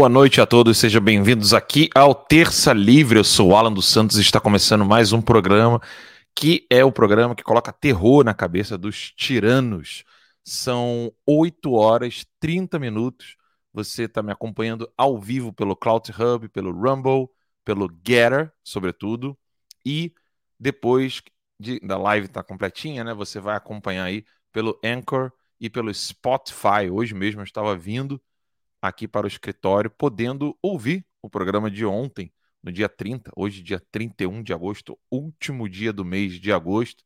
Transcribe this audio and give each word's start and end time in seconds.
Boa 0.00 0.08
noite 0.08 0.40
a 0.40 0.46
todos, 0.46 0.78
sejam 0.78 1.02
bem-vindos 1.02 1.52
aqui 1.52 1.90
ao 1.94 2.14
Terça 2.14 2.72
Livre. 2.72 3.18
Eu 3.18 3.22
sou 3.22 3.50
o 3.50 3.54
Alan 3.54 3.70
dos 3.70 3.86
Santos 3.86 4.16
e 4.16 4.22
está 4.22 4.40
começando 4.40 4.82
mais 4.82 5.12
um 5.12 5.20
programa 5.20 5.78
que 6.34 6.66
é 6.70 6.82
o 6.82 6.90
programa 6.90 7.34
que 7.34 7.42
coloca 7.42 7.70
terror 7.70 8.24
na 8.24 8.32
cabeça 8.32 8.78
dos 8.78 9.12
tiranos. 9.12 10.02
São 10.42 11.12
8 11.26 11.70
horas 11.74 12.24
30 12.40 12.78
minutos. 12.78 13.36
Você 13.74 14.04
está 14.04 14.22
me 14.22 14.32
acompanhando 14.32 14.90
ao 14.96 15.20
vivo 15.20 15.52
pelo 15.52 15.76
Cloud 15.76 16.10
Hub, 16.12 16.48
pelo 16.48 16.72
Rumble, 16.72 17.28
pelo 17.62 17.86
Getter, 18.02 18.50
sobretudo, 18.64 19.36
e 19.84 20.14
depois 20.58 21.20
de, 21.60 21.78
da 21.80 21.98
live 21.98 22.24
estar 22.24 22.42
tá 22.42 22.48
completinha, 22.48 23.04
né? 23.04 23.12
Você 23.12 23.38
vai 23.38 23.54
acompanhar 23.54 24.04
aí 24.04 24.24
pelo 24.50 24.80
Anchor 24.82 25.30
e 25.60 25.68
pelo 25.68 25.92
Spotify. 25.92 26.88
Hoje 26.90 27.12
mesmo 27.12 27.42
eu 27.42 27.44
estava 27.44 27.76
vindo 27.76 28.18
aqui 28.80 29.06
para 29.06 29.26
o 29.26 29.28
escritório, 29.28 29.90
podendo 29.90 30.56
ouvir 30.62 31.06
o 31.22 31.28
programa 31.28 31.70
de 31.70 31.84
ontem, 31.84 32.32
no 32.62 32.72
dia 32.72 32.88
30, 32.88 33.30
hoje, 33.36 33.62
dia 33.62 33.80
31 33.90 34.42
de 34.42 34.52
agosto, 34.52 34.98
último 35.10 35.68
dia 35.68 35.92
do 35.92 36.04
mês 36.04 36.34
de 36.34 36.52
agosto 36.52 37.04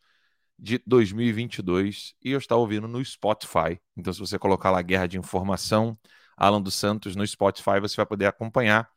de 0.58 0.80
2022, 0.86 2.14
e 2.22 2.30
eu 2.30 2.38
estava 2.38 2.60
ouvindo 2.60 2.88
no 2.88 3.04
Spotify. 3.04 3.80
Então, 3.96 4.12
se 4.12 4.20
você 4.20 4.38
colocar 4.38 4.70
lá 4.70 4.82
Guerra 4.82 5.06
de 5.06 5.18
Informação, 5.18 5.98
Alan 6.36 6.60
dos 6.60 6.74
Santos 6.74 7.16
no 7.16 7.26
Spotify, 7.26 7.80
você 7.80 7.96
vai 7.96 8.06
poder 8.06 8.26
acompanhar. 8.26 8.90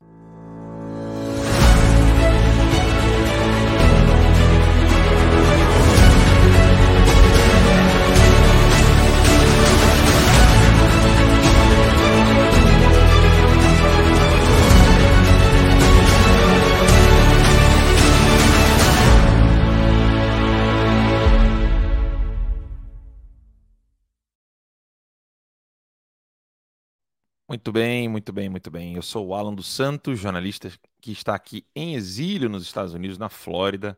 Muito 27.48 27.70
bem, 27.72 28.08
muito 28.08 28.32
bem, 28.32 28.48
muito 28.48 28.70
bem. 28.70 28.94
Eu 28.96 29.02
sou 29.02 29.28
o 29.28 29.34
Alan 29.34 29.54
dos 29.54 29.68
Santos, 29.68 30.18
jornalista 30.18 30.68
que 31.00 31.12
está 31.12 31.34
aqui 31.34 31.64
em 31.76 31.94
exílio 31.94 32.48
nos 32.48 32.64
Estados 32.64 32.92
Unidos, 32.92 33.18
na 33.18 33.28
Flórida. 33.28 33.96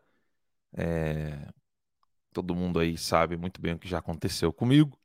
É... 0.74 1.48
Todo 2.32 2.54
mundo 2.54 2.80
aí 2.80 2.98
sabe 2.98 3.36
muito 3.36 3.60
bem 3.60 3.74
o 3.74 3.78
que 3.78 3.88
já 3.88 3.98
aconteceu 3.98 4.52
comigo, 4.52 4.98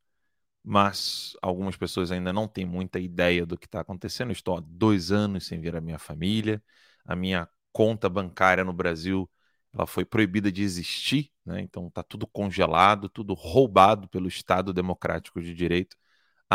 mas 0.63 1.35
algumas 1.41 1.77
pessoas 1.77 2.11
ainda 2.11 2.33
não 2.33 2.47
têm 2.47 2.65
muita 2.65 2.99
ideia 2.99 3.45
do 3.45 3.57
que 3.57 3.67
está 3.67 3.81
acontecendo. 3.81 4.31
Estou 4.31 4.57
há 4.57 4.61
dois 4.65 5.11
anos 5.11 5.47
sem 5.47 5.61
ver 5.61 5.75
a 5.75 5.81
minha 5.81 5.99
família. 5.99 6.63
A 7.05 7.15
minha 7.15 7.49
conta 7.73 8.09
bancária 8.09 8.63
no 8.65 8.73
Brasil 8.73 9.29
ela 9.73 9.87
foi 9.87 10.05
proibida 10.05 10.51
de 10.51 10.63
existir, 10.63 11.31
né? 11.45 11.61
então 11.61 11.87
está 11.87 12.03
tudo 12.03 12.27
congelado, 12.27 13.09
tudo 13.09 13.33
roubado 13.33 14.07
pelo 14.09 14.27
Estado 14.27 14.73
Democrático 14.73 15.41
de 15.41 15.53
Direito 15.53 15.97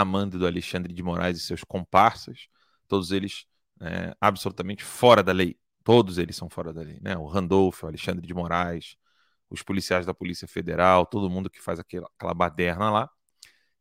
amando 0.00 0.38
do 0.38 0.46
Alexandre 0.46 0.92
de 0.92 1.02
Moraes 1.02 1.38
e 1.38 1.40
seus 1.40 1.64
comparsas, 1.64 2.48
todos 2.86 3.12
eles 3.12 3.46
é, 3.80 4.14
absolutamente 4.20 4.84
fora 4.84 5.22
da 5.22 5.32
lei. 5.32 5.58
Todos 5.84 6.18
eles 6.18 6.36
são 6.36 6.50
fora 6.50 6.72
da 6.72 6.82
lei, 6.82 6.98
né? 7.00 7.16
O 7.16 7.26
Randolph, 7.26 7.82
o 7.82 7.86
Alexandre 7.86 8.26
de 8.26 8.34
Moraes, 8.34 8.96
os 9.50 9.62
policiais 9.62 10.04
da 10.06 10.14
Polícia 10.14 10.46
Federal, 10.46 11.06
todo 11.06 11.30
mundo 11.30 11.48
que 11.50 11.60
faz 11.60 11.78
aquela, 11.78 12.08
aquela 12.16 12.34
baderna 12.34 12.90
lá. 12.90 13.10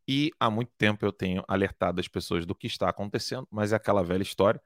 E 0.08 0.32
há 0.40 0.50
muito 0.50 0.72
tempo 0.78 1.06
eu 1.06 1.12
tenho 1.12 1.44
alertado 1.48 2.00
as 2.00 2.08
pessoas 2.08 2.46
do 2.46 2.56
que 2.56 2.68
está 2.68 2.90
acontecendo, 2.90 3.48
mas 3.52 3.74
é 3.74 3.76
aquela 3.76 4.04
velha 4.04 4.24
história. 4.24 4.62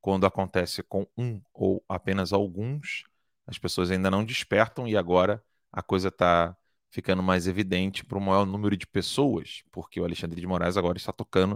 Quando 0.00 0.26
acontece 0.26 0.82
com 0.82 1.06
um 1.16 1.40
ou 1.54 1.84
apenas 1.88 2.32
alguns, 2.32 3.04
as 3.46 3.58
pessoas 3.58 3.90
ainda 3.90 4.10
não 4.10 4.24
despertam 4.24 4.88
e 4.88 4.96
agora 4.96 5.42
a 5.72 5.82
coisa 5.82 6.08
está 6.08 6.56
ficando 6.90 7.22
mais 7.22 7.46
evidente 7.46 8.04
para 8.04 8.18
o 8.18 8.20
maior 8.20 8.46
número 8.46 8.76
de 8.76 8.86
pessoas, 8.86 9.62
porque 9.70 10.00
o 10.00 10.04
Alexandre 10.04 10.40
de 10.40 10.46
Moraes 10.46 10.76
agora 10.76 10.98
está 10.98 11.12
tocando 11.12 11.54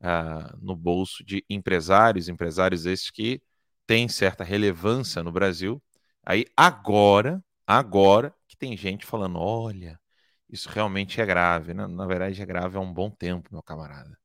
uh, 0.00 0.56
no 0.60 0.76
bolso 0.76 1.24
de 1.24 1.44
empresários, 1.48 2.28
empresários 2.28 2.86
esses 2.86 3.10
que 3.10 3.42
têm 3.86 4.08
certa 4.08 4.44
relevância 4.44 5.22
no 5.22 5.32
Brasil. 5.32 5.82
Aí 6.24 6.46
agora, 6.56 7.44
agora 7.66 8.34
que 8.48 8.56
tem 8.56 8.76
gente 8.76 9.04
falando, 9.06 9.38
olha, 9.38 10.00
isso 10.48 10.68
realmente 10.68 11.20
é 11.20 11.26
grave. 11.26 11.74
Né? 11.74 11.86
Na 11.86 12.06
verdade, 12.06 12.40
é 12.40 12.46
grave 12.46 12.76
há 12.76 12.80
um 12.80 12.92
bom 12.92 13.10
tempo, 13.10 13.50
meu 13.52 13.62
camarada. 13.62 14.18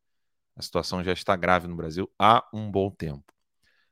A 0.56 0.62
situação 0.62 1.04
já 1.04 1.14
está 1.14 1.36
grave 1.36 1.68
no 1.68 1.76
Brasil 1.76 2.10
há 2.20 2.48
um 2.54 2.70
bom 2.70 2.92
tempo. 2.92 3.34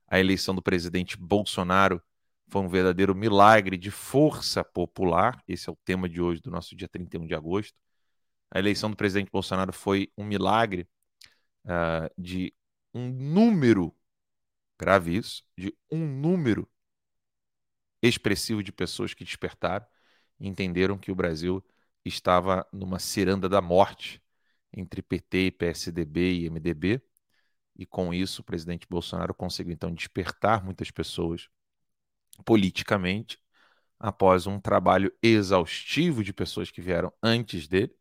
A 0.07 0.19
eleição 0.19 0.55
do 0.55 0.61
presidente 0.61 1.17
Bolsonaro 1.17 2.01
foi 2.49 2.61
um 2.61 2.69
verdadeiro 2.69 3.13
milagre 3.13 3.77
de 3.77 3.91
força 3.91 4.63
popular. 4.63 5.41
Esse 5.47 5.69
é 5.69 5.71
o 5.71 5.77
tema 5.83 6.07
de 6.07 6.21
hoje, 6.21 6.41
do 6.41 6.49
nosso 6.49 6.75
dia 6.75 6.87
31 6.87 7.25
de 7.27 7.35
agosto. 7.35 7.77
A 8.51 8.59
eleição 8.59 8.89
do 8.89 8.95
presidente 8.95 9.31
Bolsonaro 9.31 9.73
foi 9.73 10.11
um 10.17 10.23
milagre 10.23 10.87
uh, 11.65 12.09
de 12.17 12.53
um 12.93 13.09
número, 13.09 13.93
grave 14.79 15.17
isso, 15.17 15.43
de 15.57 15.75
um 15.91 16.07
número 16.07 16.67
expressivo 18.01 18.63
de 18.63 18.71
pessoas 18.71 19.13
que 19.13 19.25
despertaram 19.25 19.85
e 20.39 20.47
entenderam 20.47 20.97
que 20.97 21.11
o 21.11 21.15
Brasil 21.15 21.63
estava 22.05 22.65
numa 22.71 22.99
ciranda 22.99 23.49
da 23.49 23.61
morte 23.61 24.21
entre 24.71 25.01
PT, 25.01 25.51
PSDB 25.51 26.41
e 26.41 26.49
MDB. 26.49 27.01
E 27.75 27.85
com 27.85 28.13
isso, 28.13 28.41
o 28.41 28.45
presidente 28.45 28.87
Bolsonaro 28.89 29.33
conseguiu 29.33 29.73
então 29.73 29.93
despertar 29.93 30.63
muitas 30.63 30.89
pessoas 30.91 31.49
politicamente, 32.45 33.39
após 33.99 34.47
um 34.47 34.59
trabalho 34.59 35.11
exaustivo 35.21 36.23
de 36.23 36.33
pessoas 36.33 36.71
que 36.71 36.81
vieram 36.81 37.11
antes 37.21 37.67
dele, 37.67 37.95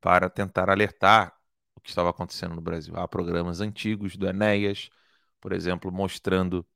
para 0.00 0.30
tentar 0.30 0.70
alertar 0.70 1.36
o 1.74 1.80
que 1.80 1.90
estava 1.90 2.10
acontecendo 2.10 2.54
no 2.54 2.60
Brasil. 2.60 2.94
Há 2.96 3.06
programas 3.06 3.60
antigos 3.60 4.16
do 4.16 4.26
Enéas, 4.26 4.90
por 5.40 5.52
exemplo, 5.52 5.92
mostrando 5.92 6.66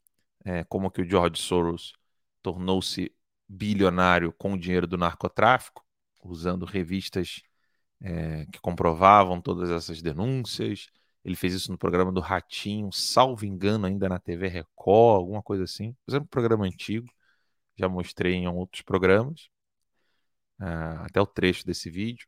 é, 0.45 0.65
como 0.65 0.91
que 0.91 1.03
o 1.03 1.09
George 1.09 1.41
Soros 1.41 1.95
tornou-se 2.43 3.15
bilionário 3.49 4.33
com 4.33 4.55
o 4.55 4.59
dinheiro 4.59 4.87
do 4.87 4.99
narcotráfico, 4.99 5.85
usando 6.23 6.65
revistas 6.65 7.43
é, 8.01 8.47
que 8.47 8.61
comprovavam 8.61 9.41
todas 9.41 9.71
essas 9.71 10.03
denúncias, 10.03 10.89
ele 11.25 11.37
fez 11.37 11.55
isso 11.55 11.71
no 11.73 11.79
programa 11.79 12.13
do 12.13 12.21
Ratinho, 12.21 12.93
salvo 12.93 13.45
engano, 13.47 13.87
ainda 13.87 14.09
na 14.09 14.19
TV 14.19 14.49
Record, 14.49 15.17
alguma 15.19 15.43
coisa 15.43 15.65
assim. 15.65 15.93
Por 16.05 16.13
exemplo, 16.13 16.27
um 16.27 16.29
programa 16.29 16.67
antigo, 16.67 17.09
já 17.77 17.89
mostrei 17.89 18.35
em 18.35 18.49
outros 18.49 18.83
programas, 18.83 19.49
uh, 20.61 21.05
até 21.05 21.21
o 21.21 21.27
trecho 21.27 21.67
desse 21.67 21.91
vídeo. 21.91 22.27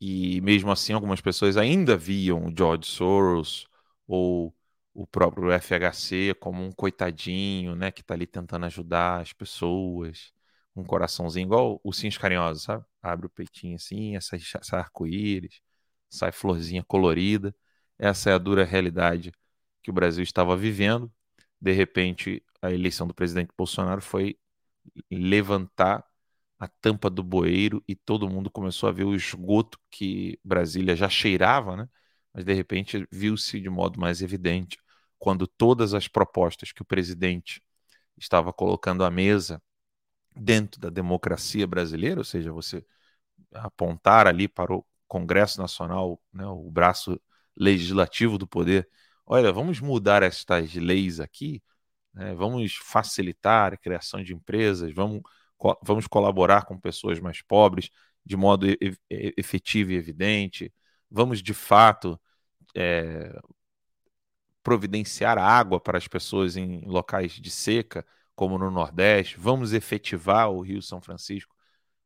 E 0.00 0.40
mesmo 0.42 0.70
assim, 0.70 0.92
algumas 0.92 1.20
pessoas 1.20 1.56
ainda 1.56 1.96
viam 1.96 2.46
o 2.46 2.54
George 2.56 2.86
Soros 2.86 3.66
ou 4.06 4.54
o 4.94 5.06
próprio 5.06 5.50
FHC 5.50 6.34
como 6.40 6.62
um 6.62 6.72
coitadinho, 6.72 7.74
né, 7.74 7.90
que 7.90 8.00
está 8.02 8.14
ali 8.14 8.26
tentando 8.26 8.66
ajudar 8.66 9.20
as 9.22 9.32
pessoas, 9.32 10.32
um 10.74 10.84
coraçãozinho 10.84 11.46
igual 11.46 11.80
Sims 11.92 12.18
Carinhosos, 12.18 12.64
sabe? 12.64 12.84
Abre 13.02 13.26
o 13.26 13.30
peitinho 13.30 13.76
assim, 13.76 14.16
essa, 14.16 14.36
essa 14.36 14.78
arco-íris, 14.78 15.60
sai 16.10 16.32
florzinha 16.32 16.84
colorida. 16.84 17.54
Essa 17.98 18.30
é 18.30 18.34
a 18.34 18.38
dura 18.38 18.64
realidade 18.64 19.32
que 19.82 19.90
o 19.90 19.94
Brasil 19.94 20.22
estava 20.22 20.56
vivendo. 20.56 21.12
De 21.60 21.72
repente, 21.72 22.42
a 22.60 22.70
eleição 22.72 23.06
do 23.06 23.14
presidente 23.14 23.50
Bolsonaro 23.56 24.02
foi 24.02 24.38
levantar 25.10 26.04
a 26.58 26.68
tampa 26.68 27.10
do 27.10 27.22
bueiro 27.22 27.82
e 27.88 27.94
todo 27.94 28.28
mundo 28.28 28.50
começou 28.50 28.88
a 28.88 28.92
ver 28.92 29.04
o 29.04 29.14
esgoto 29.14 29.78
que 29.90 30.38
Brasília 30.44 30.96
já 30.96 31.08
cheirava, 31.08 31.76
né? 31.76 31.88
Mas 32.32 32.44
de 32.44 32.52
repente 32.54 33.06
viu-se 33.10 33.60
de 33.60 33.68
modo 33.70 34.00
mais 34.00 34.22
evidente 34.22 34.78
quando 35.18 35.46
todas 35.46 35.94
as 35.94 36.08
propostas 36.08 36.72
que 36.72 36.82
o 36.82 36.84
presidente 36.84 37.62
estava 38.16 38.52
colocando 38.52 39.04
à 39.04 39.10
mesa 39.10 39.62
dentro 40.34 40.80
da 40.80 40.90
democracia 40.90 41.66
brasileira, 41.66 42.20
ou 42.20 42.24
seja, 42.24 42.52
você 42.52 42.84
apontar 43.52 44.26
ali 44.26 44.48
para 44.48 44.74
o 44.74 44.84
Congresso 45.08 45.60
Nacional, 45.60 46.20
né, 46.32 46.46
o 46.46 46.70
braço 46.70 47.20
legislativo 47.56 48.38
do 48.38 48.46
poder, 48.46 48.88
olha, 49.26 49.52
vamos 49.52 49.80
mudar 49.80 50.22
estas 50.22 50.74
leis 50.74 51.20
aqui, 51.20 51.62
né? 52.14 52.34
vamos 52.34 52.76
facilitar 52.76 53.74
a 53.74 53.76
criação 53.76 54.22
de 54.22 54.34
empresas, 54.34 54.92
vamos, 54.94 55.22
co 55.56 55.78
vamos 55.82 56.06
colaborar 56.06 56.66
com 56.66 56.78
pessoas 56.78 57.20
mais 57.20 57.42
pobres 57.42 57.90
de 58.24 58.36
modo 58.36 58.66
e, 58.68 58.76
e, 59.10 59.34
efetivo 59.36 59.92
e 59.92 59.96
evidente, 59.96 60.72
vamos 61.10 61.42
de 61.42 61.54
fato 61.54 62.20
é, 62.74 63.38
providenciar 64.62 65.38
água 65.38 65.80
para 65.80 65.96
as 65.96 66.08
pessoas 66.08 66.56
em 66.56 66.80
locais 66.86 67.32
de 67.34 67.50
seca, 67.50 68.04
como 68.34 68.58
no 68.58 68.70
Nordeste, 68.70 69.38
vamos 69.38 69.72
efetivar 69.72 70.50
o 70.50 70.60
Rio 70.60 70.82
São 70.82 71.00
Francisco 71.00 71.55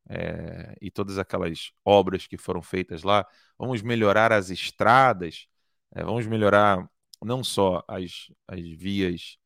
é, 0.08 0.76
e 0.80 0.90
todas 0.90 1.18
aquelas 1.18 1.72
obras 1.84 2.26
que 2.26 2.36
foram 2.36 2.62
feitas 2.62 3.02
lá, 3.02 3.26
vamos 3.58 3.82
melhorar 3.82 4.32
as 4.32 4.50
estradas, 4.50 5.46
é, 5.94 6.02
vamos 6.04 6.26
melhorar 6.26 6.88
não 7.22 7.44
só 7.44 7.82
as, 7.86 8.30
as 8.48 8.60
vias 8.60 9.36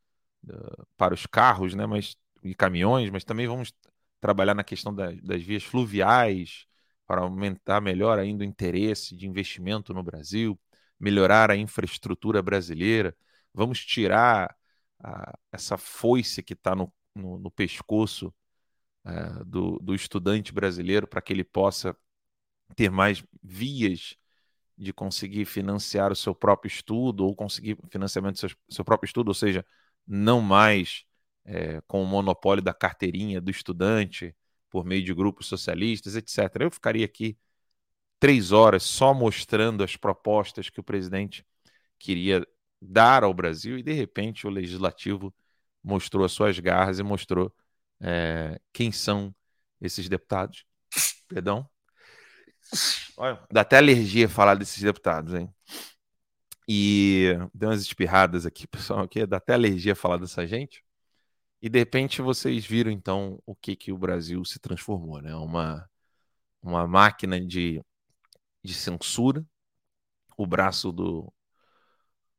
uh, 0.48 0.86
para 0.96 1.14
os 1.14 1.26
carros 1.26 1.74
né, 1.74 1.86
mas, 1.86 2.16
e 2.42 2.54
caminhões, 2.54 3.10
mas 3.10 3.24
também 3.24 3.46
vamos 3.46 3.72
trabalhar 4.20 4.54
na 4.54 4.64
questão 4.64 4.94
da, 4.94 5.10
das 5.22 5.42
vias 5.42 5.64
fluviais 5.64 6.66
para 7.06 7.22
aumentar 7.22 7.80
melhor 7.80 8.18
ainda 8.18 8.44
o 8.44 8.46
interesse 8.46 9.16
de 9.16 9.26
investimento 9.26 9.92
no 9.92 10.02
Brasil 10.02 10.58
melhorar 10.98 11.50
a 11.50 11.56
infraestrutura 11.56 12.42
brasileira, 12.42 13.16
vamos 13.52 13.84
tirar 13.84 14.56
a, 15.02 15.38
essa 15.52 15.76
foice 15.76 16.42
que 16.42 16.54
está 16.54 16.74
no, 16.74 16.92
no, 17.14 17.38
no, 17.38 17.50
pescoço 17.50 18.34
é, 19.04 19.44
do, 19.44 19.78
do 19.80 19.94
estudante 19.94 20.52
brasileiro 20.52 21.06
para 21.06 21.20
que 21.20 21.32
ele 21.32 21.44
possa 21.44 21.96
ter 22.74 22.90
mais 22.90 23.24
vias 23.42 24.16
de 24.76 24.92
conseguir 24.92 25.44
financiar 25.44 26.10
o 26.10 26.16
seu 26.16 26.34
próprio 26.34 26.68
estudo 26.68 27.24
ou 27.24 27.34
conseguir 27.34 27.78
financiamento 27.90 28.34
do 28.34 28.40
seu, 28.40 28.50
seu 28.68 28.84
próprio 28.84 29.06
estudo, 29.06 29.28
ou 29.28 29.34
seja, 29.34 29.64
não 30.06 30.40
mais 30.40 31.04
é, 31.44 31.80
com 31.82 32.02
o 32.02 32.06
monopólio 32.06 32.62
da 32.62 32.74
carteirinha 32.74 33.40
do 33.40 33.50
estudante 33.50 34.34
por 34.70 34.84
meio 34.84 35.04
de 35.04 35.14
grupos 35.14 35.46
socialistas, 35.46 36.16
etc. 36.16 36.62
Eu 36.62 36.70
ficaria 36.70 37.04
aqui 37.04 37.38
três 38.18 38.52
horas 38.52 38.82
só 38.82 39.14
mostrando 39.14 39.84
as 39.84 39.96
propostas 39.96 40.70
que 40.70 40.80
o 40.80 40.84
presidente 40.84 41.46
queria 41.98 42.46
dar 42.80 43.22
ao 43.24 43.32
Brasil 43.34 43.78
e, 43.78 43.82
de 43.82 43.92
repente, 43.92 44.46
o 44.46 44.50
legislativo 44.50 45.32
mostrou 45.82 46.24
as 46.24 46.32
suas 46.32 46.58
garras 46.58 46.98
e 46.98 47.02
mostrou 47.02 47.54
é, 48.04 48.60
quem 48.72 48.92
são 48.92 49.34
esses 49.80 50.08
deputados. 50.08 50.64
Perdão. 51.28 51.68
Olha, 53.16 53.40
dá 53.50 53.62
até 53.62 53.78
alergia 53.78 54.28
falar 54.28 54.56
desses 54.56 54.82
deputados, 54.82 55.34
hein? 55.34 55.52
E 56.68 57.32
deu 57.54 57.70
umas 57.70 57.82
espirradas 57.82 58.46
aqui, 58.46 58.66
pessoal, 58.68 59.00
aqui, 59.00 59.26
dá 59.26 59.38
até 59.38 59.54
alergia 59.54 59.94
falar 59.96 60.18
dessa 60.18 60.46
gente. 60.46 60.84
E 61.62 61.68
de 61.68 61.78
repente 61.78 62.22
vocês 62.22 62.66
viram 62.66 62.90
então 62.90 63.40
o 63.46 63.54
que 63.54 63.76
que 63.76 63.92
o 63.92 63.98
Brasil 63.98 64.44
se 64.44 64.58
transformou, 64.58 65.20
né? 65.22 65.34
Uma 65.34 65.88
uma 66.62 66.86
máquina 66.86 67.40
de 67.40 67.82
de 68.64 68.74
censura. 68.74 69.44
O 70.36 70.46
braço 70.46 70.92
do, 70.92 71.32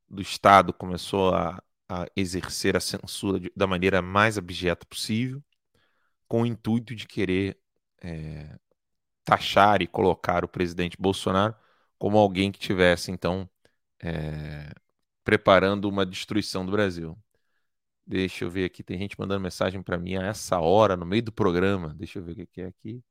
do 0.09 0.21
Estado 0.21 0.73
começou 0.73 1.33
a, 1.33 1.61
a 1.89 2.05
exercer 2.15 2.75
a 2.75 2.79
censura 2.79 3.39
de, 3.39 3.51
da 3.55 3.67
maneira 3.67 4.01
mais 4.01 4.37
abjeta 4.37 4.85
possível, 4.87 5.43
com 6.27 6.43
o 6.43 6.45
intuito 6.45 6.95
de 6.95 7.07
querer 7.07 7.57
é, 8.01 8.57
taxar 9.23 9.81
e 9.81 9.87
colocar 9.87 10.45
o 10.45 10.47
presidente 10.47 10.97
Bolsonaro 10.99 11.55
como 11.97 12.17
alguém 12.17 12.51
que 12.51 12.59
tivesse, 12.59 13.11
então, 13.11 13.49
é, 14.01 14.71
preparando 15.23 15.89
uma 15.89 16.05
destruição 16.05 16.65
do 16.65 16.71
Brasil. 16.71 17.17
Deixa 18.07 18.45
eu 18.45 18.51
ver 18.51 18.65
aqui, 18.65 18.83
tem 18.83 18.99
gente 18.99 19.19
mandando 19.19 19.41
mensagem 19.41 19.81
para 19.81 19.97
mim 19.97 20.15
a 20.15 20.23
essa 20.27 20.59
hora, 20.59 20.95
no 20.97 21.05
meio 21.05 21.23
do 21.23 21.31
programa. 21.31 21.93
Deixa 21.95 22.19
eu 22.19 22.23
ver 22.23 22.33
o 22.43 22.47
que 22.47 22.61
é 22.61 22.67
aqui. 22.67 23.03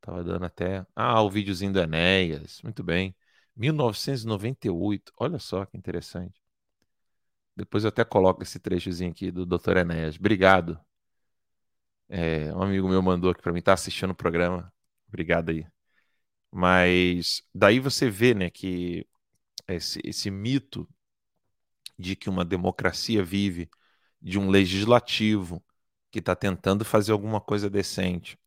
Tava 0.00 0.24
dando 0.24 0.44
até. 0.44 0.84
Ah, 0.96 1.22
o 1.22 1.30
videozinho 1.30 1.72
do 1.72 1.80
Enéas. 1.80 2.60
Muito 2.62 2.82
bem. 2.82 3.14
1998. 3.56 5.12
Olha 5.18 5.38
só 5.38 5.64
que 5.64 5.76
interessante. 5.76 6.42
Depois 7.56 7.84
eu 7.84 7.88
até 7.88 8.04
coloco 8.04 8.42
esse 8.42 8.58
trechozinho 8.58 9.10
aqui 9.10 9.30
do 9.30 9.46
Dr. 9.46 9.76
Enéas. 9.78 10.16
Obrigado. 10.16 10.78
É, 12.14 12.52
um 12.54 12.62
amigo 12.62 12.86
meu 12.88 13.00
mandou 13.02 13.30
aqui 13.30 13.40
para 13.42 13.52
mim, 13.52 13.62
tá 13.62 13.72
assistindo 13.72 14.10
o 14.10 14.14
programa. 14.14 14.70
Obrigado 15.08 15.48
aí. 15.50 15.66
Mas 16.50 17.42
daí 17.54 17.80
você 17.80 18.10
vê, 18.10 18.34
né, 18.34 18.50
que 18.50 19.06
esse, 19.68 20.00
esse 20.04 20.30
mito 20.30 20.88
de 21.98 22.16
que 22.16 22.28
uma 22.28 22.44
democracia 22.44 23.22
vive 23.24 23.70
de 24.20 24.38
um 24.38 24.50
legislativo 24.50 25.64
que 26.10 26.18
está 26.18 26.36
tentando 26.36 26.84
fazer 26.84 27.12
alguma 27.12 27.40
coisa 27.40 27.70
decente 27.70 28.38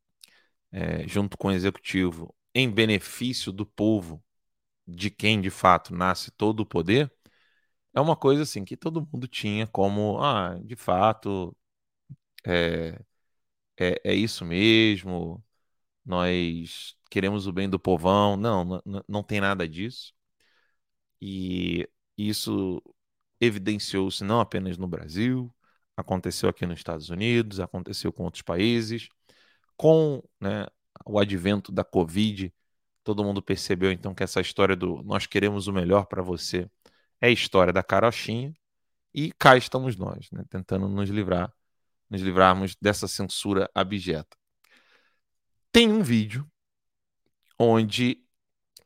é, 0.71 1.07
junto 1.07 1.37
com 1.37 1.49
o 1.49 1.51
executivo, 1.51 2.35
em 2.53 2.69
benefício 2.69 3.51
do 3.51 3.65
povo, 3.65 4.23
de 4.87 5.09
quem 5.11 5.41
de 5.41 5.49
fato 5.49 5.95
nasce 5.95 6.31
todo 6.31 6.61
o 6.61 6.65
poder, 6.65 7.11
é 7.93 8.01
uma 8.01 8.15
coisa 8.17 8.43
assim 8.43 8.65
que 8.65 8.77
todo 8.77 9.07
mundo 9.11 9.27
tinha 9.27 9.67
como, 9.67 10.21
ah, 10.23 10.59
de 10.63 10.75
fato, 10.75 11.55
é, 12.45 12.99
é, 13.77 14.01
é 14.03 14.13
isso 14.15 14.45
mesmo, 14.45 15.43
nós 16.05 16.95
queremos 17.09 17.47
o 17.47 17.53
bem 17.53 17.69
do 17.69 17.79
povão. 17.79 18.37
Não, 18.37 18.65
não, 18.85 19.03
não 19.07 19.23
tem 19.23 19.41
nada 19.41 19.67
disso. 19.67 20.13
E 21.21 21.87
isso 22.17 22.81
evidenciou-se 23.39 24.23
não 24.23 24.39
apenas 24.39 24.77
no 24.77 24.87
Brasil, 24.87 25.53
aconteceu 25.97 26.49
aqui 26.49 26.65
nos 26.65 26.79
Estados 26.79 27.09
Unidos, 27.09 27.59
aconteceu 27.59 28.11
com 28.13 28.23
outros 28.23 28.41
países 28.43 29.09
com 29.77 30.23
né, 30.39 30.67
o 31.05 31.19
advento 31.19 31.71
da 31.71 31.83
Covid, 31.83 32.53
todo 33.03 33.23
mundo 33.23 33.41
percebeu 33.41 33.91
então 33.91 34.15
que 34.15 34.23
essa 34.23 34.41
história 34.41 34.75
do 34.75 35.03
nós 35.03 35.27
queremos 35.27 35.67
o 35.67 35.73
melhor 35.73 36.05
para 36.07 36.21
você 36.23 36.69
é 37.21 37.27
a 37.27 37.31
história 37.31 37.73
da 37.73 37.83
carochinha 37.83 38.53
e 39.13 39.31
cá 39.33 39.57
estamos 39.57 39.95
nós, 39.97 40.29
né, 40.31 40.43
tentando 40.49 40.87
nos 40.89 41.09
livrar, 41.09 41.53
nos 42.09 42.21
livrarmos 42.21 42.75
dessa 42.81 43.07
censura 43.07 43.69
abjeta. 43.73 44.37
Tem 45.71 45.91
um 45.91 46.01
vídeo 46.01 46.49
onde, 47.59 48.23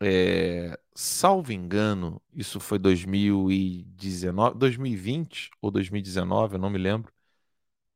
é, 0.01 0.79
salvo 0.95 1.51
engano, 1.53 2.21
isso 2.33 2.59
foi 2.59 2.79
2019, 2.79 4.57
2020 4.57 5.51
ou 5.61 5.71
2019, 5.71 6.55
eu 6.55 6.59
não 6.59 6.69
me 6.69 6.77
lembro, 6.77 7.13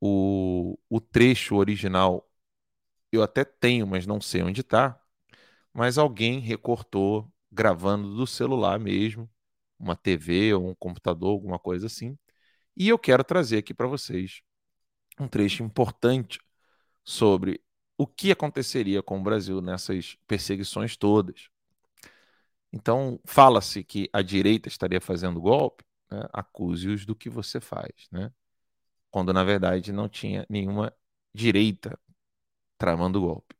o, 0.02 0.78
o 0.90 1.02
trecho 1.02 1.56
original 1.56 2.30
eu 3.12 3.24
até 3.24 3.46
tenho, 3.46 3.88
mas 3.88 4.06
não 4.08 4.22
sei 4.22 4.44
onde 4.44 4.62
está. 4.62 5.00
Mas 5.74 5.98
alguém 5.98 6.40
recortou 6.40 7.32
gravando 7.52 8.16
do 8.16 8.28
celular 8.28 8.80
mesmo, 8.80 9.30
uma 9.80 9.96
TV 9.96 10.54
ou 10.54 10.70
um 10.70 10.76
computador, 10.76 11.32
alguma 11.32 11.60
coisa 11.60 11.88
assim. 11.88 12.18
E 12.78 12.90
eu 12.90 13.00
quero 13.00 13.24
trazer 13.24 13.58
aqui 13.60 13.74
para 13.74 13.88
vocês 13.88 14.42
um 15.20 15.28
trecho 15.28 15.64
importante 15.64 16.40
sobre 17.04 17.62
o 17.98 18.08
que 18.08 18.32
aconteceria 18.32 19.04
com 19.04 19.20
o 19.20 19.24
Brasil 19.24 19.62
nessas 19.62 20.18
perseguições 20.28 20.98
todas. 20.98 21.50
Então, 22.72 23.20
fala-se 23.26 23.84
que 23.84 24.10
a 24.12 24.22
direita 24.22 24.68
estaria 24.68 25.00
fazendo 25.00 25.40
golpe, 25.40 25.86
né? 26.12 26.28
acuse-os 26.34 27.06
do 27.06 27.16
que 27.16 27.30
você 27.30 27.60
faz, 27.60 28.08
né? 28.12 28.32
quando 29.12 29.32
na 29.32 29.44
verdade 29.44 29.92
não 29.94 30.10
tinha 30.10 30.46
nenhuma 30.50 30.92
direita 31.34 32.00
tramando 32.80 33.22
golpe. 33.22 33.56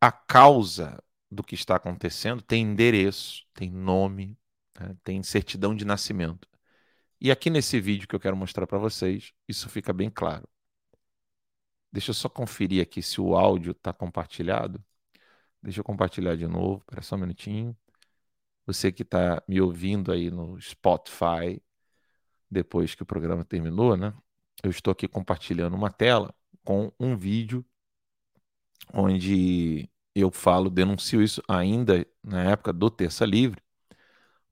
A 0.00 0.10
causa 0.10 1.02
do 1.30 1.42
que 1.44 1.54
está 1.54 1.76
acontecendo 1.76 2.42
tem 2.42 2.64
endereço, 2.64 3.46
tem 3.54 3.70
nome, 3.70 4.36
né? 4.78 4.96
tem 5.04 5.22
certidão 5.22 5.74
de 5.74 5.84
nascimento. 5.84 6.48
E 7.24 7.30
aqui 7.30 7.50
nesse 7.50 7.80
vídeo 7.80 8.08
que 8.08 8.16
eu 8.16 8.20
quero 8.20 8.36
mostrar 8.36 8.66
para 8.66 8.78
vocês, 8.78 9.32
isso 9.48 9.68
fica 9.68 9.92
bem 9.92 10.10
claro. 10.10 10.48
Deixa 11.92 12.10
eu 12.10 12.14
só 12.14 12.28
conferir 12.28 12.82
aqui 12.82 13.00
se 13.00 13.20
o 13.20 13.36
áudio 13.36 13.70
está 13.72 13.92
compartilhado. 13.92 14.84
Deixa 15.62 15.80
eu 15.80 15.84
compartilhar 15.84 16.36
de 16.36 16.48
novo, 16.48 16.78
espera 16.80 17.02
só 17.02 17.14
um 17.16 17.20
minutinho. 17.20 17.76
Você 18.66 18.90
que 18.92 19.02
está 19.02 19.42
me 19.48 19.60
ouvindo 19.60 20.10
aí 20.12 20.30
no 20.32 20.60
Spotify, 20.60 21.62
depois 22.50 22.94
que 22.96 23.04
o 23.04 23.06
programa 23.06 23.44
terminou, 23.44 23.96
né? 23.96 24.12
eu 24.64 24.70
estou 24.70 24.92
aqui 24.92 25.08
compartilhando 25.08 25.74
uma 25.74 25.90
tela 25.92 26.34
com 26.64 26.92
um 26.98 27.16
vídeo 27.16 27.64
onde 28.92 29.88
eu 30.14 30.30
falo, 30.32 30.70
denuncio 30.70 31.22
isso 31.22 31.42
ainda 31.48 32.06
na 32.22 32.50
época 32.50 32.72
do 32.72 32.90
Terça 32.90 33.24
Livre, 33.24 33.62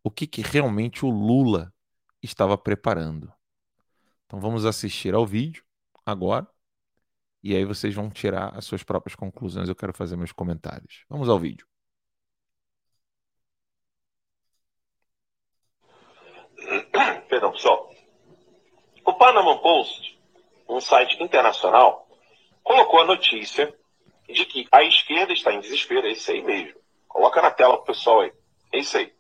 o 0.05 0.11
que, 0.11 0.27
que 0.27 0.43
realmente 0.43 1.05
o 1.05 1.11
Lula 1.11 1.75
estava 2.23 2.57
preparando. 2.59 3.33
Então 4.27 4.41
vamos 4.41 4.65
assistir 4.65 5.15
ao 5.15 5.27
vídeo 5.27 5.65
agora 6.05 6.47
e 7.43 7.57
aí 7.57 7.65
vocês 7.65 7.95
vão 7.95 8.11
tirar 8.11 8.57
as 8.57 8.65
suas 8.65 8.83
próprias 8.83 9.15
conclusões. 9.15 9.69
Eu 9.69 9.75
quero 9.75 9.95
fazer 9.95 10.17
meus 10.17 10.33
comentários. 10.33 11.05
Vamos 11.09 11.29
ao 11.29 11.39
vídeo. 11.39 11.67
Perdão, 17.29 17.53
pessoal. 17.53 17.91
O 19.05 19.15
Panama 19.15 19.59
Post, 19.61 20.19
um 20.69 20.81
site 20.81 21.23
internacional, 21.23 22.07
colocou 22.63 23.01
a 23.01 23.07
notícia 23.07 23.75
de 24.29 24.45
que 24.45 24.69
a 24.71 24.85
esquerda 24.85 25.33
está 25.33 25.53
em 25.53 25.61
desespero. 25.61 26.07
É 26.07 26.13
isso 26.13 26.31
aí 26.31 26.43
mesmo. 26.43 26.79
Coloca 27.09 27.41
na 27.43 27.51
tela 27.51 27.77
pro 27.79 27.87
pessoal 27.87 28.21
aí. 28.21 28.33
É 28.73 28.79
isso 28.79 28.97
aí. 28.97 29.13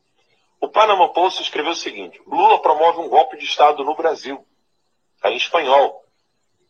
O 0.60 0.68
Panama 0.68 1.08
Post 1.08 1.42
escreveu 1.42 1.72
o 1.72 1.76
seguinte: 1.76 2.20
Lula 2.26 2.60
promove 2.60 2.98
um 3.00 3.08
golpe 3.08 3.38
de 3.38 3.44
Estado 3.44 3.82
no 3.82 3.96
Brasil. 3.96 4.46
Está 5.16 5.30
em 5.30 5.36
espanhol. 5.36 6.04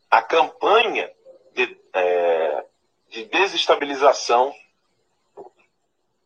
A 0.09 0.23
campanha 0.23 1.11
de, 1.53 1.77
é, 1.93 2.65
de 3.09 3.25
desestabilização 3.25 4.55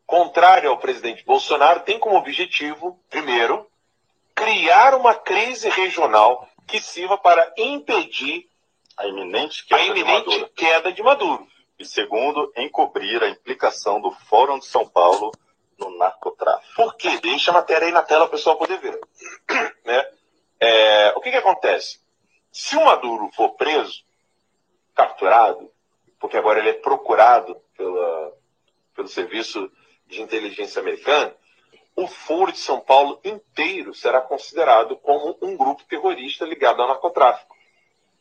contrária 0.06 0.68
ao 0.68 0.78
presidente 0.78 1.24
Bolsonaro 1.24 1.80
tem 1.80 1.98
como 1.98 2.16
objetivo, 2.16 3.00
primeiro, 3.08 3.66
criar 4.34 4.94
uma 4.94 5.14
crise 5.14 5.68
regional 5.70 6.46
que 6.66 6.80
sirva 6.80 7.16
para 7.16 7.52
impedir 7.56 8.48
a 8.96 9.06
iminente 9.06 9.64
queda, 9.66 9.82
a 9.82 9.86
iminente 9.86 10.28
de, 10.28 10.36
Maduro. 10.36 10.50
queda 10.54 10.92
de 10.92 11.02
Maduro. 11.02 11.48
E 11.78 11.84
segundo, 11.84 12.52
encobrir 12.56 13.22
a 13.22 13.28
implicação 13.28 14.00
do 14.00 14.10
Fórum 14.10 14.58
de 14.58 14.66
São 14.66 14.86
Paulo 14.86 15.32
no 15.78 15.96
narcotráfico. 15.98 16.74
Por 16.74 16.96
quê? 16.96 17.18
Deixa 17.20 17.50
a 17.50 17.54
matéria 17.54 17.86
aí 17.86 17.92
na 17.92 18.02
tela 18.02 18.26
para 18.26 18.34
o 18.34 18.38
pessoal 18.38 18.56
poder 18.56 18.78
ver. 18.78 18.98
né? 19.84 20.10
É, 20.60 21.12
o 21.16 21.20
que, 21.20 21.30
que 21.30 21.36
acontece? 21.36 22.00
Se 22.52 22.76
o 22.76 22.84
Maduro 22.84 23.30
for 23.34 23.50
preso, 23.50 24.04
capturado, 24.94 25.70
porque 26.20 26.36
agora 26.36 26.60
ele 26.60 26.70
é 26.70 26.74
procurado 26.74 27.56
pela, 27.76 28.32
pelo 28.94 29.08
serviço 29.08 29.70
de 30.06 30.22
inteligência 30.22 30.80
americana, 30.80 31.34
o 31.96 32.06
Foro 32.06 32.52
de 32.52 32.58
São 32.58 32.80
Paulo 32.80 33.20
inteiro 33.24 33.94
será 33.94 34.20
considerado 34.20 34.96
como 34.96 35.36
um 35.42 35.56
grupo 35.56 35.84
terrorista 35.84 36.44
ligado 36.44 36.82
ao 36.82 36.88
narcotráfico. 36.88 37.54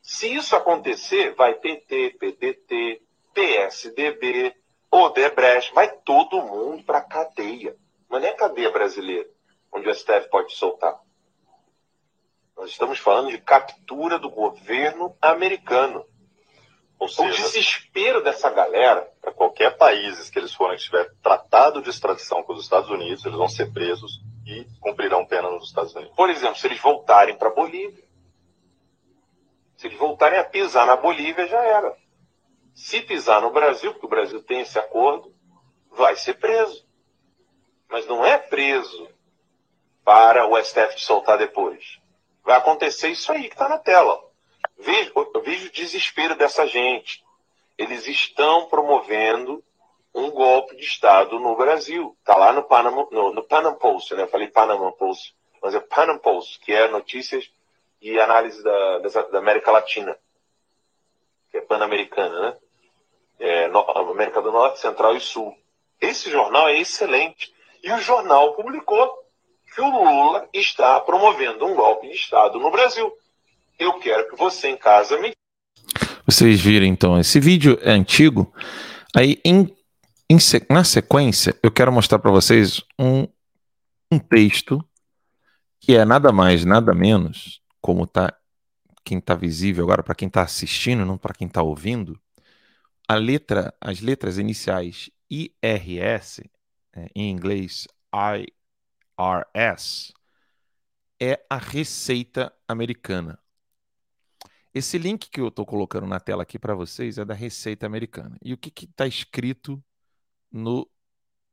Se 0.01 0.33
isso 0.33 0.55
acontecer, 0.55 1.33
vai 1.33 1.55
PT, 1.55 2.17
PDT, 2.19 3.01
PSDB, 3.33 4.55
Odebrecht, 4.94 5.74
vai 5.74 5.92
todo 5.92 6.42
mundo 6.42 6.84
para 6.84 7.00
a 7.00 7.02
cadeia. 7.02 7.76
Mas 8.10 8.22
não 8.22 8.28
é 8.30 8.34
cadeia 8.34 8.70
brasileira, 8.70 9.28
onde 9.72 9.90
o 9.90 9.94
STF 9.94 10.30
pode 10.30 10.54
soltar. 10.54 11.00
Nós 12.56 12.70
estamos 12.70 13.00
falando 13.00 13.32
de 13.32 13.40
captura 13.40 14.20
do 14.20 14.30
governo 14.30 15.18
americano. 15.20 16.06
Ou 17.00 17.10
seja, 17.10 17.28
o 17.28 17.36
desespero 17.36 18.24
dessa 18.24 18.50
galera, 18.50 19.12
para 19.20 19.34
qualquer 19.34 19.76
país 19.76 20.30
que 20.30 20.40
eles 20.40 20.54
forem 20.54 20.78
tiver 20.78 21.12
tratado 21.22 21.82
de 21.82 21.90
extradição 21.90 22.44
com 22.44 22.54
os 22.54 22.62
Estados 22.62 22.90
Unidos, 22.90 23.26
eles 23.26 23.38
vão 23.38 23.50
ser 23.50 23.74
presos 23.74 24.22
e 24.46 24.66
cumprirão 24.80 25.26
pena 25.26 25.50
nos 25.50 25.68
Estados 25.68 25.94
Unidos. 25.96 26.16
Por 26.16 26.30
exemplo, 26.30 26.56
se 26.56 26.68
eles 26.68 26.80
voltarem 26.80 27.36
para 27.36 27.50
Bolívia, 27.50 28.04
se 29.76 29.88
eles 29.88 29.98
voltarem 29.98 30.40
a 30.40 30.44
pisar 30.44 30.86
na 30.86 30.96
Bolívia, 30.96 31.48
já 31.48 31.62
era. 31.62 32.02
Se 32.74 33.01
pisar 33.01 33.42
no 33.42 33.51
Brasil, 33.51 33.92
porque 33.92 34.06
o 34.06 34.10
Brasil 34.10 34.42
tem 34.44 34.62
esse 34.62 34.77
acordo, 34.80 35.34
vai 35.92 36.15
ser 36.15 36.36
preso. 36.36 36.86
Mas 37.89 38.08
não 38.08 38.25
é 38.25 38.38
preso 38.38 39.08
para 40.03 40.48
o 40.48 40.62
STF 40.62 41.00
soltar 41.00 41.38
depois. 41.38 42.00
Vai 42.44 42.58
acontecer 42.58 43.10
isso 43.10 43.32
aí 43.32 43.44
que 43.44 43.53
está 43.53 43.70
na 43.70 43.77
tela. 43.77 44.20
Vejo, 44.77 45.13
vejo 45.44 45.68
o 45.68 45.72
desespero 45.72 46.36
dessa 46.36 46.68
gente. 46.68 47.24
Eles 47.77 48.08
estão 48.08 48.65
promovendo 48.68 49.63
um 50.13 50.30
golpe 50.30 50.75
de 50.75 50.84
Estado 50.84 51.39
no 51.39 51.56
Brasil. 51.56 52.15
Está 52.20 52.36
lá 52.36 52.51
no 52.51 52.63
Panama, 52.63 53.08
no, 53.12 53.34
no 53.34 53.44
Panama 53.44 53.75
Post, 53.75 54.13
né? 54.13 54.24
Eu 54.24 54.27
falei 54.27 54.48
Panama 54.48 54.92
Post, 54.92 55.36
mas 55.62 55.74
é 55.74 55.80
Panama 55.80 56.20
Post, 56.20 56.60
que 56.60 56.74
é 56.74 56.88
notícias 56.88 57.50
e 58.01 58.20
análise 58.20 58.62
da, 58.62 59.00
da 59.32 59.39
América 59.39 59.72
Latina, 59.72 60.18
que 61.53 61.60
é 61.60 61.62
pan-americana, 61.62 62.39
né? 62.41 62.53
É, 63.39 63.65
América 64.10 64.41
do 64.41 64.51
Norte, 64.51 64.79
Central 64.79 65.15
e 65.15 65.19
Sul. 65.19 65.55
Esse 66.01 66.31
jornal 66.31 66.67
é 66.67 66.79
excelente. 66.79 67.53
E 67.83 67.91
o 67.91 68.00
jornal 68.00 68.55
publicou 68.55 69.07
que 69.74 69.79
o 69.79 69.88
Lula 69.88 70.50
está 70.51 71.00
promovendo 71.01 71.65
um 71.65 71.75
golpe 71.75 72.07
de 72.07 72.15
Estado 72.15 72.60
no 72.60 72.72
Brasil. 72.72 73.12
Eu 73.77 74.00
quero 74.00 74.29
que 74.29 74.36
você 74.36 74.69
em 74.69 74.77
casa 74.77 75.19
me. 75.19 75.31
Vocês 76.25 76.60
viram 76.60 76.88
então, 76.88 77.19
esse 77.19 77.39
vídeo 77.39 77.77
é 77.81 77.91
antigo. 77.91 78.51
Aí, 79.15 79.39
em, 79.45 79.75
em, 80.29 80.38
na 80.69 80.83
sequência, 80.83 81.55
eu 81.62 81.69
quero 81.69 81.91
mostrar 81.91 82.17
para 82.17 82.31
vocês 82.31 82.81
um, 82.98 83.27
um 84.12 84.17
texto 84.17 84.83
que 85.79 85.95
é 85.95 86.03
nada 86.05 86.31
mais, 86.31 86.65
nada 86.65 86.93
menos, 86.95 87.62
como 87.81 88.07
tá 88.07 88.33
quem 89.03 89.19
está 89.19 89.36
visível 89.36 89.83
agora 89.83 90.03
para 90.03 90.15
quem 90.15 90.27
está 90.27 90.43
assistindo, 90.43 91.05
não 91.05 91.17
para 91.17 91.33
quem 91.33 91.48
está 91.48 91.62
ouvindo. 91.62 92.19
A 93.07 93.15
letra, 93.15 93.74
as 93.81 94.01
letras 94.01 94.38
iniciais 94.38 95.10
IRS, 95.29 96.50
é, 96.93 97.10
em 97.15 97.31
inglês 97.31 97.88
IRS, 98.13 100.13
é 101.19 101.45
a 101.50 101.57
receita 101.57 102.53
americana. 102.67 103.39
Esse 104.74 104.98
link 104.98 105.29
que 105.29 105.39
eu 105.39 105.50
estou 105.50 105.65
colocando 105.65 106.07
na 106.07 106.19
tela 106.19 106.43
aqui 106.43 106.57
para 106.57 106.74
vocês 106.74 107.19
é 107.19 107.25
da 107.25 107.36
Receita 107.36 107.86
Americana. 107.86 108.38
E 108.43 108.53
o 108.53 108.57
que 108.57 108.86
está 108.86 109.05
escrito 109.05 109.83
no, 110.51 110.89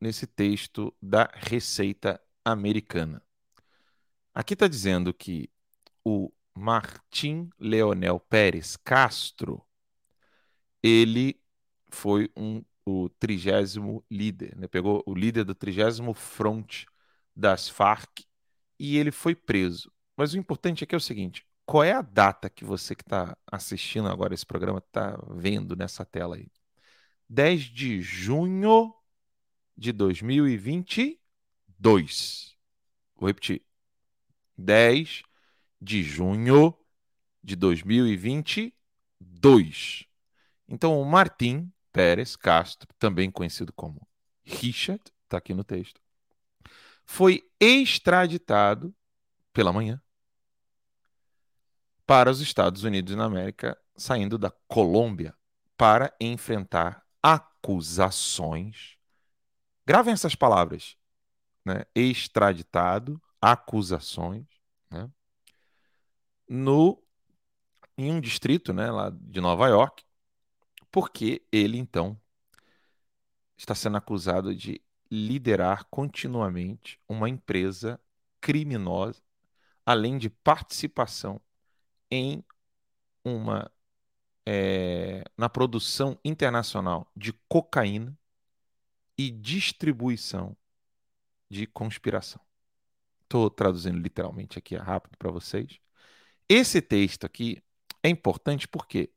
nesse 0.00 0.26
texto 0.26 0.94
da 1.02 1.30
Receita 1.34 2.18
Americana? 2.42 3.22
Aqui 4.34 4.54
está 4.54 4.66
dizendo 4.66 5.12
que 5.12 5.50
o 6.02 6.32
Martim 6.54 7.50
Leonel 7.58 8.20
Pérez 8.20 8.76
Castro, 8.76 9.64
ele 10.82 11.40
foi 11.88 12.30
um, 12.36 12.62
o 12.84 13.08
trigésimo 13.08 14.04
líder, 14.10 14.56
né? 14.56 14.68
pegou 14.68 15.02
o 15.06 15.14
líder 15.14 15.44
do 15.44 15.54
trigésimo 15.54 16.12
front 16.14 16.84
das 17.34 17.68
Farc 17.68 18.24
e 18.78 18.96
ele 18.96 19.10
foi 19.10 19.34
preso. 19.34 19.92
Mas 20.16 20.32
o 20.34 20.38
importante 20.38 20.84
aqui 20.84 20.94
é 20.94 20.98
o 20.98 21.00
seguinte: 21.00 21.44
qual 21.66 21.84
é 21.84 21.92
a 21.92 22.02
data 22.02 22.50
que 22.50 22.64
você 22.64 22.94
que 22.94 23.02
está 23.02 23.36
assistindo 23.46 24.08
agora 24.08 24.34
esse 24.34 24.46
programa 24.46 24.78
está 24.78 25.18
vendo 25.30 25.76
nessa 25.76 26.04
tela 26.04 26.36
aí? 26.36 26.48
10 27.28 27.62
de 27.62 28.02
junho 28.02 28.94
de 29.76 29.92
2022. 29.92 32.56
Vou 33.16 33.28
repetir. 33.28 33.62
10 34.58 35.22
de 35.80 36.02
junho 36.02 36.76
de 37.42 37.56
2022. 37.56 40.04
Então, 40.68 41.00
o 41.00 41.04
Martim 41.04 41.72
Pérez 41.92 42.36
Castro, 42.36 42.88
também 42.98 43.30
conhecido 43.30 43.72
como 43.72 44.06
Richard, 44.44 45.02
está 45.24 45.38
aqui 45.38 45.54
no 45.54 45.64
texto, 45.64 46.00
foi 47.04 47.48
extraditado 47.58 48.94
pela 49.52 49.72
manhã 49.72 50.00
para 52.06 52.30
os 52.30 52.40
Estados 52.40 52.84
Unidos 52.84 53.16
da 53.16 53.24
América, 53.24 53.76
saindo 53.96 54.36
da 54.36 54.50
Colômbia 54.68 55.34
para 55.76 56.14
enfrentar 56.20 57.04
acusações. 57.22 58.96
Gravem 59.86 60.12
essas 60.12 60.34
palavras: 60.34 60.96
né? 61.64 61.84
extraditado, 61.94 63.20
acusações? 63.40 64.59
No 66.50 67.00
em 67.96 68.10
um 68.10 68.20
distrito, 68.20 68.72
né, 68.72 68.90
lá 68.90 69.10
de 69.10 69.40
Nova 69.40 69.68
York, 69.68 70.02
porque 70.90 71.46
ele 71.52 71.78
então 71.78 72.20
está 73.56 73.74
sendo 73.74 73.98
acusado 73.98 74.54
de 74.54 74.82
liderar 75.10 75.84
continuamente 75.90 76.98
uma 77.08 77.28
empresa 77.28 78.00
criminosa, 78.40 79.22
além 79.86 80.18
de 80.18 80.30
participação 80.30 81.40
em 82.10 82.42
uma 83.24 83.70
é, 84.46 85.22
na 85.36 85.48
produção 85.48 86.18
internacional 86.24 87.10
de 87.14 87.32
cocaína 87.48 88.18
e 89.16 89.30
distribuição 89.30 90.56
de 91.48 91.66
conspiração. 91.66 92.40
Estou 93.22 93.50
traduzindo 93.50 93.98
literalmente 93.98 94.58
aqui 94.58 94.74
rápido 94.74 95.16
para 95.18 95.30
vocês. 95.30 95.78
Esse 96.52 96.82
texto 96.82 97.24
aqui 97.24 97.62
é 98.02 98.08
importante 98.08 98.66
porque 98.66 99.08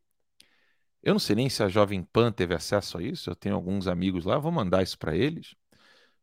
eu 1.02 1.14
não 1.14 1.20
sei 1.20 1.36
nem 1.36 1.50
se 1.50 1.64
a 1.64 1.68
Jovem 1.68 2.04
Pan 2.04 2.32
teve 2.32 2.54
acesso 2.54 2.96
a 3.00 3.02
isso, 3.02 3.28
eu 3.28 3.36
tenho 3.36 3.56
alguns 3.56 3.88
amigos 3.88 4.24
lá, 4.24 4.38
vou 4.38 4.52
mandar 4.52 4.84
isso 4.84 5.00
para 5.00 5.16
eles. 5.16 5.56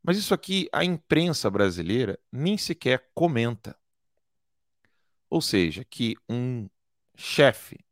Mas 0.00 0.16
isso 0.16 0.32
aqui 0.32 0.68
a 0.72 0.84
imprensa 0.84 1.50
brasileira 1.50 2.16
nem 2.30 2.56
sequer 2.56 3.10
comenta. 3.12 3.76
Ou 5.28 5.42
seja, 5.42 5.84
que 5.84 6.16
um 6.28 6.70
chefe 7.16 7.84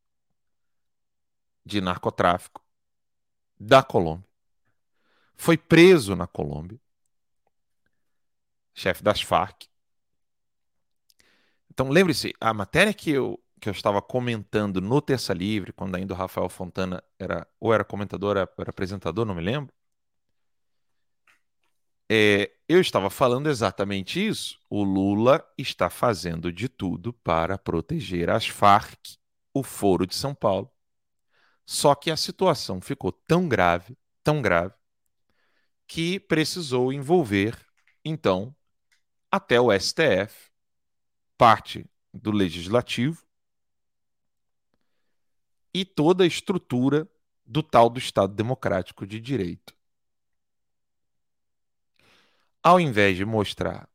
de 1.66 1.80
narcotráfico 1.80 2.64
da 3.58 3.82
Colômbia 3.82 4.30
foi 5.34 5.58
preso 5.58 6.14
na 6.14 6.28
Colômbia, 6.28 6.80
chefe 8.72 9.02
das 9.02 9.20
Farc, 9.20 9.66
Então, 11.78 11.90
lembre-se, 11.90 12.35
a 12.40 12.52
matéria 12.52 12.92
que 12.92 13.08
eu, 13.12 13.40
que 13.61 13.68
eu 13.68 13.73
estava 13.73 14.02
comentando 14.02 14.80
no 14.80 15.00
Terça 15.00 15.32
Livre, 15.32 15.73
quando 15.73 15.94
ainda 15.94 16.12
o 16.12 16.16
Rafael 16.16 16.49
Fontana 16.49 17.00
era 17.16 17.47
ou 17.61 17.73
era 17.73 17.85
comentador, 17.85 18.37
ou 18.37 18.42
era 18.58 18.70
apresentador, 18.70 19.25
não 19.25 19.32
me 19.32 19.40
lembro. 19.40 19.73
É, 22.11 22.50
eu 22.68 22.80
estava 22.80 23.08
falando 23.08 23.49
exatamente 23.49 24.26
isso. 24.26 24.58
O 24.68 24.82
Lula 24.82 25.47
está 25.56 25.88
fazendo 25.88 26.52
de 26.52 26.68
tudo 26.68 27.12
para 27.12 27.56
proteger 27.56 28.28
as 28.28 28.49
Farc, 28.49 28.99
o 29.54 29.62
Foro 29.62 30.04
de 30.04 30.16
São 30.16 30.35
Paulo. 30.35 30.68
Só 31.64 31.94
que 31.94 32.11
a 32.11 32.16
situação 32.16 32.80
ficou 32.80 33.12
tão 33.12 33.49
grave, 33.49 33.97
tão 34.25 34.42
grave, 34.42 34.75
que 35.87 36.18
precisou 36.18 36.92
envolver, 36.92 37.56
então, 38.04 38.52
até 39.30 39.61
o 39.61 39.73
STF, 39.73 40.48
parte 41.38 41.87
do 42.12 42.33
legislativo 42.33 43.25
e 45.73 45.85
toda 45.85 46.25
a 46.25 46.26
estrutura 46.26 47.09
do 47.47 47.62
tal 47.62 47.88
do 47.88 47.99
Estado 47.99 48.35
Democrático 48.35 49.07
de 49.07 49.21
Direito. 49.21 49.75
Ao 52.62 52.80
invés 52.80 53.16
de 53.16 53.25
mostrar 53.25 53.88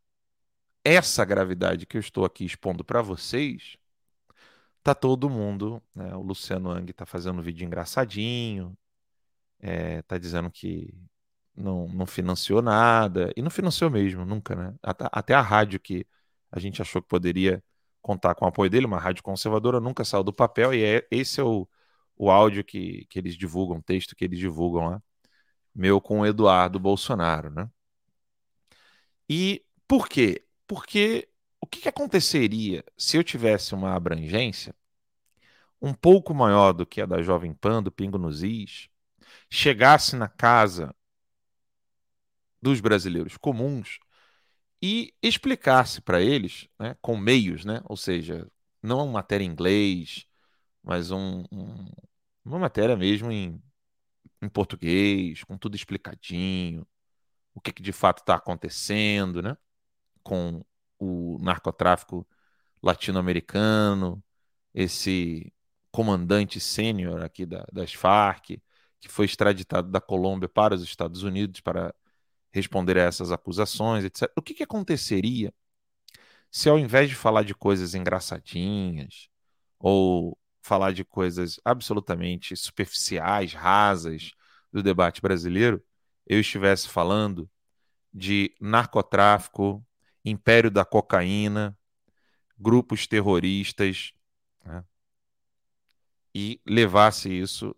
essa 0.84 1.24
gravidade 1.26 1.86
que 1.86 1.98
eu 1.98 2.02
estou 2.02 2.26
aqui 2.26 2.46
expondo 2.46 2.84
para 2.84 3.02
vocês, 3.02 3.78
tá 4.82 4.96
todo 4.96 5.30
mundo, 5.30 5.82
né, 5.94 6.16
o 6.16 6.22
Luciano 6.22 6.72
Ang 6.72 6.90
está 6.90 7.06
fazendo 7.06 7.40
um 7.40 7.44
vídeo 7.44 7.66
engraçadinho, 7.66 8.78
é, 9.60 10.02
tá 10.04 10.18
dizendo 10.18 10.50
que 10.50 10.94
não, 11.56 11.88
não 11.90 12.06
financiou 12.06 12.62
nada, 12.62 13.32
e 13.36 13.42
não 13.42 13.50
financiou 13.50 13.90
mesmo, 13.90 14.26
nunca, 14.26 14.56
né? 14.56 14.76
Até, 14.82 15.10
até 15.12 15.34
a 15.34 15.42
rádio 15.42 15.80
que 15.80 16.08
a 16.54 16.60
gente 16.60 16.82
achou 16.82 17.02
que 17.02 17.08
poderia 17.08 17.64
contar 18.02 18.36
com 18.36 18.46
o 18.46 18.48
apoio 18.48 18.70
dele, 18.70 18.86
uma 18.86 19.00
rádio 19.00 19.24
conservadora, 19.24 19.80
nunca 19.80 20.06
saiu 20.06 20.24
do 20.24 20.32
papel, 20.34 20.74
e 20.74 20.84
é, 20.84 21.08
esse 21.10 21.42
é 21.42 21.44
o, 21.44 21.68
o 22.16 22.30
áudio 22.30 22.64
que, 22.64 23.06
que 23.10 23.18
eles 23.20 23.36
divulgam, 23.36 23.78
o 23.80 23.84
texto 23.84 24.16
que 24.16 24.24
eles 24.26 24.40
divulgam 24.40 24.86
lá, 24.86 25.04
meu 25.76 26.00
com 26.00 26.22
o 26.22 26.26
Eduardo 26.26 26.80
Bolsonaro, 26.80 27.50
né? 27.50 27.70
E 29.28 29.66
por 29.88 30.08
quê? 30.08 30.46
Porque 30.68 31.28
o 31.60 31.66
que, 31.66 31.82
que 31.82 31.90
aconteceria 31.90 32.84
se 32.98 33.18
eu 33.18 33.24
tivesse 33.24 33.74
uma 33.74 33.96
abrangência 33.96 34.76
um 35.82 35.94
pouco 35.94 36.34
maior 36.34 36.72
do 36.74 36.86
que 36.86 37.02
a 37.02 37.06
da 37.06 37.22
Jovem 37.22 37.54
Pan, 37.54 37.82
do 37.82 37.92
Pingo 37.92 38.18
nos 38.18 38.44
Is, 38.44 38.90
chegasse 39.50 40.16
na 40.16 40.28
casa 40.30 40.96
dos 42.62 42.80
brasileiros 42.80 43.38
comuns 43.38 44.00
e 44.86 45.14
explicasse 45.24 46.02
para 46.02 46.22
eles, 46.22 46.68
né, 46.78 46.94
com 47.02 47.16
meios, 47.16 47.64
né, 47.64 47.82
ou 47.86 47.96
seja, 47.96 48.46
não 48.82 48.98
uma 49.06 49.14
matéria 49.14 49.46
em 49.46 49.48
inglês, 49.50 50.26
mas 50.84 51.10
um, 51.10 51.46
um, 51.54 51.90
uma 52.44 52.60
matéria 52.60 52.98
mesmo 52.98 53.32
em, 53.32 53.64
em 54.42 54.50
português, 54.50 55.44
com 55.46 55.58
tudo 55.58 55.78
explicadinho, 55.78 56.86
o 57.56 57.62
que, 57.62 57.72
que 57.72 57.82
de 57.82 57.94
fato 57.94 58.20
está 58.20 58.36
acontecendo, 58.36 59.42
né, 59.42 59.58
com 60.24 60.66
o 61.00 61.40
narcotráfico 61.42 62.28
latino-americano, 62.82 64.22
esse 64.74 65.54
comandante 65.92 66.60
sênior 66.60 67.24
aqui 67.24 67.46
da, 67.46 67.66
das 67.72 67.94
Farc, 67.94 68.62
que 69.00 69.10
foi 69.10 69.26
extraditado 69.26 69.90
da 69.92 70.02
Colômbia 70.02 70.50
para 70.50 70.76
os 70.76 70.84
Estados 70.84 71.24
Unidos 71.24 71.62
para 71.62 71.96
responder 72.54 72.98
a 72.98 73.04
essas 73.04 73.32
acusações, 73.32 74.06
etc. 74.06 74.32
O 74.38 74.42
que, 74.42 74.54
que 74.54 74.64
aconteceria 74.64 75.54
se, 76.52 76.70
ao 76.70 76.78
invés 76.78 77.10
de 77.10 77.16
falar 77.16 77.44
de 77.44 77.56
coisas 77.56 77.96
engraçadinhas 77.96 79.28
ou 79.80 80.38
falar 80.62 80.94
de 80.94 81.04
coisas 81.04 81.60
absolutamente 81.66 82.56
superficiais, 82.56 83.54
rasas 83.54 84.32
do 84.72 84.84
debate 84.84 85.22
brasileiro, 85.22 85.84
eu 86.28 86.40
estivesse 86.40 86.88
falando 86.88 87.50
de 88.14 88.56
narcotráfico, 88.62 89.86
império 90.24 90.70
da 90.70 90.86
cocaína, 90.86 91.78
grupos 92.58 93.08
terroristas, 93.08 94.14
né? 94.64 94.86
e 96.34 96.62
levasse 96.66 97.30
isso 97.30 97.76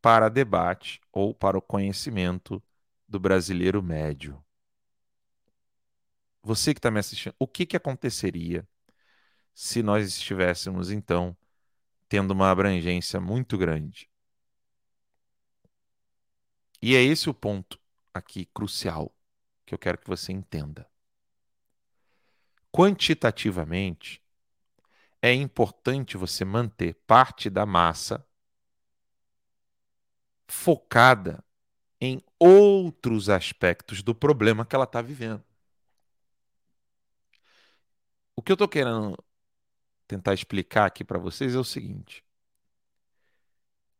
para 0.00 0.28
debate 0.28 1.00
ou 1.12 1.34
para 1.34 1.58
o 1.58 1.62
conhecimento 1.62 2.62
do 3.08 3.18
brasileiro 3.18 3.82
médio. 3.82 4.44
Você 6.42 6.74
que 6.74 6.78
está 6.78 6.90
me 6.90 7.00
assistindo, 7.00 7.34
o 7.38 7.46
que, 7.48 7.66
que 7.66 7.76
aconteceria 7.76 8.66
se 9.54 9.82
nós 9.82 10.06
estivéssemos, 10.06 10.90
então, 10.90 11.36
tendo 12.08 12.32
uma 12.32 12.50
abrangência 12.50 13.20
muito 13.20 13.58
grande? 13.58 14.08
E 16.80 16.94
é 16.94 17.02
esse 17.02 17.28
o 17.28 17.34
ponto 17.34 17.80
aqui 18.14 18.46
crucial 18.46 19.12
que 19.66 19.74
eu 19.74 19.78
quero 19.78 19.98
que 19.98 20.06
você 20.06 20.32
entenda. 20.32 20.88
Quantitativamente, 22.70 24.22
é 25.20 25.34
importante 25.34 26.16
você 26.16 26.44
manter 26.44 26.94
parte 27.06 27.50
da 27.50 27.66
massa 27.66 28.24
focada 30.46 31.44
em 32.00 32.22
outros 32.38 33.28
aspectos 33.28 34.02
do 34.02 34.14
problema 34.14 34.64
que 34.64 34.74
ela 34.74 34.84
está 34.84 35.02
vivendo. 35.02 35.42
O 38.36 38.42
que 38.42 38.52
eu 38.52 38.54
estou 38.54 38.68
querendo 38.68 39.16
tentar 40.06 40.34
explicar 40.34 40.86
aqui 40.86 41.04
para 41.04 41.18
vocês 41.18 41.54
é 41.54 41.58
o 41.58 41.64
seguinte: 41.64 42.24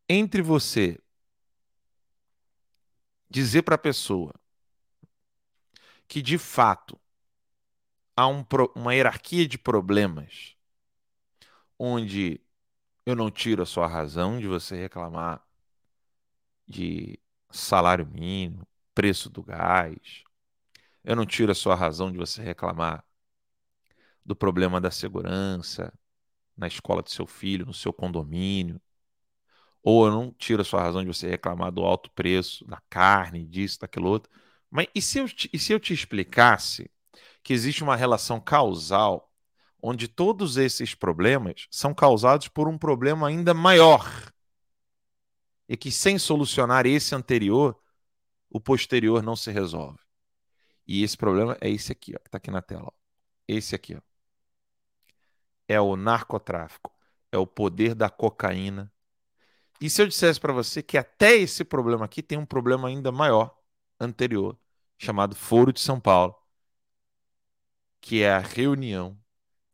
entre 0.08 0.42
você 0.42 0.98
dizer 3.28 3.62
para 3.62 3.74
a 3.74 3.78
pessoa 3.78 4.32
que 6.06 6.22
de 6.22 6.38
fato 6.38 6.98
há 8.16 8.26
um, 8.26 8.44
uma 8.74 8.94
hierarquia 8.94 9.46
de 9.46 9.58
problemas 9.58 10.56
onde 11.78 12.40
eu 13.06 13.14
não 13.14 13.30
tiro 13.30 13.62
a 13.62 13.66
sua 13.66 13.86
razão 13.86 14.40
de 14.40 14.46
você 14.46 14.76
reclamar 14.76 15.46
de 16.66 17.18
salário 17.50 18.06
mínimo, 18.06 18.66
preço 18.94 19.30
do 19.30 19.42
gás. 19.42 20.24
Eu 21.04 21.16
não 21.16 21.26
tiro 21.26 21.52
a 21.52 21.54
sua 21.54 21.74
razão 21.74 22.10
de 22.12 22.18
você 22.18 22.42
reclamar 22.42 23.04
do 24.24 24.36
problema 24.36 24.80
da 24.80 24.90
segurança 24.90 25.92
na 26.56 26.66
escola 26.66 27.02
do 27.02 27.10
seu 27.10 27.26
filho, 27.26 27.64
no 27.64 27.72
seu 27.72 27.92
condomínio. 27.92 28.80
Ou 29.82 30.06
eu 30.06 30.12
não 30.12 30.32
tiro 30.32 30.60
a 30.60 30.64
sua 30.64 30.82
razão 30.82 31.02
de 31.02 31.06
você 31.06 31.28
reclamar 31.28 31.70
do 31.70 31.82
alto 31.82 32.10
preço 32.10 32.64
da 32.66 32.82
carne, 32.90 33.46
disso, 33.46 33.78
daquilo 33.80 34.08
outro. 34.08 34.30
Mas 34.68 34.88
e 34.94 35.00
se 35.00 35.18
eu 35.18 35.28
te, 35.28 35.48
e 35.52 35.58
se 35.58 35.72
eu 35.72 35.80
te 35.80 35.94
explicasse 35.94 36.90
que 37.42 37.52
existe 37.54 37.82
uma 37.82 37.96
relação 37.96 38.40
causal 38.40 39.32
onde 39.80 40.08
todos 40.08 40.56
esses 40.56 40.94
problemas 40.94 41.68
são 41.70 41.94
causados 41.94 42.48
por 42.48 42.68
um 42.68 42.76
problema 42.76 43.28
ainda 43.28 43.54
maior? 43.54 44.04
E 45.68 45.76
que 45.76 45.90
sem 45.90 46.18
solucionar 46.18 46.86
esse 46.86 47.14
anterior, 47.14 47.78
o 48.50 48.60
posterior 48.60 49.22
não 49.22 49.36
se 49.36 49.50
resolve. 49.50 49.98
E 50.86 51.02
esse 51.02 51.16
problema 51.16 51.56
é 51.60 51.68
esse 51.68 51.92
aqui, 51.92 52.14
ó, 52.16 52.18
que 52.18 52.28
está 52.28 52.38
aqui 52.38 52.50
na 52.50 52.62
tela. 52.62 52.84
Ó. 52.86 52.92
Esse 53.46 53.74
aqui. 53.74 53.94
Ó. 53.94 54.00
É 55.68 55.78
o 55.78 55.96
narcotráfico, 55.96 56.90
é 57.30 57.36
o 57.36 57.46
poder 57.46 57.94
da 57.94 58.08
cocaína. 58.08 58.90
E 59.80 59.90
se 59.90 60.00
eu 60.00 60.06
dissesse 60.06 60.40
para 60.40 60.52
você 60.52 60.82
que 60.82 60.96
até 60.96 61.36
esse 61.36 61.62
problema 61.62 62.06
aqui 62.06 62.22
tem 62.22 62.38
um 62.38 62.46
problema 62.46 62.88
ainda 62.88 63.12
maior, 63.12 63.54
anterior, 64.00 64.58
chamado 64.96 65.36
Foro 65.36 65.72
de 65.72 65.80
São 65.80 66.00
Paulo, 66.00 66.34
que 68.00 68.22
é 68.22 68.32
a 68.32 68.38
reunião 68.38 69.18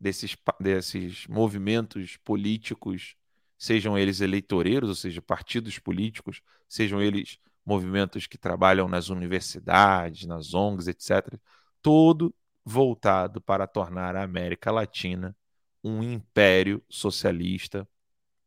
desses, 0.00 0.36
desses 0.60 1.26
movimentos 1.28 2.16
políticos 2.18 3.16
sejam 3.64 3.96
eles 3.96 4.20
eleitoreiros, 4.20 4.90
ou 4.90 4.94
seja, 4.94 5.22
partidos 5.22 5.78
políticos, 5.78 6.42
sejam 6.68 7.00
eles 7.00 7.38
movimentos 7.64 8.26
que 8.26 8.36
trabalham 8.36 8.86
nas 8.86 9.08
universidades, 9.08 10.26
nas 10.26 10.52
ONGs, 10.52 10.86
etc., 10.86 11.40
todo 11.80 12.34
voltado 12.62 13.40
para 13.40 13.66
tornar 13.66 14.16
a 14.16 14.22
América 14.22 14.70
Latina 14.70 15.34
um 15.82 16.02
império 16.02 16.82
socialista, 16.90 17.88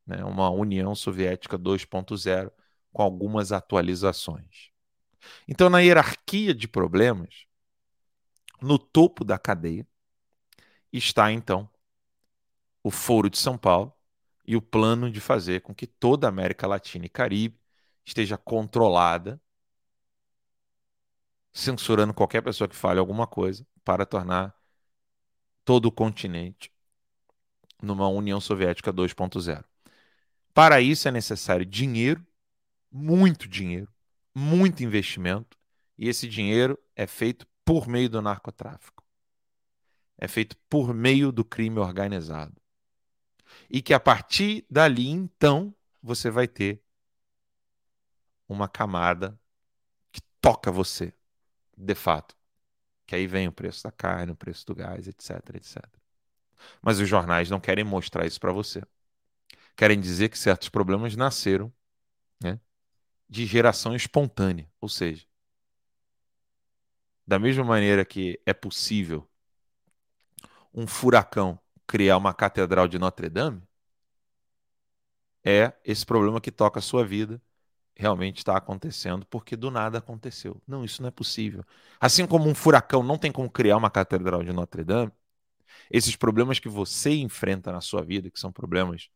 né, 0.06 0.24
uma 0.24 0.52
União 0.52 0.94
Soviética 0.94 1.58
2.0, 1.58 2.52
com 2.94 3.02
algumas 3.02 3.52
atualizações. 3.52 4.70
Então, 5.48 5.68
na 5.68 5.80
hierarquia 5.80 6.54
de 6.54 6.68
problemas, 6.68 7.46
no 8.62 8.78
topo 8.78 9.26
da 9.26 9.40
cadeia, 9.40 9.86
está 10.94 11.32
então 11.32 11.68
o 12.84 12.92
Foro 12.92 13.32
de 13.32 13.38
São 13.40 13.58
Paulo, 13.58 13.97
e 14.48 14.56
o 14.56 14.62
plano 14.62 15.12
de 15.12 15.20
fazer 15.20 15.62
com 15.62 15.76
que 15.76 15.86
toda 15.86 16.26
a 16.26 16.30
América 16.30 16.66
Latina 16.66 17.06
e 17.06 17.10
Caribe 17.10 17.60
esteja 18.06 18.38
controlada, 18.38 19.42
censurando 21.52 22.14
qualquer 22.14 22.42
pessoa 22.42 22.68
que 22.68 22.76
fale 22.76 23.00
alguma 23.00 23.28
coisa, 23.28 23.68
para 23.84 24.06
tornar 24.06 24.56
todo 25.66 25.88
o 25.88 25.92
continente 25.92 26.72
numa 27.82 28.08
União 28.08 28.40
Soviética 28.40 28.92
2.0. 28.94 29.64
Para 30.54 30.82
isso 30.82 31.08
é 31.08 31.12
necessário 31.12 31.66
dinheiro, 31.66 32.26
muito 32.92 33.48
dinheiro, 33.48 33.94
muito 34.34 34.84
investimento, 34.84 35.58
e 35.98 36.08
esse 36.08 36.28
dinheiro 36.28 36.80
é 36.96 37.06
feito 37.06 37.46
por 37.66 37.88
meio 37.88 38.10
do 38.10 38.22
narcotráfico. 38.22 39.04
É 40.18 40.28
feito 40.28 40.56
por 40.70 40.94
meio 40.94 41.32
do 41.32 41.44
crime 41.44 41.80
organizado. 41.80 42.56
E 43.70 43.82
que 43.82 43.94
a 43.94 44.00
partir 44.00 44.66
dali, 44.70 45.08
então, 45.10 45.74
você 46.02 46.30
vai 46.30 46.48
ter 46.48 46.82
uma 48.48 48.68
camada 48.68 49.40
que 50.12 50.22
toca 50.40 50.72
você, 50.72 51.14
de 51.76 51.96
fato. 51.96 52.36
Que 53.06 53.16
aí 53.16 53.28
vem 53.28 53.48
o 53.48 53.52
preço 53.52 53.84
da 53.84 53.92
carne, 53.92 54.32
o 54.32 54.36
preço 54.36 54.66
do 54.66 54.76
gás, 54.76 55.08
etc, 55.08 55.56
etc. 55.56 55.84
Mas 56.82 57.00
os 57.00 57.08
jornais 57.08 57.50
não 57.50 57.60
querem 57.60 57.84
mostrar 57.84 58.26
isso 58.26 58.40
para 58.40 58.52
você. 58.52 58.82
Querem 59.76 60.00
dizer 60.00 60.30
que 60.30 60.38
certos 60.38 60.70
problemas 60.70 61.16
nasceram 61.16 61.72
né, 62.42 62.60
de 63.30 63.46
geração 63.46 63.96
espontânea. 63.96 64.70
Ou 64.82 64.90
seja, 64.90 65.26
da 67.26 67.38
mesma 67.38 67.64
maneira 67.64 68.04
que 68.06 68.42
é 68.46 68.54
possível 68.54 69.30
um 70.74 70.88
furacão 70.88 71.60
criar 71.88 72.18
uma 72.18 72.34
catedral 72.34 72.88
de 72.88 73.00
Notre 73.00 73.30
Dame, 73.30 73.62
é 75.44 75.74
esse 75.86 76.06
problema 76.06 76.42
que 76.42 76.52
toca 76.52 76.80
a 76.80 76.82
sua 76.82 77.06
vida 77.06 77.42
realmente 77.96 78.38
está 78.40 78.56
acontecendo 78.58 79.26
porque 79.28 79.56
do 79.56 79.72
nada 79.72 79.98
aconteceu. 79.98 80.62
Não, 80.68 80.84
isso 80.86 81.02
não 81.02 81.10
é 81.10 81.12
possível. 81.12 81.64
Assim 82.00 82.28
como 82.28 82.48
um 82.48 82.54
furacão 82.54 83.02
não 83.02 83.18
tem 83.18 83.32
como 83.32 83.50
criar 83.50 83.78
uma 83.78 83.90
catedral 83.90 84.44
de 84.44 84.54
Notre 84.54 84.84
Dame, 84.84 85.12
esses 85.90 86.16
problemas 86.16 86.60
que 86.60 86.70
você 86.70 87.16
enfrenta 87.16 87.72
na 87.72 87.82
sua 87.82 88.04
vida, 88.04 88.30
que 88.30 88.40
são 88.40 88.52
problemas 88.52 89.10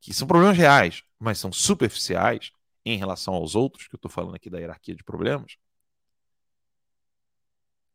que 0.00 0.14
são 0.14 0.26
problemas 0.26 0.56
reais, 0.56 1.04
mas 1.18 1.38
são 1.38 1.52
superficiais 1.52 2.52
em 2.84 2.96
relação 2.96 3.34
aos 3.34 3.54
outros, 3.54 3.86
que 3.86 3.94
eu 3.94 3.98
estou 3.98 4.10
falando 4.10 4.34
aqui 4.34 4.48
da 4.48 4.58
hierarquia 4.58 4.94
de 4.94 5.04
problemas, 5.04 5.56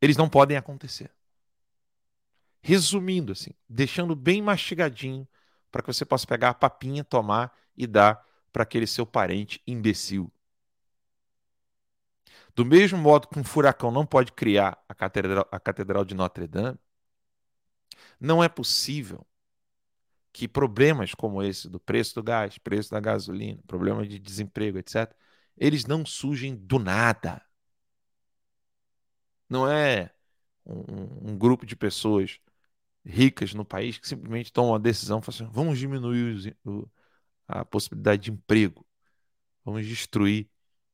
eles 0.01 0.17
não 0.17 0.29
podem 0.29 0.55
acontecer. 0.57 1.11
Resumindo 2.67 3.31
assim, 3.31 3.51
deixando 3.69 4.15
bem 4.15 4.41
mastigadinho 4.41 5.27
para 5.71 5.83
que 5.83 5.93
você 5.93 6.03
possa 6.03 6.25
pegar 6.25 6.49
a 6.49 6.53
papinha, 6.55 7.03
tomar 7.03 7.55
e 7.77 7.85
dar 7.85 8.25
para 8.51 8.63
aquele 8.63 8.87
seu 8.87 9.05
parente 9.05 9.61
imbecil. 9.67 10.33
Do 12.55 12.65
mesmo 12.65 12.97
modo 12.97 13.27
que 13.27 13.37
um 13.37 13.43
furacão 13.43 13.91
não 13.91 14.03
pode 14.03 14.31
criar 14.31 14.83
a 14.89 14.95
catedral, 14.95 15.47
a 15.51 15.59
catedral 15.59 16.03
de 16.03 16.15
Notre 16.15 16.47
Dame, 16.47 16.79
não 18.19 18.43
é 18.43 18.49
possível 18.49 19.23
que 20.33 20.47
problemas 20.47 21.13
como 21.13 21.43
esse 21.43 21.69
do 21.69 21.79
preço 21.79 22.15
do 22.15 22.23
gás, 22.23 22.57
preço 22.57 22.89
da 22.89 22.99
gasolina, 22.99 23.61
problema 23.67 24.07
de 24.07 24.17
desemprego, 24.17 24.79
etc., 24.79 25.15
eles 25.55 25.85
não 25.85 26.03
surgem 26.03 26.55
do 26.55 26.79
nada. 26.79 27.45
Não 29.47 29.69
é 29.69 30.09
um, 30.65 31.31
um 31.31 31.37
grupo 31.37 31.63
de 31.63 31.75
pessoas 31.75 32.39
ricas 33.05 33.53
no 33.53 33.65
país 33.65 33.97
que 33.97 34.07
simplesmente 34.07 34.51
tomam 34.51 34.75
a 34.75 34.79
decisão, 34.79 35.21
assim, 35.25 35.47
vamos 35.51 35.77
diminuir 35.79 36.57
o, 36.65 36.89
a 37.47 37.65
possibilidade 37.65 38.23
de 38.23 38.31
emprego. 38.31 38.85
Vamos 39.65 39.85
destruir, 39.87 40.49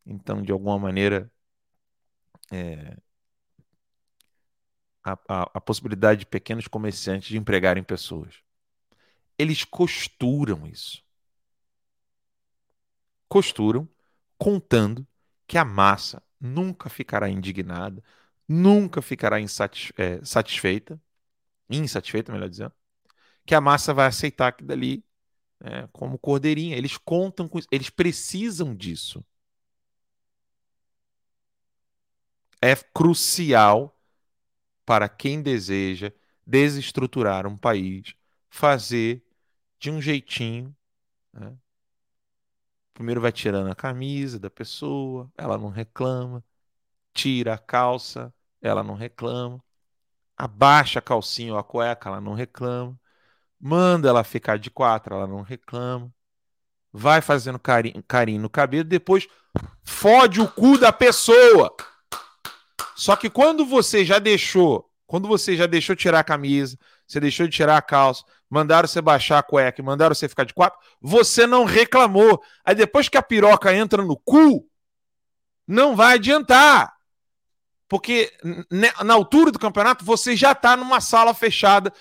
então, 0.05 0.41
de 0.41 0.51
alguma 0.51 0.79
maneira, 0.79 1.31
é, 2.51 2.97
a, 5.03 5.13
a, 5.27 5.41
a 5.55 5.61
possibilidade 5.61 6.21
de 6.21 6.25
pequenos 6.25 6.67
comerciantes 6.67 7.29
de 7.29 7.37
empregarem 7.37 7.83
pessoas. 7.83 8.35
Eles 9.37 9.63
costuram 9.63 10.67
isso. 10.67 11.03
Costuram 13.27 13.87
contando 14.37 15.07
que 15.47 15.57
a 15.57 15.65
massa 15.65 16.21
nunca 16.39 16.89
ficará 16.89 17.29
indignada, 17.29 18.03
nunca 18.47 19.01
ficará 19.01 19.39
insatisfe 19.39 19.93
é, 19.97 20.23
satisfeita, 20.23 21.01
insatisfeita, 21.71 22.31
melhor 22.31 22.49
dizendo, 22.49 22.73
que 23.45 23.55
a 23.55 23.61
massa 23.61 23.93
vai 23.93 24.07
aceitar 24.07 24.51
que 24.53 24.63
dali 24.63 25.03
é, 25.61 25.87
como 25.91 26.17
cordeirinha. 26.17 26.77
Eles 26.77 26.97
contam 26.97 27.47
com 27.47 27.59
isso, 27.59 27.67
eles 27.71 27.89
precisam 27.89 28.75
disso. 28.75 29.23
É 32.61 32.75
crucial 32.75 33.97
para 34.85 35.09
quem 35.09 35.41
deseja 35.41 36.11
desestruturar 36.45 37.47
um 37.47 37.57
país 37.57 38.15
fazer 38.49 39.23
de 39.79 39.89
um 39.89 40.01
jeitinho. 40.01 40.75
Né? 41.33 41.55
Primeiro 42.93 43.21
vai 43.21 43.31
tirando 43.31 43.71
a 43.71 43.75
camisa 43.75 44.39
da 44.39 44.49
pessoa, 44.49 45.31
ela 45.37 45.57
não 45.57 45.69
reclama. 45.69 46.43
Tira 47.13 47.55
a 47.55 47.57
calça, 47.57 48.33
ela 48.61 48.83
não 48.83 48.95
reclama. 48.95 49.63
Abaixa 50.43 50.99
a 50.99 51.01
calcinha 51.01 51.53
ou 51.53 51.59
a 51.59 51.63
cueca, 51.63 52.09
ela 52.09 52.21
não 52.21 52.33
reclama 52.33 52.99
manda 53.61 54.09
ela 54.09 54.23
ficar 54.23 54.57
de 54.57 54.71
quatro, 54.71 55.13
ela 55.13 55.27
não 55.27 55.41
reclama. 55.41 56.11
Vai 56.91 57.21
fazendo 57.21 57.59
carinho, 57.59 58.03
carinho 58.03 58.41
no 58.41 58.49
cabelo, 58.49 58.83
depois 58.83 59.27
fode 59.83 60.41
o 60.41 60.47
cu 60.47 60.77
da 60.77 60.91
pessoa. 60.91 61.73
Só 62.95 63.15
que 63.15 63.29
quando 63.29 63.65
você 63.65 64.03
já 64.03 64.19
deixou, 64.19 64.89
quando 65.05 65.27
você 65.27 65.55
já 65.55 65.67
deixou 65.67 65.95
tirar 65.95 66.19
a 66.19 66.23
camisa, 66.23 66.77
você 67.07 67.19
deixou 67.19 67.47
de 67.47 67.55
tirar 67.55 67.77
a 67.77 67.81
calça, 67.81 68.23
mandaram 68.49 68.87
você 68.87 69.01
baixar 69.01 69.37
a 69.37 69.43
cueca, 69.43 69.81
mandaram 69.83 70.15
você 70.15 70.27
ficar 70.27 70.43
de 70.43 70.53
quatro, 70.53 70.79
você 70.99 71.45
não 71.45 71.63
reclamou. 71.63 72.41
Aí 72.65 72.75
depois 72.75 73.07
que 73.07 73.17
a 73.17 73.23
piroca 73.23 73.73
entra 73.73 74.03
no 74.03 74.17
cu, 74.17 74.67
não 75.67 75.95
vai 75.95 76.15
adiantar. 76.15 76.93
Porque 77.91 78.31
na 78.71 79.13
altura 79.13 79.51
do 79.51 79.59
campeonato 79.59 80.05
você 80.05 80.33
já 80.33 80.53
está 80.53 80.77
numa 80.77 81.01
sala 81.01 81.33
fechada 81.33 81.91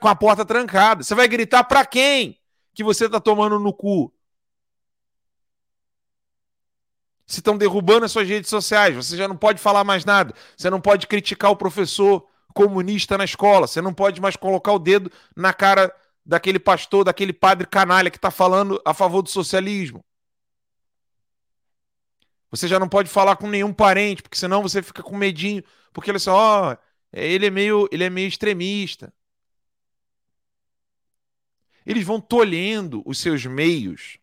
com 0.00 0.08
a 0.08 0.16
porta 0.16 0.42
trancada. 0.42 1.02
Você 1.02 1.14
vai 1.14 1.28
gritar 1.28 1.64
para 1.64 1.84
quem 1.84 2.40
que 2.72 2.82
você 2.82 3.04
está 3.04 3.20
tomando 3.20 3.58
no 3.58 3.70
cu? 3.70 4.10
Se 7.26 7.40
estão 7.40 7.58
derrubando 7.58 8.06
as 8.06 8.12
suas 8.12 8.26
redes 8.26 8.48
sociais, 8.48 8.96
você 8.96 9.18
já 9.18 9.28
não 9.28 9.36
pode 9.36 9.60
falar 9.60 9.84
mais 9.84 10.02
nada. 10.02 10.32
Você 10.56 10.70
não 10.70 10.80
pode 10.80 11.06
criticar 11.06 11.50
o 11.50 11.56
professor 11.56 12.26
comunista 12.54 13.18
na 13.18 13.24
escola. 13.26 13.66
Você 13.66 13.82
não 13.82 13.92
pode 13.92 14.22
mais 14.22 14.34
colocar 14.34 14.72
o 14.72 14.78
dedo 14.78 15.12
na 15.36 15.52
cara 15.52 15.94
daquele 16.24 16.58
pastor, 16.58 17.04
daquele 17.04 17.34
padre 17.34 17.66
canalha 17.66 18.10
que 18.10 18.16
está 18.16 18.30
falando 18.30 18.80
a 18.82 18.94
favor 18.94 19.20
do 19.20 19.28
socialismo. 19.28 20.02
Você 22.50 22.66
já 22.66 22.78
não 22.78 22.88
pode 22.88 23.08
falar 23.10 23.36
com 23.36 23.48
nenhum 23.48 23.72
parente, 23.72 24.22
porque 24.22 24.38
senão 24.38 24.62
você 24.62 24.82
fica 24.82 25.02
com 25.02 25.16
medinho, 25.16 25.62
porque 25.92 26.10
ele 26.10 26.18
só, 26.18 26.72
oh, 26.72 26.76
ele 27.12 27.46
é 27.46 27.50
meio, 27.50 27.88
ele 27.92 28.04
é 28.04 28.10
meio 28.10 28.28
extremista. 28.28 29.12
Eles 31.84 32.04
vão 32.04 32.20
tolhendo 32.20 33.02
os 33.06 33.18
seus 33.18 33.44
meios. 33.46 34.18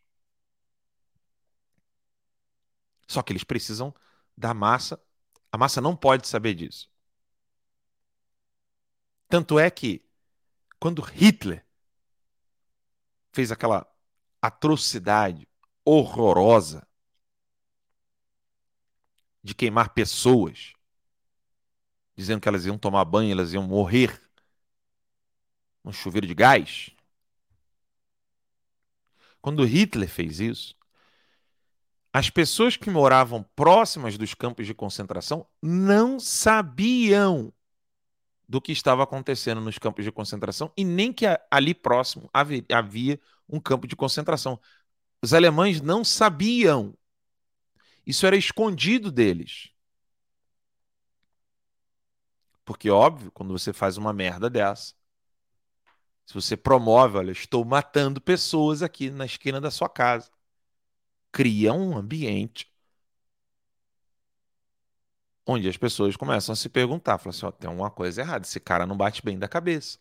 Só 3.07 3.21
que 3.21 3.31
eles 3.31 3.43
precisam 3.43 3.93
da 4.37 4.53
massa. 4.53 4.99
A 5.51 5.57
massa 5.57 5.81
não 5.81 5.95
pode 5.95 6.27
saber 6.27 6.53
disso. 6.53 6.89
Tanto 9.27 9.57
é 9.57 9.69
que, 9.71 10.03
quando 10.79 11.01
Hitler 11.01 11.65
fez 13.31 13.51
aquela 13.51 13.87
atrocidade 14.41 15.47
horrorosa 15.83 16.87
de 19.45 19.53
queimar 19.53 19.93
pessoas, 19.93 20.73
dizendo 22.17 22.41
que 22.41 22.49
elas 22.49 22.65
iam 22.65 22.79
tomar 22.79 23.05
banho, 23.05 23.31
elas 23.31 23.53
iam 23.53 23.61
morrer 23.61 24.19
num 25.83 25.93
chuveiro 25.93 26.25
de 26.25 26.33
gás. 26.33 26.89
Quando 29.39 29.63
Hitler 29.63 30.09
fez 30.09 30.39
isso, 30.39 30.75
as 32.11 32.27
pessoas 32.27 32.75
que 32.75 32.89
moravam 32.89 33.43
próximas 33.55 34.17
dos 34.17 34.33
campos 34.33 34.65
de 34.65 34.73
concentração 34.73 35.45
não 35.61 36.19
sabiam 36.19 37.53
do 38.49 38.59
que 38.59 38.71
estava 38.71 39.03
acontecendo 39.03 39.61
nos 39.61 39.77
campos 39.77 40.03
de 40.03 40.11
concentração 40.11 40.71
e 40.75 40.83
nem 40.83 41.13
que 41.13 41.25
ali 41.51 41.75
próximo 41.75 42.27
havia 42.33 43.19
um 43.47 43.59
campo 43.59 43.85
de 43.85 43.95
concentração. 43.95 44.59
Os 45.21 45.35
alemães 45.35 45.81
não 45.81 46.03
sabiam. 46.03 46.97
Isso 48.05 48.25
era 48.25 48.35
escondido 48.35 49.11
deles. 49.11 49.69
Porque, 52.63 52.89
óbvio, 52.89 53.31
quando 53.31 53.51
você 53.57 53.71
faz 53.71 53.97
uma 53.97 54.11
merda 54.13 54.49
dessa, 54.49 54.93
se 56.25 56.33
você 56.33 56.57
promove, 56.57 57.17
olha, 57.17 57.31
estou 57.31 57.63
matando 57.63 58.19
pessoas 58.19 58.81
aqui 58.81 59.09
na 59.09 59.25
esquina 59.25 59.61
da 59.61 59.69
sua 59.71 59.87
casa, 59.89 60.29
cria 61.31 61.73
um 61.73 61.97
ambiente 61.97 62.71
onde 65.45 65.67
as 65.69 65.77
pessoas 65.77 66.15
começam 66.15 66.53
a 66.53 66.55
se 66.55 66.69
perguntar, 66.69 67.17
falam 67.19 67.29
assim, 67.35 67.45
ó, 67.45 67.51
tem 67.51 67.69
alguma 67.69 67.91
coisa 67.91 68.21
errada, 68.21 68.45
esse 68.45 68.59
cara 68.59 68.85
não 68.85 68.97
bate 68.97 69.23
bem 69.23 69.37
da 69.37 69.47
cabeça. 69.47 69.99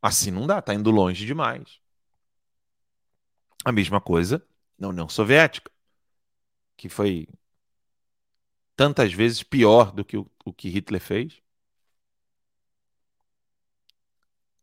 Assim 0.00 0.30
não 0.30 0.46
dá, 0.46 0.60
tá 0.62 0.74
indo 0.74 0.90
longe 0.90 1.24
demais. 1.26 1.80
A 3.64 3.72
mesma 3.72 4.00
coisa 4.00 4.44
na 4.78 4.88
União 4.88 5.08
Soviética, 5.08 5.70
que 6.76 6.88
foi 6.88 7.28
tantas 8.76 9.12
vezes 9.12 9.42
pior 9.42 9.92
do 9.92 10.04
que 10.04 10.16
o, 10.16 10.30
o 10.44 10.52
que 10.52 10.68
Hitler 10.68 11.00
fez. 11.00 11.40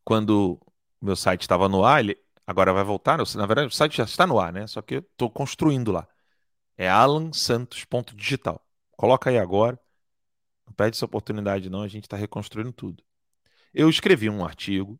Quando 0.03 0.59
meu 1.01 1.15
site 1.15 1.41
estava 1.41 1.69
no 1.69 1.83
ar, 1.85 2.01
ele 2.01 2.17
agora 2.45 2.73
vai 2.73 2.83
voltar. 2.83 3.17
Na 3.35 3.45
verdade, 3.45 3.67
o 3.67 3.71
site 3.71 3.97
já 3.97 4.03
está 4.03 4.25
no 4.25 4.39
ar, 4.39 4.51
né? 4.51 4.67
Só 4.67 4.81
que 4.81 4.95
eu 4.95 4.99
estou 4.99 5.29
construindo 5.29 5.91
lá. 5.91 6.07
É 6.77 6.89
alansantos.digital. 6.89 8.65
Coloca 8.97 9.29
aí 9.29 9.37
agora. 9.37 9.79
Não 10.65 10.73
perde 10.73 10.97
essa 10.97 11.05
oportunidade, 11.05 11.69
não. 11.69 11.81
A 11.81 11.87
gente 11.87 12.05
está 12.05 12.17
reconstruindo 12.17 12.73
tudo. 12.73 13.03
Eu 13.73 13.89
escrevi 13.89 14.29
um 14.29 14.43
artigo 14.43 14.99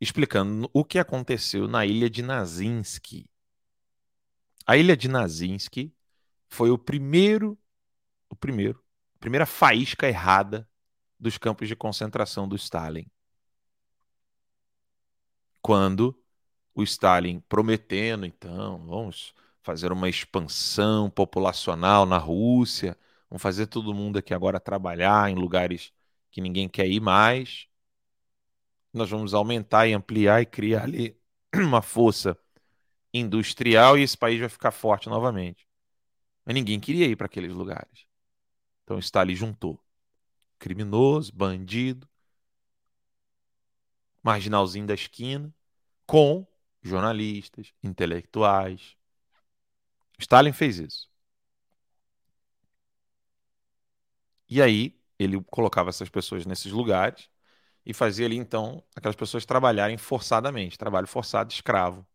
explicando 0.00 0.70
o 0.72 0.84
que 0.84 0.98
aconteceu 0.98 1.66
na 1.68 1.84
ilha 1.84 2.08
de 2.08 2.22
Nazinski. 2.22 3.28
A 4.66 4.76
ilha 4.76 4.96
de 4.96 5.08
Nazinski 5.08 5.94
foi 6.54 6.70
o 6.70 6.78
primeiro, 6.78 7.58
o 8.30 8.36
primeiro, 8.36 8.82
a 9.16 9.18
primeira 9.18 9.44
faísca 9.44 10.08
errada 10.08 10.68
dos 11.18 11.36
campos 11.36 11.66
de 11.66 11.74
concentração 11.74 12.48
do 12.48 12.54
Stalin. 12.54 13.10
Quando 15.60 16.16
o 16.72 16.82
Stalin 16.84 17.40
prometendo, 17.48 18.24
então, 18.24 18.86
vamos 18.86 19.34
fazer 19.62 19.90
uma 19.90 20.08
expansão 20.08 21.10
populacional 21.10 22.06
na 22.06 22.18
Rússia, 22.18 22.96
vamos 23.28 23.42
fazer 23.42 23.66
todo 23.66 23.92
mundo 23.92 24.18
aqui 24.18 24.32
agora 24.32 24.60
trabalhar 24.60 25.28
em 25.30 25.34
lugares 25.34 25.92
que 26.30 26.40
ninguém 26.40 26.68
quer 26.68 26.86
ir 26.86 27.00
mais. 27.00 27.66
Nós 28.92 29.10
vamos 29.10 29.34
aumentar 29.34 29.88
e 29.88 29.92
ampliar 29.92 30.40
e 30.40 30.46
criar 30.46 30.84
ali 30.84 31.18
uma 31.52 31.82
força 31.82 32.38
industrial 33.12 33.98
e 33.98 34.02
esse 34.02 34.16
país 34.16 34.38
vai 34.38 34.48
ficar 34.48 34.70
forte 34.70 35.08
novamente. 35.08 35.66
Mas 36.44 36.54
ninguém 36.54 36.80
queria 36.80 37.06
ir 37.06 37.16
para 37.16 37.26
aqueles 37.26 37.52
lugares. 37.52 38.06
Então 38.84 38.98
Stalin 39.00 39.34
juntou 39.36 39.80
criminoso, 40.58 41.32
bandido, 41.34 42.08
marginalzinho 44.22 44.86
da 44.88 44.94
esquina, 44.94 45.54
com 46.06 46.46
jornalistas, 46.82 47.72
intelectuais. 47.82 48.96
Stalin 50.18 50.52
fez 50.52 50.78
isso. 50.78 51.08
E 54.48 54.60
aí 54.62 54.98
ele 55.18 55.40
colocava 55.44 55.90
essas 55.90 56.08
pessoas 56.08 56.46
nesses 56.46 56.72
lugares 56.72 57.28
e 57.86 57.94
fazia 57.94 58.26
ali 58.26 58.36
então 58.36 58.84
aquelas 58.96 59.16
pessoas 59.16 59.46
trabalharem 59.46 59.98
forçadamente, 59.98 60.78
trabalho 60.78 61.08
forçado, 61.08 61.52
escravo. 61.52 62.06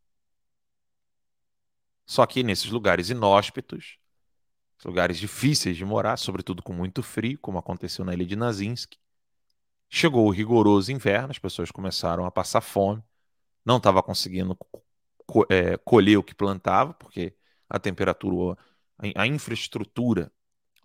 Só 2.05 2.25
que 2.25 2.43
nesses 2.43 2.69
lugares 2.71 3.09
inóspitos, 3.09 3.98
lugares 4.85 5.17
difíceis 5.17 5.77
de 5.77 5.85
morar, 5.85 6.17
sobretudo 6.17 6.63
com 6.63 6.73
muito 6.73 7.03
frio, 7.03 7.37
como 7.39 7.57
aconteceu 7.57 8.05
na 8.05 8.13
ilha 8.13 8.25
de 8.25 8.35
Nazinsk, 8.35 8.95
chegou 9.89 10.27
o 10.27 10.31
rigoroso 10.31 10.91
inverno, 10.91 11.31
as 11.31 11.39
pessoas 11.39 11.71
começaram 11.71 12.25
a 12.25 12.31
passar 12.31 12.61
fome, 12.61 13.03
não 13.65 13.77
estava 13.77 14.01
conseguindo 14.03 14.55
co 15.25 15.45
é, 15.49 15.77
colher 15.77 16.17
o 16.17 16.23
que 16.23 16.33
plantava, 16.33 16.93
porque 16.93 17.35
a 17.69 17.79
temperatura, 17.79 18.57
a 19.15 19.27
infraestrutura 19.27 20.31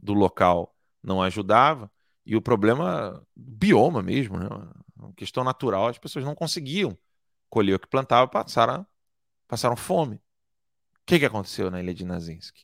do 0.03 0.13
local 0.13 0.75
não 1.03 1.23
ajudava, 1.23 1.91
e 2.27 2.37
o 2.37 2.43
problema, 2.43 3.25
bioma 3.37 4.03
mesmo, 4.03 4.39
né? 4.39 4.49
uma 4.97 5.13
questão 5.15 5.45
natural, 5.45 5.89
as 5.89 5.99
pessoas 5.99 6.25
não 6.25 6.35
conseguiam 6.35 6.97
colher 7.51 7.75
o 7.75 7.79
que 7.79 7.89
plantava, 7.89 8.29
passaram, 8.29 8.87
passaram 9.49 9.77
fome 9.77 10.21
que, 11.07 11.19
que 11.19 11.27
aconteceu 11.27 11.71
na 11.71 11.81
ilha 11.81 11.95
de 11.95 12.05
Nazinsk? 12.05 12.57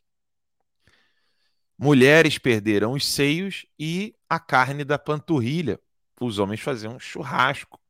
Mulheres 1.83 2.37
perderam 2.37 2.93
os 2.93 3.07
seios 3.07 3.64
e 3.79 4.14
a 4.29 4.38
carne 4.38 4.85
da 4.85 4.99
panturrilha. 4.99 5.81
Os 6.21 6.38
homens 6.38 6.61
faziam 6.61 7.01
churrasco 7.01 7.81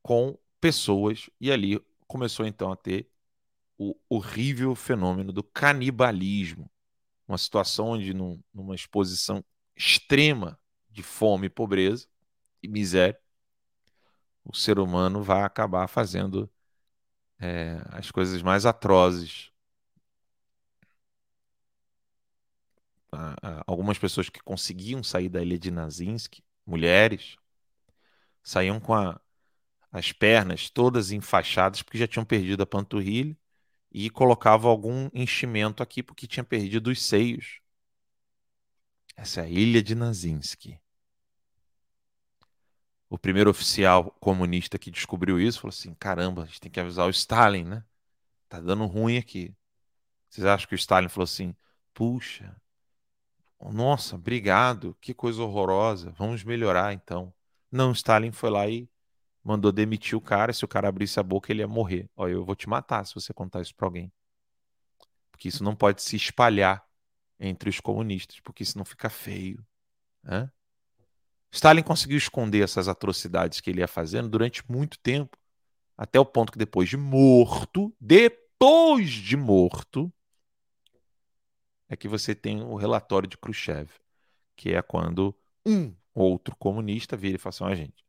com 0.00 0.38
pessoas 0.58 1.28
e 1.38 1.52
ali 1.52 1.78
começou 2.06 2.46
então 2.46 2.72
a 2.72 2.76
ter 2.76 3.06
o 3.76 3.94
horrível 4.08 4.74
fenômeno 4.74 5.30
do 5.30 5.42
canibalismo. 5.42 6.70
Uma 7.28 7.36
situação 7.36 7.88
onde, 7.88 8.14
num, 8.14 8.42
numa 8.54 8.74
exposição 8.74 9.44
extrema 9.76 10.58
de 10.88 11.02
fome, 11.02 11.50
pobreza 11.50 12.08
e 12.62 12.68
miséria, 12.68 13.20
o 14.42 14.56
ser 14.56 14.78
humano 14.78 15.22
vai 15.22 15.42
acabar 15.42 15.86
fazendo 15.86 16.50
é, 17.38 17.78
as 17.90 18.10
coisas 18.10 18.40
mais 18.40 18.64
atrozes. 18.64 19.52
Algumas 23.66 23.98
pessoas 23.98 24.28
que 24.28 24.40
conseguiam 24.40 25.02
sair 25.02 25.28
da 25.28 25.42
ilha 25.42 25.58
de 25.58 25.70
Nazinsk, 25.70 26.40
mulheres, 26.66 27.36
saíam 28.42 28.78
com 28.78 28.94
a, 28.94 29.20
as 29.90 30.12
pernas 30.12 30.70
todas 30.70 31.10
enfaixadas 31.10 31.82
porque 31.82 31.98
já 31.98 32.06
tinham 32.06 32.24
perdido 32.24 32.62
a 32.62 32.66
panturrilha 32.66 33.36
e 33.90 34.10
colocavam 34.10 34.70
algum 34.70 35.08
enchimento 35.14 35.82
aqui 35.82 36.02
porque 36.02 36.26
tinha 36.26 36.44
perdido 36.44 36.90
os 36.90 37.02
seios. 37.02 37.60
Essa 39.16 39.40
é 39.40 39.44
a 39.44 39.48
ilha 39.48 39.82
de 39.82 39.94
Nazinsk. 39.94 40.78
O 43.08 43.18
primeiro 43.18 43.48
oficial 43.48 44.10
comunista 44.20 44.78
que 44.78 44.90
descobriu 44.90 45.40
isso 45.40 45.60
falou 45.60 45.70
assim: 45.70 45.94
caramba, 45.94 46.42
a 46.42 46.46
gente 46.46 46.60
tem 46.60 46.70
que 46.70 46.80
avisar 46.80 47.06
o 47.06 47.10
Stalin, 47.10 47.64
né? 47.64 47.84
Tá 48.48 48.60
dando 48.60 48.84
ruim 48.84 49.16
aqui. 49.16 49.54
Vocês 50.28 50.46
acham 50.46 50.68
que 50.68 50.74
o 50.74 50.76
Stalin 50.76 51.08
falou 51.08 51.24
assim: 51.24 51.54
puxa, 51.94 52.54
nossa, 53.60 54.16
obrigado, 54.16 54.96
que 55.00 55.14
coisa 55.14 55.42
horrorosa, 55.42 56.12
vamos 56.16 56.44
melhorar 56.44 56.92
então. 56.92 57.32
Não, 57.70 57.92
Stalin 57.92 58.32
foi 58.32 58.50
lá 58.50 58.68
e 58.68 58.88
mandou 59.42 59.72
demitir 59.72 60.16
o 60.16 60.20
cara. 60.20 60.52
Se 60.52 60.64
o 60.64 60.68
cara 60.68 60.88
abrisse 60.88 61.18
a 61.20 61.22
boca, 61.22 61.52
ele 61.52 61.60
ia 61.60 61.68
morrer. 61.68 62.08
Olha, 62.16 62.32
eu 62.32 62.44
vou 62.44 62.54
te 62.54 62.68
matar 62.68 63.04
se 63.06 63.14
você 63.14 63.32
contar 63.32 63.62
isso 63.62 63.74
para 63.74 63.86
alguém. 63.86 64.12
Porque 65.30 65.48
isso 65.48 65.62
não 65.62 65.74
pode 65.74 66.02
se 66.02 66.16
espalhar 66.16 66.84
entre 67.38 67.68
os 67.68 67.80
comunistas, 67.80 68.40
porque 68.40 68.62
isso 68.62 68.78
não 68.78 68.84
fica 68.84 69.08
feio. 69.08 69.64
Né? 70.22 70.50
Stalin 71.52 71.82
conseguiu 71.82 72.18
esconder 72.18 72.62
essas 72.62 72.88
atrocidades 72.88 73.60
que 73.60 73.70
ele 73.70 73.80
ia 73.80 73.88
fazendo 73.88 74.28
durante 74.28 74.62
muito 74.70 74.98
tempo, 74.98 75.36
até 75.96 76.18
o 76.18 76.26
ponto 76.26 76.52
que 76.52 76.58
depois 76.58 76.88
de 76.88 76.96
morto, 76.96 77.94
depois 78.00 79.10
de 79.10 79.36
morto, 79.36 80.12
é 81.88 81.96
que 81.96 82.08
você 82.08 82.34
tem 82.34 82.62
o 82.62 82.74
relatório 82.74 83.28
de 83.28 83.36
Khrushchev, 83.36 83.90
que 84.56 84.72
é 84.74 84.82
quando 84.82 85.34
um 85.66 85.94
outro 86.14 86.54
comunista 86.56 87.16
vira 87.16 87.36
e 87.36 87.38
fala 87.38 87.50
assim: 87.50 87.64
ah, 87.64 87.74
gente, 87.74 88.04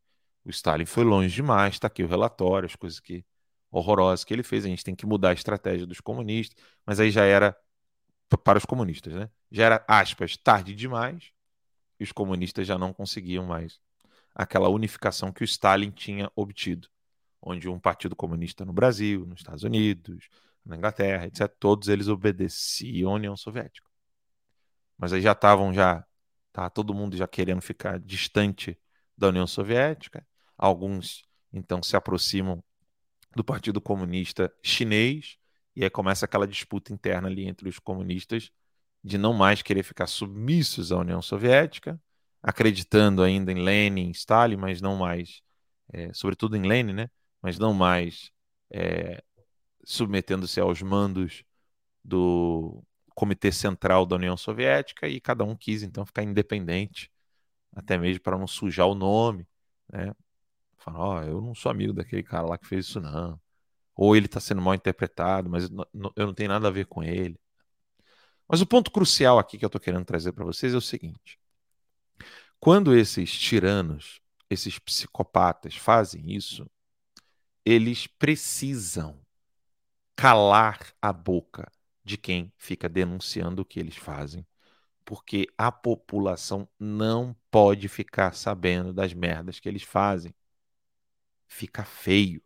o 0.45 0.49
Stalin 0.49 0.85
foi 0.85 1.03
longe 1.03 1.33
demais, 1.33 1.75
está 1.75 1.87
aqui 1.87 2.03
o 2.03 2.07
relatório, 2.07 2.65
as 2.65 2.75
coisas 2.75 2.99
que 2.99 3.25
horrorosas 3.69 4.23
que 4.23 4.33
ele 4.33 4.43
fez, 4.43 4.65
a 4.65 4.69
gente 4.69 4.83
tem 4.83 4.95
que 4.95 5.05
mudar 5.05 5.29
a 5.29 5.33
estratégia 5.33 5.85
dos 5.85 5.99
comunistas, 5.99 6.63
mas 6.85 6.99
aí 6.99 7.11
já 7.11 7.25
era 7.25 7.55
para 8.43 8.57
os 8.57 8.65
comunistas, 8.65 9.13
né? 9.13 9.29
Já 9.51 9.65
era 9.65 9.85
aspas 9.87 10.37
tarde 10.37 10.73
demais 10.73 11.31
e 11.99 12.03
os 12.03 12.11
comunistas 12.11 12.67
já 12.67 12.77
não 12.77 12.93
conseguiam 12.93 13.45
mais 13.45 13.79
aquela 14.33 14.69
unificação 14.69 15.31
que 15.31 15.43
o 15.43 15.45
Stalin 15.45 15.91
tinha 15.91 16.31
obtido, 16.35 16.87
onde 17.41 17.67
um 17.67 17.79
partido 17.79 18.15
comunista 18.15 18.63
no 18.63 18.73
Brasil, 18.73 19.25
nos 19.25 19.39
Estados 19.39 19.63
Unidos, 19.63 20.29
na 20.67 20.75
Inglaterra, 20.77 21.25
etc., 21.25 21.47
todos 21.59 21.87
eles 21.87 22.07
obedeciam 22.07 23.11
à 23.11 23.15
União 23.15 23.35
Soviética. 23.37 23.87
Mas 24.97 25.13
aí 25.13 25.21
já 25.21 25.31
estavam 25.31 25.73
já 25.73 26.05
tá 26.51 26.69
todo 26.69 26.93
mundo 26.93 27.15
já 27.15 27.27
querendo 27.27 27.61
ficar 27.61 27.99
distante 27.99 28.77
da 29.17 29.27
União 29.29 29.47
Soviética. 29.47 30.25
Alguns 30.57 31.23
então 31.53 31.81
se 31.81 31.95
aproximam 31.95 32.63
do 33.35 33.43
Partido 33.43 33.79
Comunista 33.79 34.51
Chinês 34.63 35.37
e 35.75 35.83
aí 35.83 35.89
começa 35.89 36.25
aquela 36.25 36.47
disputa 36.47 36.91
interna 36.91 37.27
ali 37.27 37.45
entre 37.47 37.69
os 37.69 37.79
comunistas 37.79 38.51
de 39.03 39.17
não 39.17 39.33
mais 39.33 39.61
querer 39.61 39.83
ficar 39.83 40.07
submissos 40.07 40.91
à 40.91 40.97
União 40.97 41.21
Soviética, 41.21 42.01
acreditando 42.41 43.21
ainda 43.21 43.51
em 43.51 43.63
Lenin, 43.63 44.09
Stalin, 44.11 44.57
mas 44.57 44.81
não 44.81 44.97
mais, 44.97 45.41
é, 45.93 46.11
sobretudo 46.13 46.57
em 46.57 46.63
Lenin, 46.63 46.93
né? 46.93 47.09
Mas 47.41 47.59
não 47.59 47.73
mais 47.73 48.31
é, 48.71 49.23
submetendo-se 49.87 50.59
aos 50.59 50.81
mandos 50.81 51.45
do 52.03 52.83
Comitê 53.15 53.53
Central 53.53 54.05
da 54.05 54.17
União 54.17 54.35
Soviética 54.35 55.07
e 55.07 55.21
cada 55.21 55.45
um 55.45 55.55
quis 55.55 55.81
então 55.81 56.05
ficar 56.05 56.23
independente, 56.23 57.09
até 57.73 57.97
mesmo 57.97 58.21
para 58.21 58.37
não 58.37 58.47
sujar 58.47 58.87
o 58.87 58.95
nome, 58.95 59.47
né? 59.89 60.13
Falar, 60.77 60.99
ó, 60.99 61.19
oh, 61.19 61.23
eu 61.23 61.41
não 61.41 61.55
sou 61.55 61.71
amigo 61.71 61.93
daquele 61.93 62.21
cara 62.23 62.45
lá 62.47 62.57
que 62.57 62.67
fez 62.67 62.87
isso 62.87 62.99
não. 62.99 63.39
Ou 63.95 64.15
ele 64.15 64.25
está 64.25 64.41
sendo 64.41 64.61
mal 64.61 64.75
interpretado, 64.75 65.49
mas 65.49 65.69
eu 66.15 66.27
não 66.27 66.33
tenho 66.33 66.49
nada 66.49 66.67
a 66.67 66.71
ver 66.71 66.85
com 66.87 67.01
ele. 67.01 67.39
Mas 68.47 68.61
o 68.61 68.67
ponto 68.67 68.91
crucial 68.91 69.39
aqui 69.39 69.57
que 69.57 69.65
eu 69.65 69.67
estou 69.67 69.81
querendo 69.81 70.05
trazer 70.05 70.33
para 70.33 70.45
vocês 70.45 70.73
é 70.73 70.77
o 70.77 70.81
seguinte: 70.81 71.39
quando 72.59 72.95
esses 72.95 73.31
tiranos, 73.31 74.21
esses 74.49 74.79
psicopatas 74.79 75.75
fazem 75.75 76.31
isso, 76.33 76.69
eles 77.65 78.05
precisam 78.05 79.25
calar 80.17 80.93
a 81.01 81.13
boca 81.13 81.71
de 82.03 82.17
quem 82.17 82.51
fica 82.57 82.89
denunciando 82.89 83.61
o 83.61 83.65
que 83.65 83.79
eles 83.79 83.95
fazem, 83.95 84.45
porque 85.05 85.47
a 85.57 85.71
população 85.71 86.67
não 86.79 87.35
pode 87.51 87.87
ficar 87.87 88.33
sabendo 88.33 88.93
das 88.93 89.13
merdas 89.13 89.59
que 89.59 89.69
eles 89.69 89.83
fazem. 89.83 90.33
Fica 91.47 91.83
feio. 91.85 92.41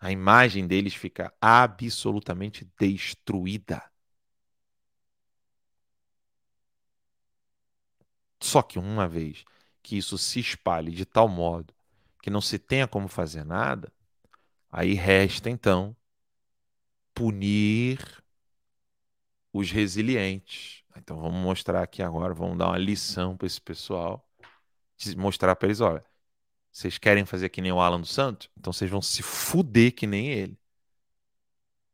A 0.00 0.12
imagem 0.12 0.66
deles 0.68 0.94
fica 0.94 1.34
absolutamente 1.40 2.64
destruída. 2.78 3.82
Só 8.40 8.62
que 8.62 8.78
uma 8.78 9.08
vez 9.08 9.44
que 9.82 9.96
isso 9.96 10.18
se 10.18 10.38
espalhe 10.38 10.92
de 10.92 11.04
tal 11.04 11.28
modo 11.28 11.74
que 12.22 12.30
não 12.30 12.40
se 12.40 12.58
tenha 12.58 12.86
como 12.86 13.08
fazer 13.08 13.44
nada, 13.44 13.92
aí 14.72 14.94
resta 14.94 15.50
então 15.50 15.94
punir 17.14 17.98
os 19.52 19.70
resilientes. 19.70 20.82
Então 20.96 21.20
vamos 21.20 21.40
mostrar 21.40 21.82
aqui 21.82 22.02
agora, 22.02 22.34
vamos 22.34 22.58
dar 22.58 22.68
uma 22.68 22.78
lição 22.78 23.36
para 23.36 23.46
esse 23.46 23.60
pessoal, 23.60 24.26
mostrar 25.16 25.54
para 25.56 25.68
eles, 25.68 25.80
olha, 25.80 26.04
vocês 26.72 26.98
querem 26.98 27.26
fazer 27.26 27.50
que 27.50 27.60
nem 27.60 27.72
o 27.72 27.80
Alan 27.80 28.00
dos 28.00 28.12
Santos? 28.12 28.48
Então 28.58 28.72
vocês 28.72 28.90
vão 28.90 29.02
se 29.02 29.22
fuder 29.22 29.94
que 29.94 30.06
nem 30.06 30.28
ele. 30.30 30.58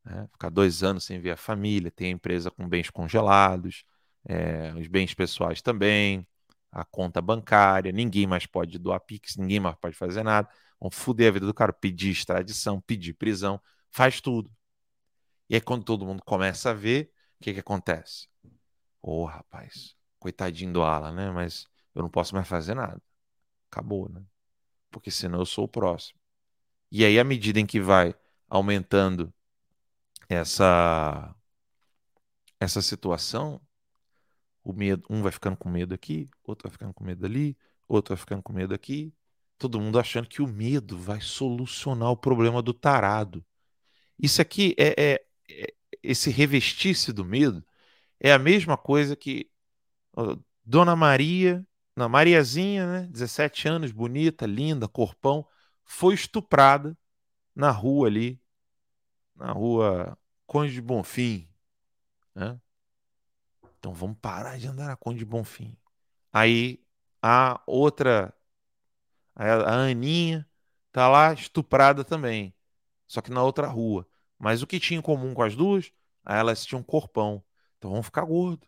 Né? 0.05 0.29
Ficar 0.33 0.51
dois 0.51 0.83
anos 0.83 1.05
sem 1.05 1.21
ver 1.21 1.33
a 1.33 1.37
família, 1.37 1.91
ter 1.91 2.07
a 2.07 2.11
empresa 2.11 2.51
com 2.51 2.69
bens 2.69 2.91
congelados, 2.91 3.85
é, 4.25 4.73
os 4.75 4.87
bens 4.87 5.15
pessoais 5.15 5.61
também, 5.63 6.27
a 6.71 6.85
conta 6.85 7.21
bancária, 7.21 7.93
ninguém 7.93 8.27
mais 8.27 8.47
pode 8.47 8.79
doar 8.79 9.01
Pix, 9.01 9.37
ninguém 9.37 9.61
mais 9.61 9.77
pode 9.77 9.97
fazer 9.97 10.23
nada. 10.23 10.49
Vão 10.81 10.91
fuder 10.91 11.29
a 11.29 11.33
vida 11.33 11.47
do 11.47 11.55
cara, 11.55 11.73
pedir 11.73 12.11
extradição, 12.11 12.81
pedir 12.81 13.15
prisão, 13.15 13.61
faz 13.91 14.21
tudo. 14.21 14.51
E 15.49 15.55
aí, 15.55 15.61
quando 15.61 15.85
todo 15.85 16.07
mundo 16.07 16.23
começa 16.25 16.71
a 16.71 16.75
ver, 16.75 17.13
o 17.41 17.45
que, 17.45 17.55
que 17.55 17.61
acontece? 17.61 18.29
Ô, 19.03 19.23
oh, 19.23 19.25
rapaz, 19.25 19.97
coitadinho 20.19 20.73
do 20.73 20.83
Alan, 20.83 21.13
né? 21.13 21.31
Mas 21.31 21.67
eu 21.95 22.03
não 22.03 22.11
posso 22.11 22.35
mais 22.35 22.47
fazer 22.47 22.75
nada. 22.75 23.03
Acabou, 23.71 24.09
né? 24.09 24.23
Porque 24.91 25.11
senão 25.11 25.41
eu 25.41 25.47
sou 25.47 25.65
o 25.65 25.69
próximo. 25.69 26.19
E 26.91 27.05
aí, 27.05 27.19
à 27.19 27.25
medida 27.25 27.61
em 27.61 27.67
que 27.67 27.81
vai 27.81 28.15
aumentando 28.49 29.33
essa 30.29 31.35
essa 32.61 32.83
situação, 32.83 33.61
o 34.65 34.73
medo, 34.73 35.05
um 35.09 35.23
vai 35.23 35.33
ficando 35.33 35.57
com 35.57 35.69
medo 35.69 35.95
aqui, 35.95 36.29
outro 36.45 36.69
vai 36.69 36.73
ficando 36.73 36.93
com 36.95 37.05
medo 37.05 37.25
ali, 37.25 37.57
outro 37.87 38.15
vai 38.15 38.21
ficando 38.21 38.43
com 38.43 38.53
medo 38.53 38.75
aqui. 38.75 39.15
Todo 39.59 39.81
mundo 39.81 39.99
achando 39.99 40.29
que 40.29 40.41
o 40.43 40.47
medo 40.47 40.97
vai 40.99 41.21
solucionar 41.21 42.11
o 42.11 42.17
problema 42.17 42.63
do 42.63 42.73
tarado. 42.73 43.45
Isso 44.19 44.41
aqui 44.41 44.75
é, 44.79 44.95
é, 44.97 45.25
é 45.51 45.75
esse 46.03 46.31
revestir-se 46.31 47.13
do 47.13 47.25
medo 47.25 47.65
é 48.21 48.33
a 48.33 48.39
mesma 48.39 48.77
coisa 48.77 49.17
que 49.17 49.51
ó, 50.17 50.37
Dona 50.65 50.95
Maria, 50.97 51.67
na 51.97 52.09
Mariazinha, 52.09 52.87
né, 52.87 53.09
17 53.11 53.69
anos, 53.69 53.93
bonita, 53.93 54.47
linda, 54.47 54.89
corpão, 54.89 55.47
foi 55.85 56.15
estuprada 56.15 56.97
na 57.55 57.71
rua 57.71 58.09
ali, 58.09 58.41
na 59.35 59.53
rua 59.53 60.19
Conde 60.47 60.73
de 60.73 60.81
Bonfim, 60.81 61.49
né? 62.35 62.61
Então 63.79 63.93
vamos 63.95 64.19
parar 64.21 64.59
de 64.59 64.67
andar 64.67 64.87
na 64.87 64.97
Conde 64.97 65.21
de 65.21 65.25
Bonfim. 65.25 65.77
Aí 66.33 66.85
a 67.23 67.61
outra, 67.67 68.35
a 69.45 69.75
Aninha, 69.85 70.47
tá 70.93 71.09
lá 71.09 71.33
estuprada 71.33 72.05
também, 72.05 72.55
só 73.07 73.21
que 73.21 73.31
na 73.31 73.43
outra 73.43 73.67
rua. 73.69 74.07
Mas 74.39 74.63
o 74.63 74.67
que 74.67 74.81
tinha 74.81 74.99
em 74.99 75.03
comum 75.03 75.35
com 75.35 75.43
as 75.43 75.57
duas? 75.57 75.93
Elas 76.27 76.65
tinham 76.65 76.81
um 76.81 76.85
corpão. 76.85 77.45
Então 77.79 77.91
vamos 77.91 78.07
ficar 78.07 78.25
gordo. 78.25 78.67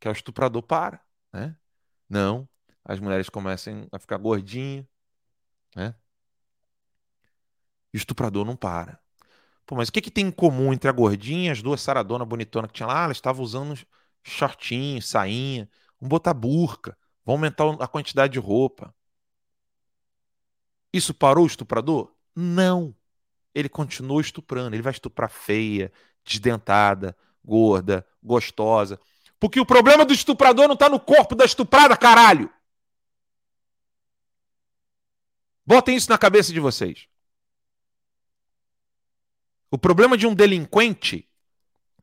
Que 0.00 0.08
é 0.08 0.10
o 0.10 0.12
estuprador 0.12 0.62
para, 0.62 1.00
né? 1.32 1.56
Não. 2.08 2.48
As 2.84 3.00
mulheres 3.00 3.28
começam 3.28 3.88
a 3.92 3.98
ficar 3.98 4.18
gordinhas, 4.18 4.86
né? 5.76 5.94
E 7.92 7.96
o 7.96 7.98
estuprador 7.98 8.44
não 8.44 8.56
para. 8.56 8.98
Pô, 9.66 9.76
mas 9.76 9.88
o 9.88 9.92
que, 9.92 10.00
que 10.02 10.10
tem 10.10 10.26
em 10.26 10.32
comum 10.32 10.72
entre 10.72 10.88
a 10.88 10.92
gordinha 10.92 11.52
as 11.52 11.62
duas 11.62 11.80
saradonas 11.80 12.28
bonitonas 12.28 12.70
que 12.70 12.76
tinha 12.76 12.86
lá? 12.86 13.02
Ah, 13.02 13.04
elas 13.04 13.16
estavam 13.16 13.42
usando 13.42 13.78
shortinho, 14.22 15.00
sainha, 15.00 15.68
vamos 16.00 16.10
botar 16.10 16.34
burca, 16.34 16.96
vamos 17.24 17.38
aumentar 17.40 17.82
a 17.82 17.88
quantidade 17.88 18.34
de 18.34 18.38
roupa. 18.38 18.94
Isso 20.94 21.12
parou 21.12 21.42
o 21.42 21.48
estuprador? 21.48 22.14
Não. 22.36 22.94
Ele 23.52 23.68
continuou 23.68 24.20
estuprando. 24.20 24.76
Ele 24.76 24.82
vai 24.82 24.92
estuprar 24.92 25.28
feia, 25.28 25.92
desdentada, 26.24 27.16
gorda, 27.44 28.06
gostosa. 28.22 29.00
Porque 29.40 29.58
o 29.58 29.66
problema 29.66 30.04
do 30.04 30.14
estuprador 30.14 30.68
não 30.68 30.74
está 30.74 30.88
no 30.88 31.00
corpo 31.00 31.34
da 31.34 31.44
estuprada, 31.44 31.96
caralho. 31.96 32.48
Botem 35.66 35.96
isso 35.96 36.08
na 36.08 36.16
cabeça 36.16 36.52
de 36.52 36.60
vocês. 36.60 37.08
O 39.68 39.76
problema 39.76 40.16
de 40.16 40.28
um 40.28 40.34
delinquente 40.34 41.28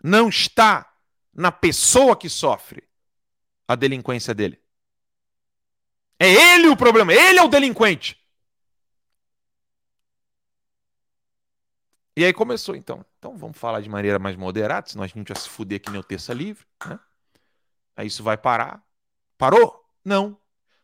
não 0.03 0.27
está 0.27 0.93
na 1.33 1.49
pessoa 1.49 2.17
que 2.17 2.27
sofre 2.27 2.83
a 3.65 3.73
delinquência 3.73 4.33
dele. 4.33 4.61
É 6.19 6.29
ele 6.29 6.67
o 6.67 6.75
problema, 6.75 7.13
ele 7.13 7.39
é 7.39 7.41
o 7.43 7.47
delinquente. 7.47 8.20
E 12.15 12.25
aí 12.25 12.33
começou, 12.33 12.75
então. 12.75 13.05
Então 13.17 13.37
vamos 13.37 13.57
falar 13.57 13.81
de 13.81 13.89
maneira 13.89 14.19
mais 14.19 14.35
moderada, 14.35 14.87
senão 14.89 15.03
a 15.03 15.07
gente 15.07 15.27
vai 15.33 15.41
se 15.41 15.49
fuder 15.49 15.81
que 15.81 15.89
nem 15.89 15.99
o 15.99 16.03
terça 16.03 16.33
livre. 16.33 16.65
Né? 16.85 16.99
Aí 17.95 18.07
isso 18.07 18.23
vai 18.23 18.37
parar. 18.37 18.83
Parou? 19.37 19.83
Não. 20.03 20.37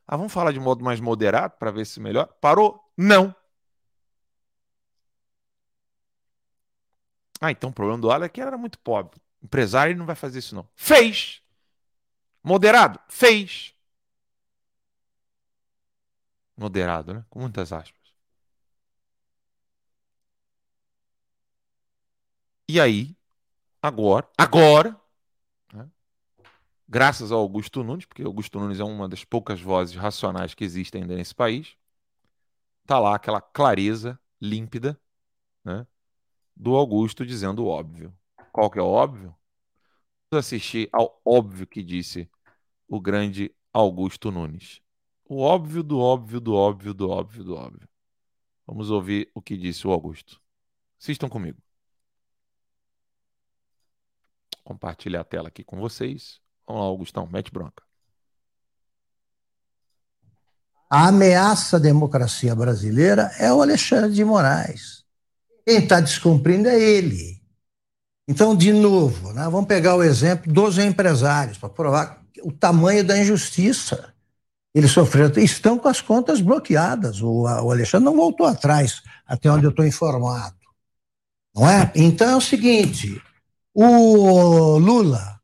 Ah, 0.07 0.17
vamos 0.17 0.33
falar 0.33 0.51
de 0.53 0.59
modo 0.59 0.83
mais 0.83 0.99
moderado 0.99 1.55
para 1.57 1.71
ver 1.71 1.85
se 1.85 1.99
melhor. 1.99 2.27
Parou? 2.41 2.81
Não. 2.97 3.35
Ah, 7.41 7.51
então 7.51 7.69
o 7.69 7.73
problema 7.73 7.99
do 7.99 8.11
Alan 8.11 8.25
é 8.25 8.29
que 8.29 8.39
ele 8.39 8.47
era 8.47 8.57
muito 8.57 8.79
pobre. 8.79 9.19
Empresário 9.43 9.91
ele 9.91 9.99
não 9.99 10.05
vai 10.05 10.15
fazer 10.15 10.39
isso, 10.39 10.55
não. 10.55 10.67
Fez. 10.75 11.41
Moderado? 12.43 12.99
Fez. 13.09 13.75
Moderado, 16.57 17.13
né? 17.13 17.25
Com 17.29 17.39
muitas 17.39 17.71
aspas. 17.71 17.96
E 22.69 22.81
aí, 22.81 23.15
agora, 23.81 24.29
agora, 24.37 24.99
né? 25.73 25.89
graças 26.87 27.31
ao 27.31 27.39
Augusto 27.39 27.81
Nunes, 27.81 28.05
porque 28.05 28.23
Augusto 28.23 28.59
Nunes 28.59 28.79
é 28.79 28.83
uma 28.83 29.07
das 29.07 29.23
poucas 29.23 29.61
vozes 29.61 29.95
racionais 29.95 30.53
que 30.53 30.65
existem 30.65 31.01
ainda 31.01 31.15
nesse 31.15 31.33
país, 31.33 31.77
tá 32.85 32.99
lá 32.99 33.15
aquela 33.15 33.39
clareza 33.39 34.19
límpida, 34.41 34.99
né? 35.63 35.87
do 36.55 36.75
Augusto 36.75 37.25
dizendo 37.25 37.63
o 37.63 37.67
óbvio. 37.67 38.13
Qual 38.51 38.69
que 38.69 38.79
é 38.79 38.81
o 38.81 38.87
óbvio? 38.87 39.35
Vamos 40.29 40.45
assistir 40.45 40.89
ao 40.91 41.21
óbvio 41.23 41.65
que 41.65 41.81
disse 41.81 42.29
o 42.87 42.99
grande 42.99 43.53
Augusto 43.71 44.31
Nunes. 44.31 44.81
O 45.23 45.39
óbvio 45.39 45.83
do 45.83 45.99
óbvio 45.99 46.41
do 46.41 46.53
óbvio 46.53 46.93
do 46.93 47.09
óbvio 47.09 47.43
do 47.43 47.55
óbvio. 47.55 47.87
Vamos 48.65 48.89
ouvir 48.89 49.31
o 49.33 49.41
que 49.41 49.55
disse 49.55 49.87
o 49.87 49.91
Augusto. 49.91 50.41
Assistam 50.99 51.29
comigo. 51.29 51.61
Compartilhar 54.67 55.21
a 55.21 55.23
tela 55.23 55.47
aqui 55.47 55.63
com 55.63 55.79
vocês. 55.79 56.41
Vamos 56.67 56.81
lá, 56.81 56.87
Augustão, 56.89 57.25
mete 57.25 57.49
bronca. 57.49 57.81
A 60.89 61.07
ameaça 61.07 61.77
à 61.77 61.79
democracia 61.79 62.53
brasileira 62.53 63.31
é 63.39 63.51
o 63.53 63.61
Alexandre 63.61 64.11
de 64.11 64.25
Moraes. 64.25 65.05
Quem 65.65 65.77
está 65.77 66.01
descumprindo 66.01 66.67
é 66.67 66.77
ele. 66.77 67.41
Então, 68.27 68.53
de 68.53 68.73
novo, 68.73 69.31
né, 69.31 69.43
vamos 69.43 69.67
pegar 69.67 69.95
o 69.95 70.03
exemplo 70.03 70.51
dos 70.51 70.77
empresários 70.77 71.57
para 71.57 71.69
provar 71.69 72.21
o 72.43 72.51
tamanho 72.51 73.05
da 73.05 73.17
injustiça. 73.17 74.13
Eles 74.75 74.91
sofreram, 74.91 75.31
estão 75.41 75.79
com 75.79 75.87
as 75.87 76.01
contas 76.01 76.41
bloqueadas. 76.41 77.21
O, 77.21 77.43
o 77.43 77.71
Alexandre 77.71 78.03
não 78.03 78.17
voltou 78.17 78.45
atrás, 78.45 79.01
até 79.25 79.49
onde 79.49 79.65
eu 79.65 79.69
estou 79.69 79.85
informado. 79.85 80.57
Não 81.55 81.69
é? 81.69 81.89
Então 81.95 82.29
é 82.29 82.35
o 82.35 82.41
seguinte: 82.41 83.21
o 83.79 84.79
Lula 84.79 85.39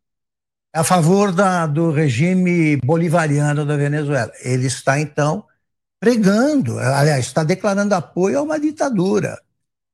é 0.73 0.79
a 0.79 0.83
favor 0.83 1.31
da, 1.31 1.67
do 1.67 1.91
regime 1.91 2.77
bolivariano 2.77 3.63
da 3.63 3.77
Venezuela. 3.77 4.31
Ele 4.41 4.65
está, 4.65 4.99
então, 4.99 5.45
pregando, 5.99 6.79
aliás, 6.79 7.27
está 7.27 7.43
declarando 7.43 7.93
apoio 7.93 8.39
a 8.39 8.41
uma 8.41 8.59
ditadura. 8.59 9.39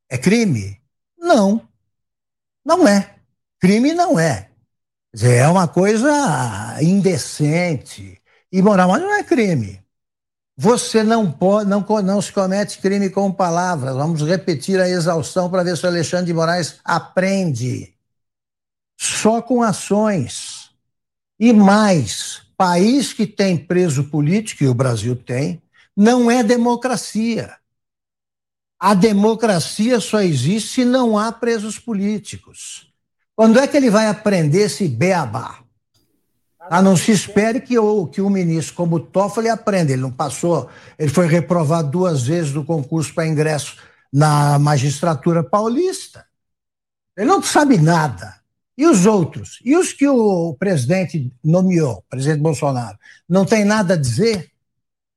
É 0.09 0.17
crime? 0.17 0.79
Não. 1.17 1.67
Não 2.63 2.87
é. 2.87 3.13
Crime 3.59 3.93
não 3.93 4.17
é. 4.17 4.49
Dizer, 5.13 5.35
é 5.35 5.47
uma 5.49 5.67
coisa 5.67 6.77
indecente, 6.81 8.21
imoral, 8.49 8.87
mas 8.87 9.01
não 9.01 9.15
é 9.15 9.21
crime. 9.21 9.83
Você 10.55 11.03
não 11.03 11.29
pode, 11.29 11.69
não, 11.69 11.85
não 12.01 12.21
se 12.21 12.31
comete 12.31 12.79
crime 12.79 13.09
com 13.09 13.29
palavras. 13.33 13.97
Vamos 13.97 14.21
repetir 14.21 14.79
a 14.79 14.87
exaustão 14.87 15.49
para 15.49 15.63
ver 15.63 15.75
se 15.75 15.85
o 15.85 15.89
Alexandre 15.89 16.27
de 16.27 16.33
Moraes 16.33 16.79
aprende. 16.85 17.98
Só 18.99 19.41
com 19.41 19.63
ações. 19.63 20.71
E 21.39 21.53
mais, 21.53 22.41
país 22.57 23.13
que 23.13 23.25
tem 23.25 23.57
preso 23.57 24.03
político, 24.03 24.65
e 24.65 24.67
o 24.67 24.73
Brasil 24.73 25.15
tem, 25.15 25.61
não 25.95 26.29
é 26.29 26.43
democracia. 26.43 27.55
A 28.77 28.93
democracia 28.93 30.01
só 30.01 30.19
existe 30.19 30.69
se 30.69 30.85
não 30.85 31.17
há 31.17 31.31
presos 31.31 31.79
políticos. 31.79 32.91
Quando 33.37 33.57
é 33.57 33.65
que 33.67 33.77
ele 33.77 33.89
vai 33.89 34.07
aprender 34.07 34.63
esse 34.63 34.85
beabá? 34.89 35.63
A 36.59 36.81
não 36.81 36.97
se 36.97 37.11
espere 37.11 37.61
que 37.61 37.79
o, 37.79 38.05
que 38.05 38.19
o 38.19 38.29
ministro, 38.29 38.75
como 38.75 38.97
o 38.97 38.99
Toffoli, 38.99 39.47
aprenda. 39.47 39.93
Ele 39.93 40.01
não 40.01 40.11
passou, 40.11 40.69
ele 40.97 41.09
foi 41.09 41.25
reprovado 41.25 41.89
duas 41.89 42.23
vezes 42.23 42.51
do 42.51 42.65
concurso 42.65 43.13
para 43.13 43.25
ingresso 43.25 43.77
na 44.11 44.59
magistratura 44.59 45.41
paulista. 45.41 46.25
Ele 47.15 47.27
não 47.27 47.41
sabe 47.41 47.77
nada. 47.77 48.38
E 48.79 48.87
os 48.87 49.05
outros? 49.05 49.59
E 49.65 49.75
os 49.75 49.91
que 49.91 50.07
o 50.07 50.55
presidente 50.57 51.33
nomeou, 51.43 51.97
o 51.97 52.01
presidente 52.03 52.39
Bolsonaro? 52.39 52.97
Não 53.27 53.45
tem 53.45 53.65
nada 53.65 53.95
a 53.95 53.97
dizer? 53.97 54.49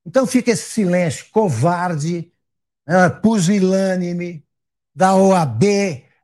Então 0.04 0.26
fica 0.26 0.50
esse 0.50 0.68
silêncio 0.68 1.26
covarde, 1.30 2.32
né, 2.84 3.08
pusilânime, 3.08 4.44
da 4.92 5.14
OAB, 5.14 5.62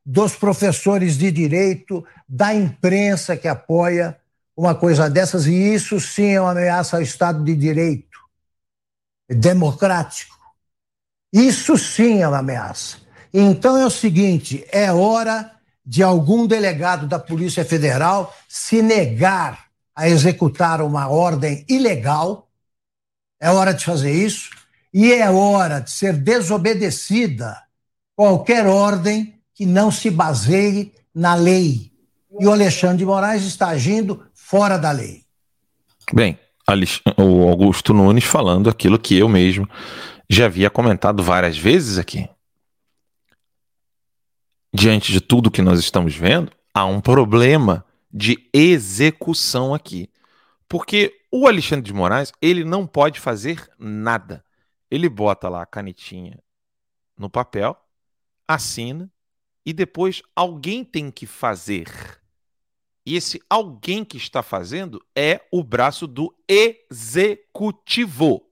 dos 0.05 0.35
professores 0.35 1.17
de 1.17 1.31
direito, 1.31 2.05
da 2.29 2.53
imprensa 2.53 3.37
que 3.37 3.47
apoia 3.47 4.19
uma 4.57 4.75
coisa 4.75 5.09
dessas, 5.09 5.47
e 5.47 5.53
isso 5.53 6.01
sim 6.01 6.31
é 6.33 6.41
uma 6.41 6.51
ameaça 6.51 6.97
ao 6.97 7.03
Estado 7.03 7.45
de 7.45 7.55
Direito 7.55 8.19
democrático. 9.29 10.37
Isso 11.33 11.79
sim 11.79 12.21
é 12.21 12.27
uma 12.27 12.39
ameaça. 12.39 12.97
Então 13.33 13.77
é 13.77 13.87
o 13.87 13.91
seguinte: 13.91 14.67
é 14.73 14.91
hora 14.93 15.58
de 15.89 16.03
algum 16.03 16.47
delegado 16.47 17.07
da 17.07 17.19
Polícia 17.19 17.65
Federal 17.65 18.37
se 18.47 18.83
negar 18.83 19.69
a 19.97 20.07
executar 20.07 20.83
uma 20.83 21.09
ordem 21.09 21.65
ilegal. 21.67 22.47
É 23.41 23.51
hora 23.51 23.73
de 23.73 23.87
fazer 23.87 24.13
isso. 24.13 24.51
E 24.93 25.11
é 25.11 25.31
hora 25.31 25.81
de 25.81 25.91
ser 25.91 26.13
desobedecida 26.13 27.57
qualquer 28.15 28.67
ordem 28.67 29.35
que 29.55 29.65
não 29.65 29.91
se 29.91 30.11
baseie 30.11 30.93
na 31.15 31.35
lei. 31.35 31.91
E 32.39 32.47
o 32.47 32.53
Alexandre 32.53 32.99
de 32.99 33.07
Moraes 33.07 33.45
está 33.45 33.69
agindo 33.69 34.23
fora 34.35 34.77
da 34.77 34.91
lei. 34.91 35.23
Bem, 36.13 36.39
o 37.17 37.49
Augusto 37.49 37.95
Nunes 37.95 38.25
falando 38.25 38.69
aquilo 38.69 38.99
que 38.99 39.17
eu 39.17 39.27
mesmo 39.27 39.67
já 40.29 40.45
havia 40.45 40.69
comentado 40.69 41.23
várias 41.23 41.57
vezes 41.57 41.97
aqui. 41.97 42.29
Diante 44.73 45.13
de 45.13 45.21
tudo 45.21 45.51
que 45.51 45.63
nós 45.63 45.79
estamos 45.79 46.15
vendo, 46.15 46.53
há 46.75 46.85
um 46.85 47.01
problema 47.01 47.85
de 48.13 48.49
execução 48.53 49.75
aqui. 49.75 50.11
Porque 50.69 51.19
o 51.33 51.47
Alexandre 51.47 51.85
de 51.85 51.95
Moraes, 51.95 52.33
ele 52.41 52.65
não 52.65 52.87
pode 52.87 53.19
fazer 53.19 53.69
nada. 53.79 54.45
Ele 54.91 55.09
bota 55.09 55.49
lá 55.49 55.63
a 55.63 55.67
canetinha 55.67 56.39
no 57.17 57.31
papel, 57.31 57.77
assina 58.47 59.11
e 59.65 59.73
depois 59.73 60.23
alguém 60.37 60.85
tem 60.85 61.11
que 61.11 61.27
fazer. 61.27 61.89
E 63.05 63.17
esse 63.17 63.43
alguém 63.49 64.05
que 64.05 64.19
está 64.19 64.43
fazendo 64.43 65.03
é 65.17 65.41
o 65.51 65.65
braço 65.65 66.07
do 66.07 66.35
executivo. 66.47 68.47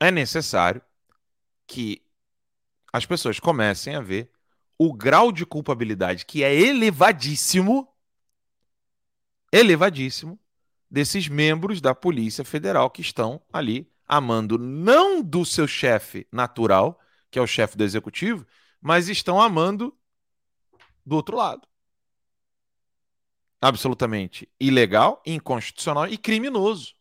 É 0.00 0.10
necessário 0.10 0.80
que 1.66 2.02
as 2.92 3.04
pessoas 3.04 3.38
comecem 3.38 3.94
a 3.94 4.00
ver 4.00 4.32
o 4.78 4.92
grau 4.94 5.32
de 5.32 5.44
culpabilidade 5.44 6.24
que 6.24 6.44
é 6.44 6.54
elevadíssimo, 6.54 7.92
elevadíssimo, 9.52 10.38
desses 10.90 11.28
membros 11.28 11.80
da 11.80 11.94
Polícia 11.94 12.44
Federal 12.44 12.88
que 12.88 13.02
estão 13.02 13.42
ali 13.52 13.90
amando 14.06 14.56
não 14.56 15.20
do 15.20 15.44
seu 15.44 15.66
chefe 15.66 16.26
natural, 16.32 16.98
que 17.30 17.38
é 17.38 17.42
o 17.42 17.46
chefe 17.46 17.76
do 17.76 17.84
executivo, 17.84 18.46
mas 18.80 19.08
estão 19.08 19.40
amando 19.40 19.94
do 21.04 21.16
outro 21.16 21.36
lado 21.36 21.68
absolutamente 23.60 24.48
ilegal, 24.58 25.22
inconstitucional 25.26 26.06
e 26.06 26.16
criminoso. 26.16 26.94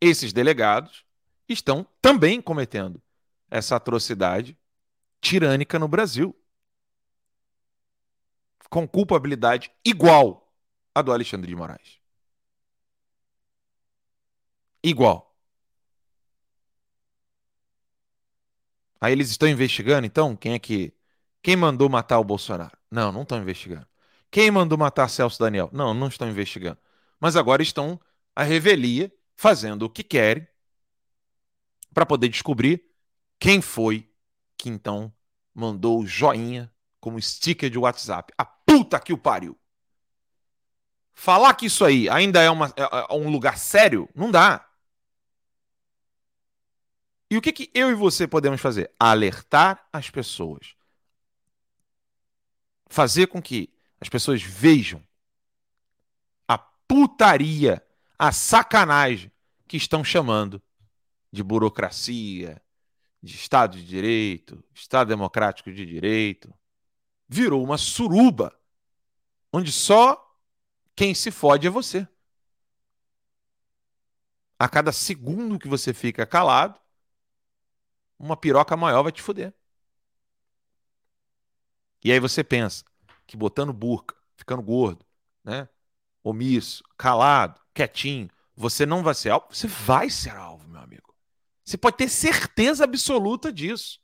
Esses 0.00 0.32
delegados 0.32 1.04
estão 1.48 1.86
também 2.00 2.40
cometendo 2.40 3.02
essa 3.50 3.76
atrocidade 3.76 4.56
tirânica 5.22 5.78
no 5.78 5.88
Brasil. 5.88 6.36
Com 8.68 8.86
culpabilidade 8.86 9.70
igual 9.84 10.52
à 10.94 11.00
do 11.00 11.12
Alexandre 11.12 11.48
de 11.48 11.56
Moraes. 11.56 12.00
Igual. 14.82 15.32
Aí 19.00 19.12
eles 19.12 19.30
estão 19.30 19.48
investigando, 19.48 20.06
então, 20.06 20.36
quem 20.36 20.54
é 20.54 20.58
que. 20.58 20.92
Quem 21.42 21.56
mandou 21.56 21.88
matar 21.88 22.20
o 22.20 22.24
Bolsonaro? 22.24 22.76
Não, 22.90 23.10
não 23.10 23.22
estão 23.22 23.40
investigando. 23.40 23.86
Quem 24.30 24.50
mandou 24.50 24.78
matar 24.78 25.08
Celso 25.08 25.38
Daniel? 25.40 25.68
Não, 25.72 25.92
não 25.92 26.06
estão 26.06 26.28
investigando. 26.28 26.78
Mas 27.20 27.36
agora 27.36 27.62
estão 27.62 28.00
à 28.34 28.44
revelia, 28.44 29.12
fazendo 29.36 29.82
o 29.84 29.90
que 29.90 30.04
querem, 30.04 30.46
para 31.92 32.06
poder 32.06 32.28
descobrir 32.28 32.84
quem 33.40 33.60
foi 33.60 34.08
que 34.62 34.70
então 34.70 35.12
mandou 35.52 35.98
o 35.98 36.06
joinha 36.06 36.72
como 37.00 37.20
sticker 37.20 37.68
de 37.68 37.76
WhatsApp. 37.76 38.32
A 38.38 38.44
puta 38.44 39.00
que 39.00 39.12
o 39.12 39.18
pariu! 39.18 39.58
Falar 41.12 41.52
que 41.54 41.66
isso 41.66 41.84
aí 41.84 42.08
ainda 42.08 42.40
é, 42.40 42.48
uma, 42.48 42.68
é, 42.76 42.82
é 42.82 43.14
um 43.14 43.28
lugar 43.28 43.58
sério, 43.58 44.08
não 44.14 44.30
dá. 44.30 44.64
E 47.28 47.36
o 47.36 47.42
que, 47.42 47.52
que 47.52 47.70
eu 47.74 47.90
e 47.90 47.94
você 47.94 48.28
podemos 48.28 48.60
fazer? 48.60 48.92
Alertar 49.00 49.84
as 49.92 50.10
pessoas. 50.10 50.76
Fazer 52.88 53.26
com 53.26 53.42
que 53.42 53.68
as 54.00 54.08
pessoas 54.08 54.42
vejam 54.42 55.02
a 56.46 56.56
putaria, 56.56 57.84
a 58.16 58.30
sacanagem 58.30 59.32
que 59.66 59.76
estão 59.76 60.04
chamando 60.04 60.62
de 61.32 61.42
burocracia, 61.42 62.61
de 63.22 63.36
Estado 63.36 63.76
de 63.76 63.84
Direito, 63.84 64.62
Estado 64.74 65.08
Democrático 65.08 65.72
de 65.72 65.86
Direito. 65.86 66.52
Virou 67.28 67.62
uma 67.62 67.78
suruba 67.78 68.58
onde 69.52 69.70
só 69.70 70.18
quem 70.96 71.14
se 71.14 71.30
fode 71.30 71.66
é 71.66 71.70
você. 71.70 72.06
A 74.58 74.68
cada 74.68 74.92
segundo 74.92 75.58
que 75.58 75.68
você 75.68 75.92
fica 75.92 76.26
calado, 76.26 76.78
uma 78.18 78.36
piroca 78.36 78.76
maior 78.76 79.02
vai 79.02 79.12
te 79.12 79.22
foder. 79.22 79.52
E 82.04 82.10
aí 82.12 82.18
você 82.18 82.42
pensa, 82.42 82.84
que 83.26 83.36
botando 83.36 83.72
burca, 83.72 84.16
ficando 84.36 84.62
gordo, 84.62 85.04
né? 85.44 85.68
Omisso, 86.22 86.84
calado, 86.96 87.60
quietinho, 87.74 88.28
você 88.54 88.86
não 88.86 89.02
vai 89.02 89.14
ser 89.14 89.30
alvo, 89.30 89.46
você 89.50 89.66
vai 89.66 90.10
ser 90.10 90.30
alvo. 90.36 90.61
Você 91.64 91.76
pode 91.76 91.96
ter 91.96 92.08
certeza 92.08 92.84
absoluta 92.84 93.52
disso. 93.52 94.00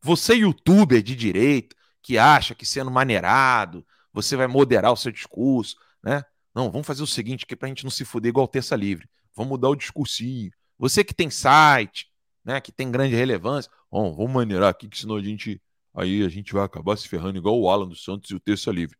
Você, 0.00 0.34
youtuber 0.34 1.02
de 1.02 1.14
direita, 1.14 1.76
que 2.02 2.18
acha 2.18 2.54
que 2.54 2.66
sendo 2.66 2.90
maneirado, 2.90 3.86
você 4.12 4.36
vai 4.36 4.46
moderar 4.46 4.92
o 4.92 4.96
seu 4.96 5.12
discurso, 5.12 5.76
né? 6.02 6.24
Não, 6.54 6.70
vamos 6.70 6.86
fazer 6.86 7.02
o 7.02 7.06
seguinte 7.06 7.44
aqui 7.44 7.56
para 7.56 7.66
a 7.66 7.68
gente 7.68 7.84
não 7.84 7.90
se 7.90 8.04
fuder 8.04 8.28
igual 8.28 8.46
terça 8.46 8.76
livre. 8.76 9.08
Vamos 9.34 9.50
mudar 9.50 9.70
o 9.70 9.76
discursinho. 9.76 10.50
Você 10.78 11.02
que 11.02 11.14
tem 11.14 11.30
site, 11.30 12.10
né, 12.44 12.60
que 12.60 12.70
tem 12.72 12.90
grande 12.90 13.14
relevância, 13.14 13.70
bom, 13.90 14.14
vamos 14.14 14.32
maneirar 14.32 14.68
aqui, 14.68 14.88
que 14.88 14.98
senão 14.98 15.16
a 15.16 15.22
gente 15.22 15.62
Aí 15.94 16.24
a 16.24 16.28
gente 16.28 16.52
vai 16.52 16.64
acabar 16.64 16.96
se 16.96 17.06
ferrando 17.06 17.38
igual 17.38 17.60
o 17.60 17.68
Alan 17.68 17.86
dos 17.86 18.02
Santos 18.02 18.30
e 18.30 18.34
o 18.34 18.40
Terça 18.40 18.70
Livre. 18.70 18.96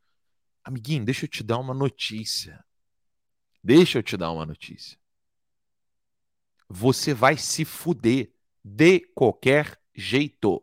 Amiguinho, 0.63 1.05
deixa 1.05 1.25
eu 1.25 1.29
te 1.29 1.43
dar 1.43 1.59
uma 1.59 1.73
notícia. 1.73 2.63
Deixa 3.65 3.99
eu 3.99 4.03
te 4.03 4.17
dar 4.17 4.31
uma 4.31 4.45
notícia. 4.45 4.99
Você 6.73 7.13
vai 7.13 7.37
se 7.37 7.65
fuder 7.65 8.31
de 8.65 9.01
qualquer 9.15 9.79
jeito. 9.95 10.63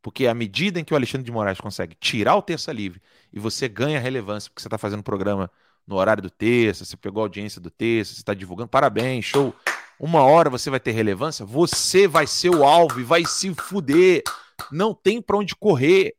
Porque 0.00 0.26
à 0.26 0.34
medida 0.34 0.80
em 0.80 0.84
que 0.84 0.92
o 0.92 0.96
Alexandre 0.96 1.24
de 1.24 1.32
Moraes 1.32 1.60
consegue 1.60 1.94
tirar 1.94 2.36
o 2.36 2.42
Terça 2.42 2.72
Livre 2.72 3.00
e 3.32 3.38
você 3.38 3.68
ganha 3.68 4.00
relevância, 4.00 4.50
porque 4.50 4.62
você 4.62 4.68
está 4.68 4.78
fazendo 4.78 5.02
programa 5.02 5.50
no 5.86 5.96
horário 5.96 6.22
do 6.22 6.30
Terça, 6.30 6.84
você 6.84 6.96
pegou 6.96 7.22
a 7.22 7.26
audiência 7.26 7.60
do 7.60 7.70
Terça, 7.70 8.14
você 8.14 8.20
está 8.20 8.34
divulgando, 8.34 8.68
parabéns, 8.68 9.24
show. 9.24 9.54
Uma 9.98 10.22
hora 10.22 10.50
você 10.50 10.70
vai 10.70 10.80
ter 10.80 10.92
relevância, 10.92 11.44
você 11.44 12.08
vai 12.08 12.26
ser 12.26 12.50
o 12.50 12.64
alvo 12.64 13.00
e 13.00 13.04
vai 13.04 13.24
se 13.24 13.54
fuder 13.54 14.22
não 14.70 14.94
tem 14.94 15.20
para 15.20 15.36
onde 15.36 15.56
correr. 15.56 16.14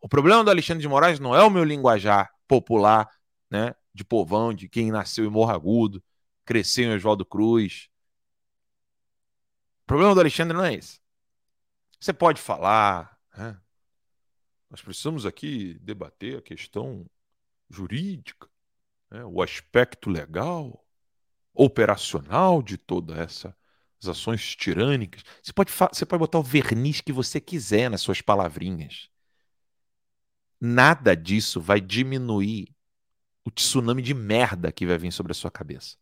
O 0.00 0.08
problema 0.08 0.42
do 0.42 0.50
Alexandre 0.50 0.82
de 0.82 0.88
Moraes 0.88 1.20
não 1.20 1.34
é 1.34 1.42
o 1.42 1.50
meu 1.50 1.64
linguajar 1.64 2.30
popular, 2.48 3.08
né? 3.50 3.74
de 3.92 4.04
povão, 4.04 4.52
de 4.54 4.68
quem 4.68 4.90
nasceu 4.90 5.24
em 5.24 5.30
Morro 5.30 5.50
Agudo, 5.50 6.02
cresceu 6.50 6.90
em 6.90 6.96
Oswaldo 6.96 7.24
Cruz. 7.24 7.88
O 9.82 9.86
problema 9.86 10.12
do 10.12 10.20
Alexandre 10.20 10.56
não 10.56 10.64
é 10.64 10.74
esse. 10.74 10.98
Você 12.00 12.12
pode 12.12 12.42
falar, 12.42 13.16
né? 13.38 13.56
nós 14.68 14.82
precisamos 14.82 15.24
aqui 15.24 15.74
debater 15.74 16.38
a 16.38 16.42
questão 16.42 17.08
jurídica, 17.68 18.48
né? 19.12 19.24
o 19.24 19.40
aspecto 19.40 20.10
legal, 20.10 20.84
operacional 21.54 22.60
de 22.60 22.76
toda 22.76 23.16
essa 23.16 23.56
ações 24.08 24.56
tirânicas. 24.56 25.22
Você 25.40 25.52
pode, 25.52 25.70
você 25.70 26.04
pode 26.04 26.18
botar 26.18 26.40
o 26.40 26.42
verniz 26.42 27.00
que 27.00 27.12
você 27.12 27.40
quiser 27.40 27.88
nas 27.88 28.00
suas 28.00 28.20
palavrinhas. 28.20 29.08
Nada 30.60 31.14
disso 31.14 31.60
vai 31.60 31.80
diminuir 31.80 32.74
o 33.44 33.52
tsunami 33.52 34.02
de 34.02 34.14
merda 34.14 34.72
que 34.72 34.84
vai 34.84 34.98
vir 34.98 35.12
sobre 35.12 35.30
a 35.30 35.34
sua 35.34 35.50
cabeça. 35.50 36.00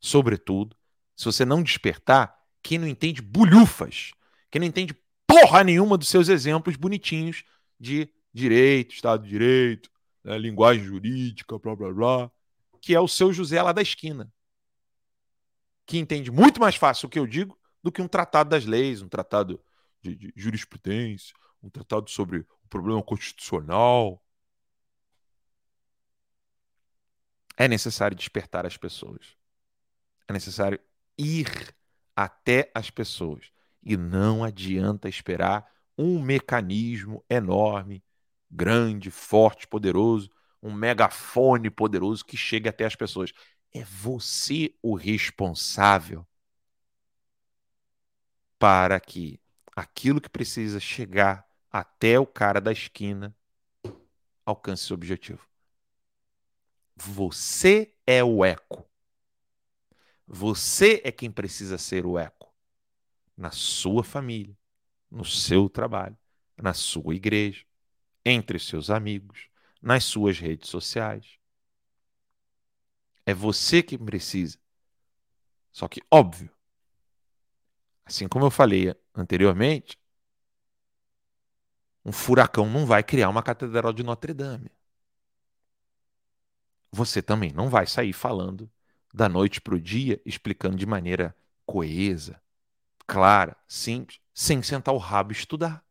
Sobretudo, 0.00 0.76
se 1.14 1.24
você 1.24 1.44
não 1.44 1.62
despertar 1.62 2.36
quem 2.62 2.78
não 2.78 2.88
entende 2.88 3.22
bulhufas, 3.22 4.12
quem 4.50 4.60
não 4.60 4.66
entende 4.66 4.94
porra 5.26 5.62
nenhuma 5.62 5.96
dos 5.96 6.08
seus 6.08 6.28
exemplos 6.28 6.76
bonitinhos 6.76 7.44
de 7.78 8.08
direito, 8.32 8.94
Estado 8.94 9.22
de 9.22 9.28
Direito, 9.28 9.90
né, 10.24 10.36
linguagem 10.38 10.84
jurídica, 10.84 11.58
blá 11.58 11.76
blá 11.76 11.92
blá, 11.92 12.30
que 12.80 12.94
é 12.94 13.00
o 13.00 13.08
seu 13.08 13.32
José 13.32 13.62
lá 13.62 13.72
da 13.72 13.82
esquina 13.82 14.32
que 15.90 15.98
entende 15.98 16.30
muito 16.30 16.60
mais 16.60 16.76
fácil 16.76 17.08
o 17.08 17.10
que 17.10 17.18
eu 17.18 17.26
digo 17.26 17.58
do 17.82 17.90
que 17.90 18.00
um 18.00 18.06
tratado 18.06 18.50
das 18.50 18.64
leis, 18.64 19.02
um 19.02 19.08
tratado 19.08 19.60
de, 20.00 20.14
de 20.14 20.32
jurisprudência, 20.36 21.34
um 21.60 21.68
tratado 21.68 22.08
sobre 22.08 22.38
o 22.38 22.68
problema 22.68 23.02
constitucional. 23.02 24.22
É 27.56 27.66
necessário 27.66 28.16
despertar 28.16 28.64
as 28.64 28.76
pessoas. 28.76 29.36
É 30.30 30.32
necessário 30.32 30.78
ir 31.18 31.74
até 32.14 32.70
as 32.72 32.88
pessoas. 32.88 33.50
E 33.82 33.96
não 33.96 34.44
adianta 34.44 35.08
esperar 35.08 35.68
um 35.98 36.22
mecanismo 36.22 37.24
enorme, 37.28 38.00
grande, 38.48 39.10
forte, 39.10 39.66
poderoso, 39.66 40.30
um 40.62 40.72
megafone 40.72 41.68
poderoso 41.68 42.24
que 42.24 42.36
chegue 42.36 42.68
até 42.68 42.84
as 42.84 42.94
pessoas. 42.94 43.32
É 43.74 43.82
você 43.82 44.72
o 44.80 44.94
responsável 44.94 46.24
para 48.56 49.00
que 49.00 49.40
aquilo 49.74 50.20
que 50.20 50.28
precisa 50.28 50.78
chegar 50.78 51.44
até 51.72 52.20
o 52.20 52.26
cara 52.26 52.60
da 52.60 52.70
esquina 52.70 53.34
alcance 54.46 54.84
seu 54.84 54.94
objetivo. 54.94 55.44
Você 56.94 57.92
é 58.06 58.22
o 58.22 58.44
eco. 58.44 58.89
Você 60.32 61.02
é 61.02 61.10
quem 61.10 61.28
precisa 61.28 61.76
ser 61.76 62.06
o 62.06 62.16
eco 62.16 62.54
na 63.36 63.50
sua 63.50 64.04
família, 64.04 64.56
no 65.10 65.24
seu 65.24 65.68
trabalho, 65.68 66.16
na 66.56 66.72
sua 66.72 67.16
igreja, 67.16 67.66
entre 68.24 68.56
seus 68.60 68.90
amigos, 68.90 69.48
nas 69.82 70.04
suas 70.04 70.38
redes 70.38 70.70
sociais. 70.70 71.36
É 73.26 73.34
você 73.34 73.82
que 73.82 73.98
precisa. 73.98 74.56
Só 75.72 75.88
que, 75.88 76.00
óbvio, 76.08 76.48
assim 78.04 78.28
como 78.28 78.44
eu 78.44 78.52
falei 78.52 78.94
anteriormente, 79.12 79.98
um 82.04 82.12
furacão 82.12 82.70
não 82.70 82.86
vai 82.86 83.02
criar 83.02 83.28
uma 83.28 83.42
catedral 83.42 83.92
de 83.92 84.04
Notre 84.04 84.32
Dame. 84.32 84.70
Você 86.92 87.20
também 87.20 87.52
não 87.52 87.68
vai 87.68 87.84
sair 87.84 88.12
falando 88.12 88.70
da 89.12 89.28
noite 89.28 89.60
para 89.60 89.74
o 89.74 89.80
dia, 89.80 90.20
explicando 90.24 90.76
de 90.76 90.86
maneira 90.86 91.34
coesa, 91.66 92.40
clara, 93.06 93.56
simples, 93.66 94.20
sem 94.32 94.62
sentar 94.62 94.94
o 94.94 94.98
rabo 94.98 95.32
e 95.32 95.36
estudar. 95.36 95.84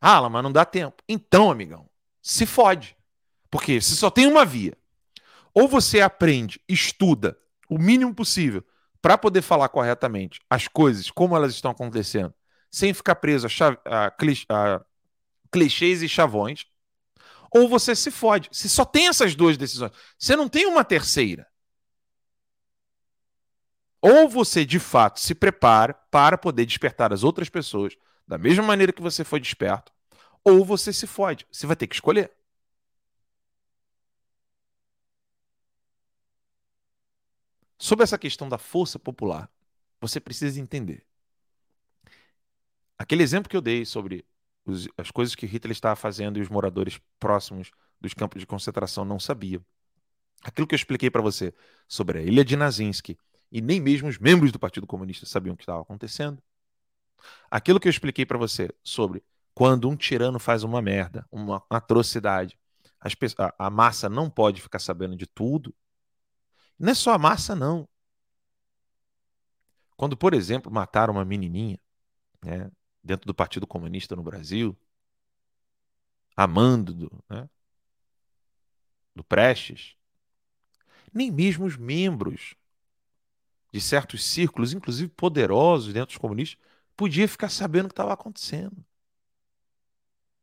Ah, 0.00 0.28
mas 0.28 0.42
não 0.42 0.52
dá 0.52 0.64
tempo. 0.64 1.02
Então, 1.08 1.50
amigão, 1.50 1.88
se 2.22 2.46
fode. 2.46 2.96
Porque 3.50 3.80
se 3.80 3.96
só 3.96 4.10
tem 4.10 4.26
uma 4.26 4.44
via 4.44 4.76
ou 5.58 5.66
você 5.66 6.00
aprende, 6.00 6.60
estuda 6.68 7.36
o 7.68 7.78
mínimo 7.78 8.14
possível 8.14 8.64
para 9.02 9.18
poder 9.18 9.42
falar 9.42 9.68
corretamente 9.68 10.40
as 10.48 10.68
coisas 10.68 11.10
como 11.10 11.34
elas 11.34 11.52
estão 11.52 11.72
acontecendo, 11.72 12.32
sem 12.70 12.94
ficar 12.94 13.16
preso 13.16 13.48
a, 13.48 14.06
a, 14.06 14.06
a 14.06 14.84
clichês 15.50 16.00
e 16.00 16.08
chavões, 16.08 16.64
ou 17.50 17.68
você 17.68 17.96
se 17.96 18.08
fode. 18.12 18.48
Se 18.52 18.68
só 18.68 18.84
tem 18.84 19.08
essas 19.08 19.34
duas 19.34 19.56
decisões, 19.56 19.90
você 20.16 20.36
não 20.36 20.48
tem 20.48 20.64
uma 20.66 20.84
terceira. 20.84 21.47
Ou 24.00 24.28
você 24.28 24.64
de 24.64 24.78
fato 24.78 25.20
se 25.20 25.34
prepara 25.34 25.94
para 25.94 26.38
poder 26.38 26.64
despertar 26.66 27.12
as 27.12 27.24
outras 27.24 27.48
pessoas 27.48 27.96
da 28.26 28.38
mesma 28.38 28.62
maneira 28.62 28.92
que 28.92 29.02
você 29.02 29.24
foi 29.24 29.40
desperto, 29.40 29.92
ou 30.44 30.64
você 30.64 30.92
se 30.92 31.06
fode. 31.06 31.46
Você 31.50 31.66
vai 31.66 31.74
ter 31.74 31.86
que 31.86 31.94
escolher. 31.94 32.30
Sobre 37.78 38.02
essa 38.02 38.18
questão 38.18 38.48
da 38.48 38.58
força 38.58 38.98
popular, 38.98 39.50
você 40.00 40.20
precisa 40.20 40.60
entender. 40.60 41.04
Aquele 42.98 43.22
exemplo 43.22 43.48
que 43.48 43.56
eu 43.56 43.60
dei 43.60 43.84
sobre 43.84 44.26
os, 44.64 44.88
as 44.96 45.10
coisas 45.10 45.34
que 45.34 45.46
Hitler 45.46 45.72
estava 45.72 45.96
fazendo 45.96 46.38
e 46.38 46.42
os 46.42 46.48
moradores 46.48 47.00
próximos 47.18 47.70
dos 48.00 48.12
campos 48.12 48.40
de 48.40 48.46
concentração 48.46 49.04
não 49.04 49.18
sabiam. 49.20 49.64
Aquilo 50.42 50.66
que 50.66 50.74
eu 50.74 50.76
expliquei 50.76 51.10
para 51.10 51.22
você 51.22 51.54
sobre 51.86 52.18
a 52.18 52.22
ilha 52.22 52.44
de 52.44 52.56
Nazinski 52.56 53.16
e 53.50 53.60
nem 53.60 53.80
mesmo 53.80 54.08
os 54.08 54.18
membros 54.18 54.52
do 54.52 54.58
Partido 54.58 54.86
Comunista 54.86 55.26
sabiam 55.26 55.54
o 55.54 55.56
que 55.56 55.62
estava 55.62 55.80
acontecendo. 55.80 56.42
Aquilo 57.50 57.80
que 57.80 57.88
eu 57.88 57.90
expliquei 57.90 58.24
para 58.24 58.38
você 58.38 58.70
sobre 58.82 59.22
quando 59.54 59.88
um 59.88 59.96
tirano 59.96 60.38
faz 60.38 60.62
uma 60.62 60.80
merda, 60.80 61.26
uma 61.32 61.64
atrocidade, 61.68 62.58
a, 63.58 63.70
massa 63.70 64.08
não 64.08 64.30
pode 64.30 64.60
ficar 64.60 64.78
sabendo 64.78 65.16
de 65.16 65.26
tudo, 65.26 65.74
não 66.78 66.92
é 66.92 66.94
só 66.94 67.12
a 67.12 67.18
massa, 67.18 67.56
não. 67.56 67.88
Quando, 69.96 70.16
por 70.16 70.32
exemplo, 70.32 70.70
mataram 70.70 71.14
uma 71.14 71.24
menininha 71.24 71.80
né, 72.40 72.70
dentro 73.02 73.26
do 73.26 73.34
Partido 73.34 73.66
Comunista 73.66 74.14
no 74.14 74.22
Brasil, 74.22 74.78
amando 76.36 76.94
do, 76.94 77.24
né, 77.28 77.50
do 79.12 79.24
Prestes, 79.24 79.96
nem 81.12 81.32
mesmo 81.32 81.66
os 81.66 81.76
membros 81.76 82.54
de 83.72 83.80
certos 83.80 84.24
círculos, 84.24 84.72
inclusive 84.72 85.10
poderosos 85.10 85.92
dentro 85.92 86.08
dos 86.08 86.18
comunistas, 86.18 86.58
podia 86.96 87.28
ficar 87.28 87.48
sabendo 87.48 87.86
o 87.86 87.88
que 87.88 87.92
estava 87.92 88.12
acontecendo. 88.12 88.84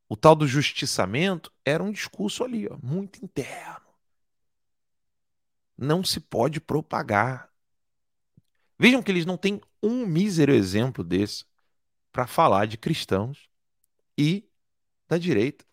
O 0.07 0.15
tal 0.15 0.35
do 0.35 0.47
justiçamento 0.47 1.51
era 1.63 1.83
um 1.83 1.91
discurso 1.91 2.43
ali, 2.43 2.67
ó, 2.67 2.77
muito 2.81 3.23
interno 3.23 3.85
não 5.77 6.03
se 6.03 6.19
pode 6.19 6.59
propagar. 6.61 7.49
Vejam 8.77 9.01
que 9.01 9.11
eles 9.11 9.25
não 9.25 9.37
têm 9.37 9.61
um 9.81 10.05
mísero 10.05 10.53
exemplo 10.53 11.03
desse 11.03 11.45
para 12.11 12.27
falar 12.27 12.65
de 12.65 12.77
cristãos 12.77 13.49
e 14.17 14.47
da 15.07 15.17
direita. 15.17 15.65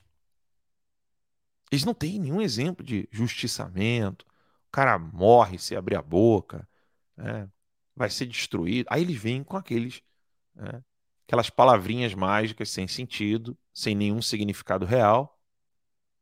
Eles 1.71 1.85
não 1.85 1.95
têm 1.95 2.19
nenhum 2.19 2.41
exemplo 2.41 2.85
de 2.85 3.09
justiçamento. 3.11 4.27
O 4.69 4.71
cara 4.71 4.99
morre 4.99 5.59
se 5.59 5.75
abrir 5.75 5.97
a 5.97 6.03
boca, 6.03 6.69
né? 7.23 7.49
vai 7.95 8.11
ser 8.11 8.27
destruído. 8.27 8.87
Aí 8.91 9.03
eles 9.03 9.17
vêm 9.17 9.45
com 9.45 9.57
aqueles, 9.57 10.03
né? 10.55 10.83
aquelas 11.27 11.51
palavrinhas 11.51 12.15
mágicas 12.15 12.71
sem 12.71 12.89
sentido, 12.89 13.57
sem 13.73 13.95
nenhum 13.95 14.21
significado 14.21 14.85
real. 14.85 15.39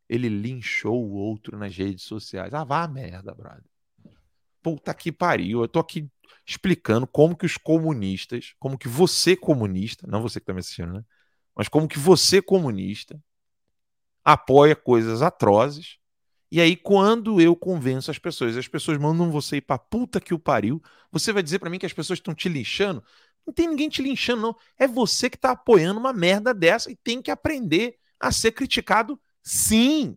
Ele 0.09 0.29
linchou 0.29 1.05
o 1.05 1.13
outro 1.13 1.57
nas 1.57 1.77
redes 1.77 2.05
sociais. 2.05 2.53
Ah, 2.53 2.65
vá 2.65 2.83
a 2.83 2.89
merda, 2.89 3.35
brother. 3.35 3.65
Puta 4.63 4.93
que 4.93 5.11
pariu. 5.11 5.63
Eu 5.63 5.69
tô 5.69 5.79
aqui 5.79 6.11
explicando 6.47 7.07
como 7.07 7.37
que 7.37 7.47
os 7.47 7.57
comunistas, 7.57 8.55
como 8.59 8.77
que 8.77 8.89
você 8.89 9.37
comunista, 9.37 10.07
não 10.07 10.21
você 10.21 10.41
que 10.41 10.47
tá 10.47 10.53
me 10.53 10.61
assistindo, 10.61 10.93
né? 10.93 11.05
Mas 11.55 11.69
como 11.69 11.89
que 11.89 11.99
você 11.99 12.43
comunista 12.43 13.21
apoia 14.25 14.77
coisas 14.77 15.23
atrozes. 15.23 15.99
E 16.51 16.61
aí 16.61 16.77
quando 16.77 17.41
eu 17.41 17.55
convenço 17.55 18.11
as 18.11 18.19
pessoas, 18.19 18.57
as 18.57 18.69
pessoas 18.69 18.99
mandam 18.99 19.31
você 19.31 19.57
ir 19.57 19.61
pra 19.61 19.79
puta 19.79 20.21
que 20.21 20.35
o 20.35 20.39
pariu, 20.39 20.83
você 21.13 21.33
vai 21.33 21.43
dizer 21.43 21.59
para 21.59 21.71
mim 21.71 21.79
que 21.79 21.87
as 21.87 21.93
pessoas 21.93 22.19
estão 22.19 22.35
te 22.35 22.49
linchando? 22.49 23.03
Não 23.47 23.55
tem 23.55 23.69
ninguém 23.69 23.89
te 23.89 24.03
linchando 24.03 24.43
não. 24.43 24.57
É 24.79 24.87
você 24.87 25.31
que 25.31 25.39
tá 25.39 25.53
apoiando 25.53 26.01
uma 26.01 26.13
merda 26.13 26.53
dessa 26.53 26.91
e 26.91 26.97
tem 26.97 27.23
que 27.23 27.31
aprender 27.31 27.99
a 28.19 28.33
ser 28.33 28.53
criticado 28.53 29.21
sim. 29.43 30.17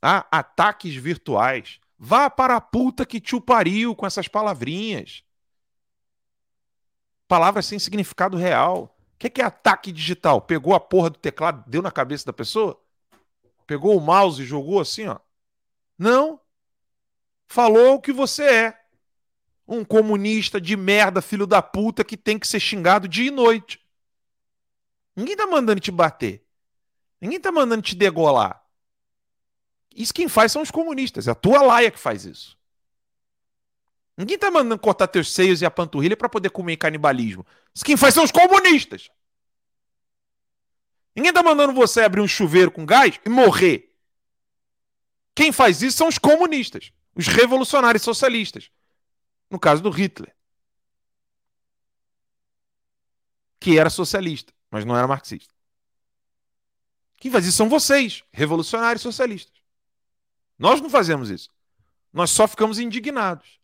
Ataques 0.00 0.94
virtuais 0.94 1.80
Vá 1.98 2.30
para 2.30 2.54
a 2.56 2.60
puta 2.60 3.04
que 3.04 3.20
te 3.20 3.40
pariu 3.40 3.94
com 3.94 4.06
essas 4.06 4.28
palavrinhas. 4.28 5.24
Palavras 7.26 7.66
sem 7.66 7.78
significado 7.78 8.36
real. 8.36 8.96
O 9.14 9.18
que 9.18 9.42
é 9.42 9.44
ataque 9.44 9.90
digital? 9.90 10.40
Pegou 10.40 10.74
a 10.74 10.80
porra 10.80 11.10
do 11.10 11.18
teclado, 11.18 11.68
deu 11.68 11.82
na 11.82 11.90
cabeça 11.90 12.24
da 12.26 12.32
pessoa? 12.32 12.80
Pegou 13.68 13.94
o 13.94 14.00
mouse 14.00 14.42
e 14.42 14.46
jogou 14.46 14.80
assim, 14.80 15.06
ó. 15.06 15.18
Não. 15.98 16.40
Falou 17.46 17.96
o 17.96 18.00
que 18.00 18.14
você 18.14 18.44
é. 18.44 18.80
Um 19.66 19.84
comunista 19.84 20.58
de 20.58 20.74
merda, 20.74 21.20
filho 21.20 21.46
da 21.46 21.60
puta, 21.60 22.02
que 22.02 22.16
tem 22.16 22.38
que 22.38 22.48
ser 22.48 22.58
xingado 22.60 23.06
dia 23.06 23.28
e 23.28 23.30
noite. 23.30 23.78
Ninguém 25.14 25.36
tá 25.36 25.46
mandando 25.46 25.82
te 25.82 25.90
bater. 25.90 26.42
Ninguém 27.20 27.38
tá 27.38 27.52
mandando 27.52 27.82
te 27.82 27.94
degolar. 27.94 28.64
Isso 29.94 30.14
quem 30.14 30.28
faz 30.28 30.50
são 30.50 30.62
os 30.62 30.70
comunistas. 30.70 31.28
É 31.28 31.32
a 31.32 31.34
tua 31.34 31.60
laia 31.60 31.90
que 31.90 31.98
faz 31.98 32.24
isso. 32.24 32.56
Ninguém 34.16 34.38
tá 34.38 34.50
mandando 34.50 34.78
cortar 34.78 35.08
teus 35.08 35.30
seios 35.30 35.60
e 35.60 35.66
a 35.66 35.70
panturrilha 35.70 36.16
para 36.16 36.30
poder 36.30 36.48
comer 36.48 36.78
canibalismo. 36.78 37.46
Isso 37.74 37.84
quem 37.84 37.98
faz 37.98 38.14
são 38.14 38.24
os 38.24 38.32
comunistas. 38.32 39.10
Ninguém 41.18 41.32
tá 41.32 41.42
mandando 41.42 41.72
você 41.72 42.02
abrir 42.02 42.20
um 42.20 42.28
chuveiro 42.28 42.70
com 42.70 42.86
gás 42.86 43.18
e 43.26 43.28
morrer. 43.28 43.92
Quem 45.34 45.50
faz 45.50 45.82
isso 45.82 45.96
são 45.96 46.06
os 46.06 46.16
comunistas, 46.16 46.92
os 47.12 47.26
revolucionários 47.26 48.04
socialistas. 48.04 48.70
No 49.50 49.58
caso 49.58 49.82
do 49.82 49.90
Hitler. 49.90 50.32
Que 53.58 53.80
era 53.80 53.90
socialista, 53.90 54.52
mas 54.70 54.84
não 54.84 54.96
era 54.96 55.08
marxista. 55.08 55.52
Quem 57.16 57.32
faz 57.32 57.46
isso 57.46 57.56
são 57.56 57.68
vocês, 57.68 58.22
revolucionários 58.30 59.02
socialistas. 59.02 59.60
Nós 60.56 60.80
não 60.80 60.88
fazemos 60.88 61.30
isso. 61.30 61.50
Nós 62.12 62.30
só 62.30 62.46
ficamos 62.46 62.78
indignados. 62.78 63.58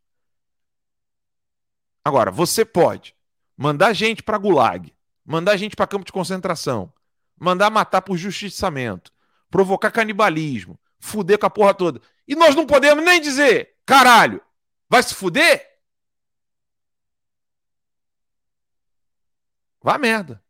Agora, 2.05 2.32
você 2.32 2.64
pode 2.64 3.14
mandar 3.57 3.92
gente 3.92 4.24
para 4.24 4.38
gulag, 4.38 4.92
mandar 5.24 5.57
gente 5.57 5.76
para 5.76 5.86
campo 5.86 6.05
de 6.05 6.11
concentração, 6.11 6.92
mandar 7.39 7.70
matar 7.70 8.03
por 8.03 8.16
justiçamento, 8.16 9.12
provocar 9.51 9.91
canibalismo, 9.91 10.78
fuder 10.99 11.39
com 11.39 11.47
a 11.47 11.51
porra 11.51 11.74
toda. 11.74 12.01
E 12.26 12.35
nós 12.35 12.55
não 12.55 12.66
podemos 12.66 13.05
nem 13.05 13.20
dizer, 13.20 13.76
caralho, 13.85 14.41
vai 14.89 15.03
se 15.03 15.14
fuder? 15.14 15.74
Vá 19.82 19.99
merda. 19.99 20.43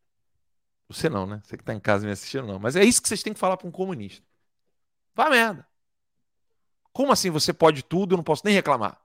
Você 0.89 1.09
não, 1.09 1.27
né? 1.27 1.41
Você 1.45 1.57
que 1.57 1.65
tá 1.65 1.75
em 1.75 1.81
casa 1.81 2.07
me 2.07 2.13
assistindo, 2.13 2.47
não. 2.47 2.59
Mas 2.59 2.77
é 2.77 2.85
isso 2.85 3.03
que 3.03 3.09
vocês 3.09 3.23
têm 3.23 3.33
que 3.33 3.41
falar 3.41 3.57
para 3.57 3.67
um 3.67 3.73
comunista. 3.73 4.25
Vá 5.15 5.29
merda. 5.29 5.67
Como 6.93 7.11
assim 7.13 7.31
você 7.31 7.53
pode 7.53 7.83
tudo, 7.83 8.15
eu 8.15 8.17
não 8.17 8.23
posso 8.25 8.43
nem 8.45 8.55
reclamar? 8.55 9.01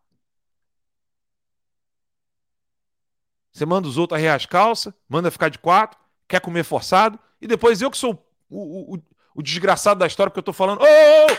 Você 3.52 3.66
manda 3.66 3.88
os 3.88 3.98
outros 3.98 4.18
arrear 4.20 4.36
as 4.36 4.46
calças, 4.46 4.94
manda 5.08 5.32
ficar 5.32 5.50
de 5.50 5.58
quatro, 5.58 6.00
quer 6.30 6.40
comer 6.40 6.64
forçado, 6.64 7.20
e 7.42 7.48
depois 7.48 7.82
eu 7.82 7.90
que 7.90 7.98
sou 7.98 8.24
o, 8.48 8.96
o, 8.96 9.00
o 9.36 9.42
desgraçado 9.42 10.00
da 10.00 10.08
história 10.08 10.32
que 10.32 10.38
eu 10.38 10.44
tô 10.44 10.54
falando. 10.54 10.82
Ô, 10.82 10.86
ô, 10.86 10.86
ô, 10.86 11.38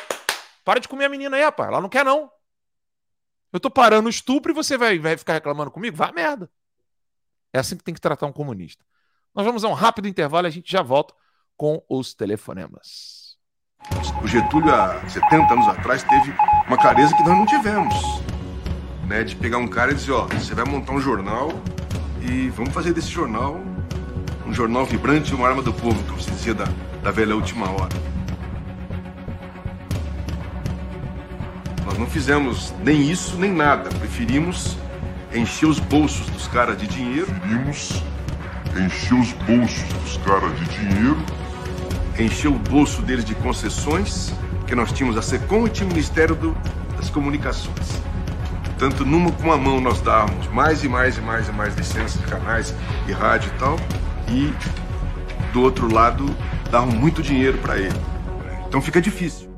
para 0.65 0.81
de 0.81 0.89
comer 0.89 1.07
a 1.07 1.09
menina 1.09 1.37
aí, 1.37 1.43
rapaz. 1.43 1.69
Ela 1.69 1.81
não 1.81 1.89
quer, 1.89 2.05
não. 2.05 2.31
Eu 3.53 3.61
tô 3.61 3.71
parando 3.71 4.09
o 4.09 4.11
estupro 4.11 4.53
e 4.53 4.55
você 4.55 4.77
vai, 4.77 4.99
vai 4.99 5.17
ficar 5.17 5.35
reclamando 5.35 5.71
comigo? 5.71 5.97
Vá 5.97 6.13
merda. 6.13 6.51
É 7.53 7.59
assim 7.59 7.77
que 7.77 7.85
tem 7.85 7.95
que 7.95 8.01
tratar 8.01 8.27
um 8.27 8.33
comunista. 8.33 8.85
Nós 9.35 9.47
vamos 9.47 9.65
a 9.65 9.69
um 9.69 9.73
rápido 9.73 10.09
intervalo 10.09 10.47
e 10.47 10.49
a 10.49 10.53
gente 10.53 10.71
já 10.71 10.83
volta 10.83 11.15
com 11.57 11.83
os 11.89 12.15
telefonemas. 12.15 13.37
O 14.23 14.27
Getúlio, 14.27 14.73
há 14.75 15.09
70 15.09 15.53
anos 15.53 15.69
atrás, 15.69 16.03
teve 16.03 16.33
uma 16.67 16.77
clareza 16.77 17.17
que 17.17 17.23
nós 17.23 17.39
não 17.39 17.47
tivemos. 17.47 17.95
Né, 19.09 19.25
de 19.25 19.35
pegar 19.35 19.59
um 19.59 19.67
cara 19.67 19.91
e 19.91 19.95
dizer, 19.95 20.13
ó, 20.13 20.27
você 20.27 20.55
vai 20.55 20.65
montar 20.65 20.93
um 20.93 21.01
jornal 21.01 21.49
e 22.23 22.49
vamos 22.51 22.73
fazer 22.73 22.93
desse 22.93 23.09
jornal 23.09 23.61
um 24.51 24.53
jornal 24.53 24.85
vibrante, 24.85 25.35
uma 25.35 25.49
arma 25.49 25.63
do 25.63 25.73
povo, 25.73 26.03
como 26.05 26.21
se 26.21 26.31
dizia 26.31 26.55
da, 26.55 26.69
da 27.03 27.11
velha 27.11 27.35
última 27.35 27.71
hora. 27.71 27.97
Nós 31.87 31.97
não 31.97 32.07
fizemos 32.07 32.75
nem 32.85 33.11
isso, 33.11 33.37
nem 33.37 33.53
nada. 33.53 33.89
Preferimos 33.91 34.77
encher 35.33 35.67
os 35.67 35.79
bolsos 35.79 36.29
dos 36.31 36.47
caras 36.49 36.77
de 36.77 36.87
dinheiro. 36.87 37.27
Preferimos 37.27 38.03
encher 38.77 39.15
os 39.15 39.33
bolsos 39.33 39.83
dos 40.03 40.17
caras 40.19 40.59
de 40.59 40.65
dinheiro 40.67 41.17
encheu 42.19 42.53
o 42.53 42.59
bolso 42.59 43.03
deles 43.03 43.25
de 43.25 43.35
concessões, 43.35 44.33
que 44.67 44.75
nós 44.75 44.93
tínhamos 44.93 45.17
a 45.17 45.23
SECOM 45.23 45.67
e 45.67 45.71
tinha 45.71 45.87
o 45.87 45.89
Ministério 45.89 46.35
do, 46.35 46.57
das 46.97 47.11
Comunicações. 47.11 48.01
Tanto 48.79 49.05
numa 49.05 49.31
com 49.33 49.53
a 49.53 49.57
mão 49.57 49.81
nós 49.81 50.01
dávamos 50.01 50.47
mais 50.49 50.85
e 50.85 50.89
mais 50.89 51.19
e 51.19 51.21
mais 51.21 51.49
e 51.49 51.53
mais 51.53 51.75
licenças 51.77 52.21
de 52.21 52.27
canais 52.27 52.75
e 53.07 53.13
rádio 53.13 53.51
e 53.55 53.59
tal, 53.59 53.77
e 54.31 55.53
do 55.53 55.63
outro 55.63 55.93
lado 55.93 56.25
davam 56.71 56.91
muito 56.91 57.23
dinheiro 57.23 57.59
para 57.59 57.79
ele. 57.79 57.99
Então 58.67 58.81
fica 58.81 59.01
difícil. 59.01 59.51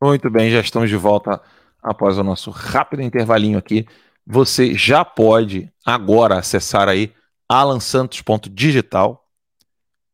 Muito 0.00 0.30
bem, 0.30 0.50
já 0.50 0.60
estamos 0.60 0.88
de 0.88 0.96
volta 0.96 1.42
após 1.82 2.18
o 2.18 2.22
nosso 2.22 2.50
rápido 2.50 3.02
intervalinho 3.02 3.58
aqui. 3.58 3.86
Você 4.24 4.74
já 4.74 5.04
pode 5.04 5.72
agora 5.84 6.38
acessar 6.38 6.88
aí 6.88 7.14
alansantos.digital. 7.48 9.26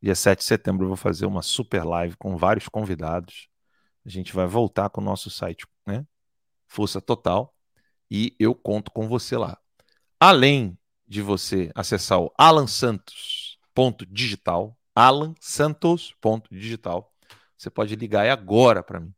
Dia 0.01 0.15
7 0.15 0.39
de 0.39 0.45
setembro 0.45 0.85
eu 0.85 0.87
vou 0.89 0.97
fazer 0.97 1.25
uma 1.25 1.41
super 1.41 1.83
live 1.83 2.15
com 2.17 2.37
vários 2.37 2.69
convidados. 2.69 3.49
A 4.05 4.09
gente 4.09 4.33
vai 4.33 4.47
voltar 4.47 4.89
com 4.89 5.01
o 5.01 5.03
nosso 5.03 5.29
site, 5.29 5.67
né? 5.85 6.05
Força 6.67 7.01
Total. 7.01 7.53
E 8.09 8.35
eu 8.39 8.55
conto 8.55 8.91
com 8.91 9.07
você 9.07 9.35
lá. 9.35 9.57
Além 10.19 10.77
de 11.07 11.21
você 11.21 11.71
acessar 11.75 12.19
o 12.19 12.33
alansantos.digital, 12.37 14.77
alansantos.digital, 14.93 17.13
você 17.57 17.69
pode 17.69 17.95
ligar 17.95 18.29
agora 18.29 18.83
para 18.83 18.99
mim 18.99 19.13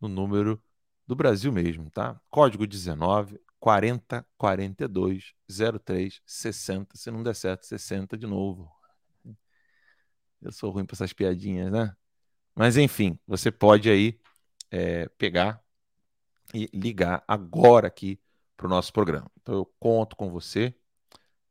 no 0.00 0.08
número 0.08 0.62
do 1.06 1.14
Brasil 1.14 1.52
mesmo, 1.52 1.90
tá? 1.90 2.18
Código 2.30 2.66
19 2.66 3.38
40 3.58 4.26
42 4.36 5.32
03 5.48 6.20
60. 6.26 6.96
Se 6.96 7.10
não 7.10 7.22
der 7.22 7.34
certo, 7.34 7.66
60 7.66 8.16
de 8.16 8.26
novo. 8.26 8.70
Eu 10.42 10.52
sou 10.52 10.70
ruim 10.70 10.84
para 10.84 10.94
essas 10.94 11.14
piadinhas, 11.14 11.72
né? 11.72 11.96
Mas 12.54 12.76
enfim, 12.76 13.18
você 13.26 13.50
pode 13.50 13.88
aí 13.88 14.20
é, 14.70 15.08
pegar 15.16 15.64
e 16.52 16.68
ligar 16.74 17.24
agora 17.26 17.88
aqui 17.88 18.20
para 18.56 18.66
o 18.66 18.70
nosso 18.70 18.92
programa. 18.92 19.30
Então 19.40 19.54
eu 19.54 19.72
conto 19.78 20.16
com 20.16 20.30
você 20.30 20.74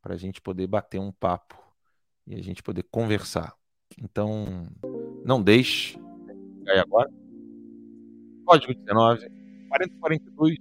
para 0.02 0.14
a 0.14 0.18
gente 0.18 0.42
poder 0.42 0.68
bater 0.68 1.00
um 1.00 1.12
papo 1.12 1.58
e 2.28 2.36
a 2.36 2.42
gente 2.42 2.62
poder 2.62 2.84
conversar. 2.84 3.54
Então 3.98 4.68
não 5.26 5.42
deixe. 5.42 5.98
Aí 6.68 6.80
agora. 6.80 7.10
Código 8.46 8.74
19 8.74 9.30
4042 9.70 10.58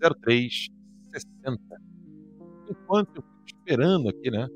0360. 0.00 1.60
Enquanto 2.70 3.16
eu 3.16 3.22
fico 3.22 3.58
esperando 3.58 4.08
aqui, 4.08 4.30
né? 4.30 4.48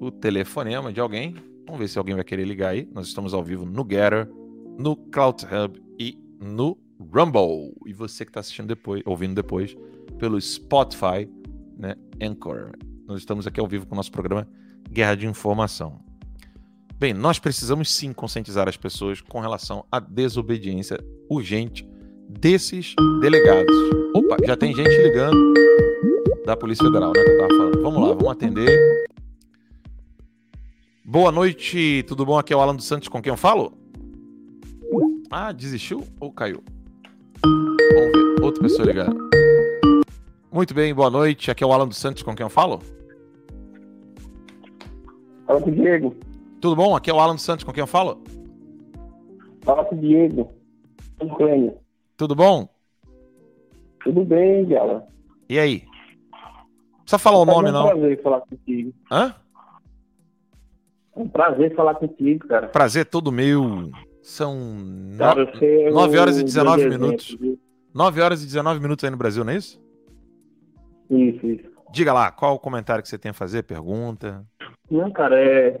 O 0.00 0.10
telefonema 0.10 0.92
de 0.92 1.00
alguém. 1.00 1.34
Vamos 1.66 1.80
ver 1.80 1.88
se 1.88 1.98
alguém 1.98 2.14
vai 2.14 2.24
querer 2.24 2.44
ligar 2.44 2.70
aí. 2.70 2.88
Nós 2.92 3.06
estamos 3.06 3.32
ao 3.32 3.42
vivo 3.42 3.64
no 3.64 3.86
Getter, 3.88 4.28
no 4.78 4.96
Cloud 4.96 5.44
Hub 5.46 5.82
e 5.98 6.18
no 6.40 6.78
Rumble. 6.98 7.74
E 7.86 7.92
você 7.92 8.24
que 8.24 8.30
está 8.30 8.40
assistindo 8.40 8.68
depois, 8.68 9.02
ouvindo 9.06 9.34
depois, 9.34 9.76
pelo 10.18 10.40
Spotify, 10.40 11.28
né? 11.76 11.94
Anchor. 12.20 12.72
Nós 13.06 13.18
estamos 13.18 13.46
aqui 13.46 13.60
ao 13.60 13.66
vivo 13.66 13.86
com 13.86 13.94
o 13.94 13.96
nosso 13.96 14.10
programa 14.10 14.48
Guerra 14.90 15.14
de 15.14 15.26
Informação. 15.26 16.00
Bem, 16.98 17.12
nós 17.12 17.38
precisamos 17.38 17.92
sim 17.92 18.12
conscientizar 18.12 18.68
as 18.68 18.76
pessoas 18.76 19.20
com 19.20 19.40
relação 19.40 19.84
à 19.90 19.98
desobediência 19.98 20.98
urgente 21.28 21.86
desses 22.28 22.94
delegados. 23.20 23.74
Opa, 24.14 24.36
já 24.44 24.56
tem 24.56 24.74
gente 24.74 24.96
ligando 25.02 25.54
da 26.46 26.56
Polícia 26.56 26.84
Federal, 26.84 27.12
né? 27.14 27.22
Que 27.22 27.30
eu 27.30 27.38
tava 27.38 27.56
falando. 27.56 27.82
Vamos 27.82 28.00
lá, 28.00 28.14
vamos 28.14 28.30
atender. 28.30 29.04
Boa 31.04 31.30
noite, 31.30 32.04
tudo 32.06 32.24
bom? 32.24 32.38
Aqui 32.38 32.52
é 32.52 32.56
o 32.56 32.60
Alan 32.60 32.76
dos 32.76 32.86
Santos, 32.86 33.08
com 33.08 33.20
quem 33.20 33.30
eu 33.30 33.36
falo? 33.36 33.76
Ah, 35.30 35.52
desistiu 35.52 36.04
ou 36.20 36.32
caiu? 36.32 36.62
Vamos 37.44 38.12
ver, 38.12 38.44
outra 38.44 38.62
pessoa 38.62 38.86
ligando. 38.86 39.43
Muito 40.54 40.72
bem, 40.72 40.94
boa 40.94 41.10
noite. 41.10 41.50
Aqui 41.50 41.64
é 41.64 41.66
o 41.66 41.72
Alan 41.72 41.88
dos 41.88 41.96
Santos, 41.96 42.22
com 42.22 42.32
quem 42.32 42.44
eu 42.44 42.48
falo? 42.48 42.80
Fala 45.48 45.60
com 45.60 45.68
o 45.68 45.74
Diego. 45.74 46.14
Tudo 46.60 46.76
bom? 46.76 46.94
Aqui 46.94 47.10
é 47.10 47.12
o 47.12 47.18
Alan 47.18 47.34
dos 47.34 47.42
Santos, 47.42 47.64
com 47.64 47.72
quem 47.72 47.80
eu 47.80 47.88
falo? 47.88 48.22
Fala 49.62 49.84
com 49.84 49.96
o 49.96 49.98
Diego. 49.98 50.52
Tudo 51.18 51.36
Tudo 52.16 52.36
bom? 52.36 52.68
Tudo 54.04 54.24
bem, 54.24 54.64
Gala. 54.66 55.04
E 55.48 55.58
aí? 55.58 55.82
Precisa 57.00 57.18
falar 57.18 57.38
o 57.38 57.44
nome, 57.44 57.70
é 57.70 57.72
um 57.72 57.74
não? 57.74 57.88
prazer 57.88 58.22
falar 58.22 58.40
contigo. 58.42 58.94
Hã? 59.10 59.34
É 61.16 61.20
um 61.20 61.28
prazer 61.28 61.74
falar 61.74 61.94
contigo, 61.96 62.46
cara. 62.46 62.68
Prazer 62.68 63.06
todo 63.06 63.32
meu. 63.32 63.90
São. 64.22 64.56
Cara, 65.18 65.46
você 65.46 65.82
é 65.82 65.90
9 65.90 66.16
horas 66.16 66.38
e 66.38 66.42
um 66.42 66.44
19 66.44 66.80
grande 66.80 66.96
minutos. 66.96 67.26
exemplo, 67.30 67.44
viu? 67.44 67.58
9 67.92 68.20
horas 68.20 68.42
e 68.44 68.46
19 68.46 68.78
minutos 68.78 69.04
aí 69.04 69.10
no 69.10 69.16
Brasil, 69.16 69.42
não 69.42 69.52
é 69.52 69.56
isso? 69.56 69.83
Isso, 71.10 71.46
isso. 71.46 71.74
Diga 71.92 72.12
lá, 72.12 72.30
qual 72.30 72.54
o 72.54 72.58
comentário 72.58 73.02
que 73.02 73.08
você 73.08 73.18
tem 73.18 73.30
a 73.30 73.34
fazer? 73.34 73.62
Pergunta. 73.62 74.44
Não, 74.90 75.10
cara, 75.12 75.40
é. 75.40 75.80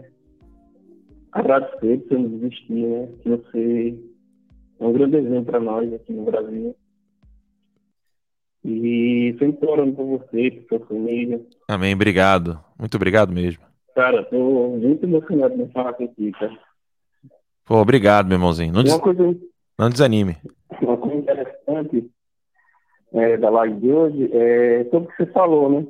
agradecer 1.32 1.98
por 1.98 2.08
você 2.08 2.18
nos 2.18 2.42
existir, 2.42 2.86
né? 2.86 3.08
Que 3.20 3.28
você 3.28 3.98
é 4.78 4.84
um 4.86 4.92
grande 4.92 5.16
exemplo 5.16 5.44
para 5.46 5.60
nós 5.60 5.92
aqui 5.92 6.12
no 6.12 6.24
Brasil. 6.24 6.76
E 8.64 9.36
sempre 9.38 9.68
orando 9.68 9.94
por 9.94 10.18
você, 10.18 10.50
por 10.50 10.78
sua 10.78 10.86
família. 10.86 11.44
Amém, 11.68 11.94
obrigado. 11.94 12.58
Muito 12.78 12.94
obrigado 12.96 13.32
mesmo. 13.32 13.62
Cara, 13.94 14.24
tô 14.24 14.76
muito 14.76 15.04
emocionado 15.04 15.56
de 15.56 15.70
falar 15.72 15.92
contigo, 15.94 16.38
cara. 16.38 16.58
Pô, 17.64 17.76
obrigado, 17.76 18.26
meu 18.26 18.36
irmãozinho. 18.36 18.72
Não, 18.72 18.82
des... 18.82 18.96
Coisa, 18.98 19.36
não 19.78 19.90
desanime. 19.90 20.36
uma 20.80 20.96
coisa 20.96 21.16
interessante 21.16 22.10
é, 23.14 23.36
da 23.36 23.48
live 23.50 23.80
de 23.80 23.90
hoje 23.92 24.30
é 24.32 24.84
sobre 24.90 25.08
o 25.08 25.10
que 25.12 25.16
você 25.24 25.26
falou, 25.32 25.70
né? 25.70 25.86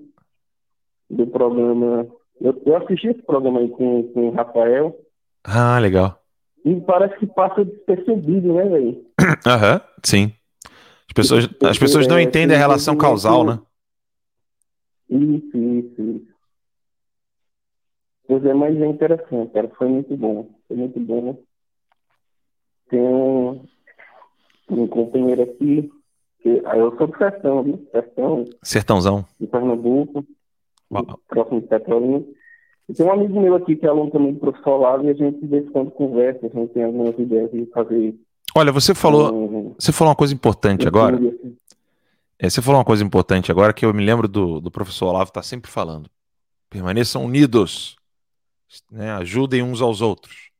Do 1.11 1.27
programa. 1.27 2.07
Eu, 2.41 2.61
eu 2.67 2.77
assisti 2.77 3.09
esse 3.09 3.23
programa 3.23 3.61
aí 3.61 3.69
com, 3.71 4.03
com 4.13 4.29
o 4.29 4.31
Rafael 4.33 4.97
Ah, 5.45 5.79
legal. 5.79 6.21
e 6.65 6.81
parece 6.81 7.17
que 7.19 7.27
passa 7.27 7.65
despercebido, 7.65 8.53
né, 8.55 8.65
velho? 8.69 9.05
Aham, 9.47 9.81
sim. 10.05 10.33
As 11.09 11.13
pessoas, 11.15 11.49
as 11.63 11.79
pessoas 11.79 12.07
não 12.09 12.19
É, 12.19 12.23
entendem 12.23 12.57
a 12.57 12.61
relação 12.61 12.97
causal, 12.97 13.45
né? 13.45 13.59
Isso, 15.09 15.57
isso, 15.57 16.03
isso. 16.03 16.35
Pois 18.27 18.45
é, 18.45 18.55
mas 18.55 18.75
é 18.81 18.87
interessante, 18.87 19.53
cara. 19.53 19.69
Foi 19.77 19.87
muito 19.89 20.17
bom. 20.17 20.49
Foi 20.67 20.77
muito 20.77 20.99
bom. 20.99 21.39
Tem 22.89 23.01
um, 23.01 23.65
um 24.71 24.87
companheiro 24.89 25.43
aqui, 25.43 25.91
eu 26.49 26.97
sou 26.97 27.07
do 27.07 27.17
Sertão, 27.19 27.63
viu? 27.63 27.89
Sertão, 27.91 28.45
Sertãozão. 28.63 29.25
de 29.41 29.47
Pernambuco, 29.47 30.25
Uau. 30.91 31.19
próximo 31.29 31.61
de 31.61 31.67
Petrolina. 31.67 32.25
E 32.89 32.93
tem 32.93 33.07
um 33.07 33.13
amigo 33.13 33.41
meu 33.41 33.55
aqui 33.55 33.77
que 33.77 33.87
é 33.87 33.89
aluno 33.89 34.11
também 34.11 34.35
do 34.35 34.41
professor 34.41 34.77
Lavo 34.77 35.05
e 35.05 35.11
a 35.11 35.15
gente 35.15 35.41
de 35.41 35.47
vez 35.47 35.65
em 35.67 35.71
quando 35.71 35.91
conversa, 35.91 36.47
a 36.47 36.49
gente 36.51 36.73
tem 36.75 36.85
algumas 36.85 37.19
ideias 37.19 37.51
de 37.51 37.65
fazer. 37.67 38.15
Olha, 38.55 38.71
você 38.71 38.95
falou, 38.95 39.35
um- 39.35 39.75
você 39.79 39.91
falou 39.91 40.11
uma 40.11 40.17
coisa 40.17 40.35
importante 40.35 40.87
agora. 40.87 41.17
assim. 41.17 41.57
É, 42.39 42.51
você 42.51 42.61
falou 42.61 42.79
uma 42.79 42.85
coisa 42.85 43.03
importante 43.03 43.51
agora 43.51 43.73
que 43.73 43.87
eu 43.87 43.95
me 43.95 44.05
lembro 44.05 44.29
do, 44.29 44.61
do 44.61 44.71
professor 44.71 45.07
Olavo 45.07 45.31
estar 45.31 45.43
sempre 45.43 45.71
falando. 45.71 46.11
Permaneçam 46.69 47.25
unidos, 47.25 47.97
né? 48.91 49.13
Ajudem 49.13 49.63
uns 49.63 49.81
aos 49.81 50.01
outros, 50.03 50.51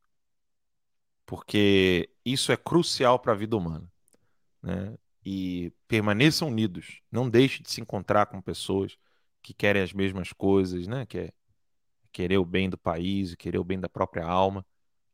porque 1.27 2.09
isso 2.25 2.53
é 2.53 2.57
crucial 2.57 3.19
para 3.19 3.33
a 3.33 3.37
vida 3.37 3.57
humana, 3.57 3.85
né? 4.63 4.95
E 5.25 5.73
permaneçam 5.89 6.49
unidos. 6.49 7.01
Não 7.11 7.29
deixe 7.29 7.63
de 7.63 7.71
se 7.71 7.81
encontrar 7.81 8.27
com 8.27 8.41
pessoas 8.41 8.97
que 9.43 9.55
querem 9.55 9.83
as 9.83 9.93
mesmas 9.93 10.33
coisas, 10.33 10.87
né? 10.87 11.07
Que 11.07 11.19
é 11.19 11.33
querer 12.13 12.39
o 12.39 12.45
bem 12.45 12.71
do 12.71 12.79
país, 12.79 13.35
querer 13.35 13.59
o 13.59 13.65
bem 13.65 13.81
da 13.81 13.89
própria 13.89 14.25
alma. 14.25 14.65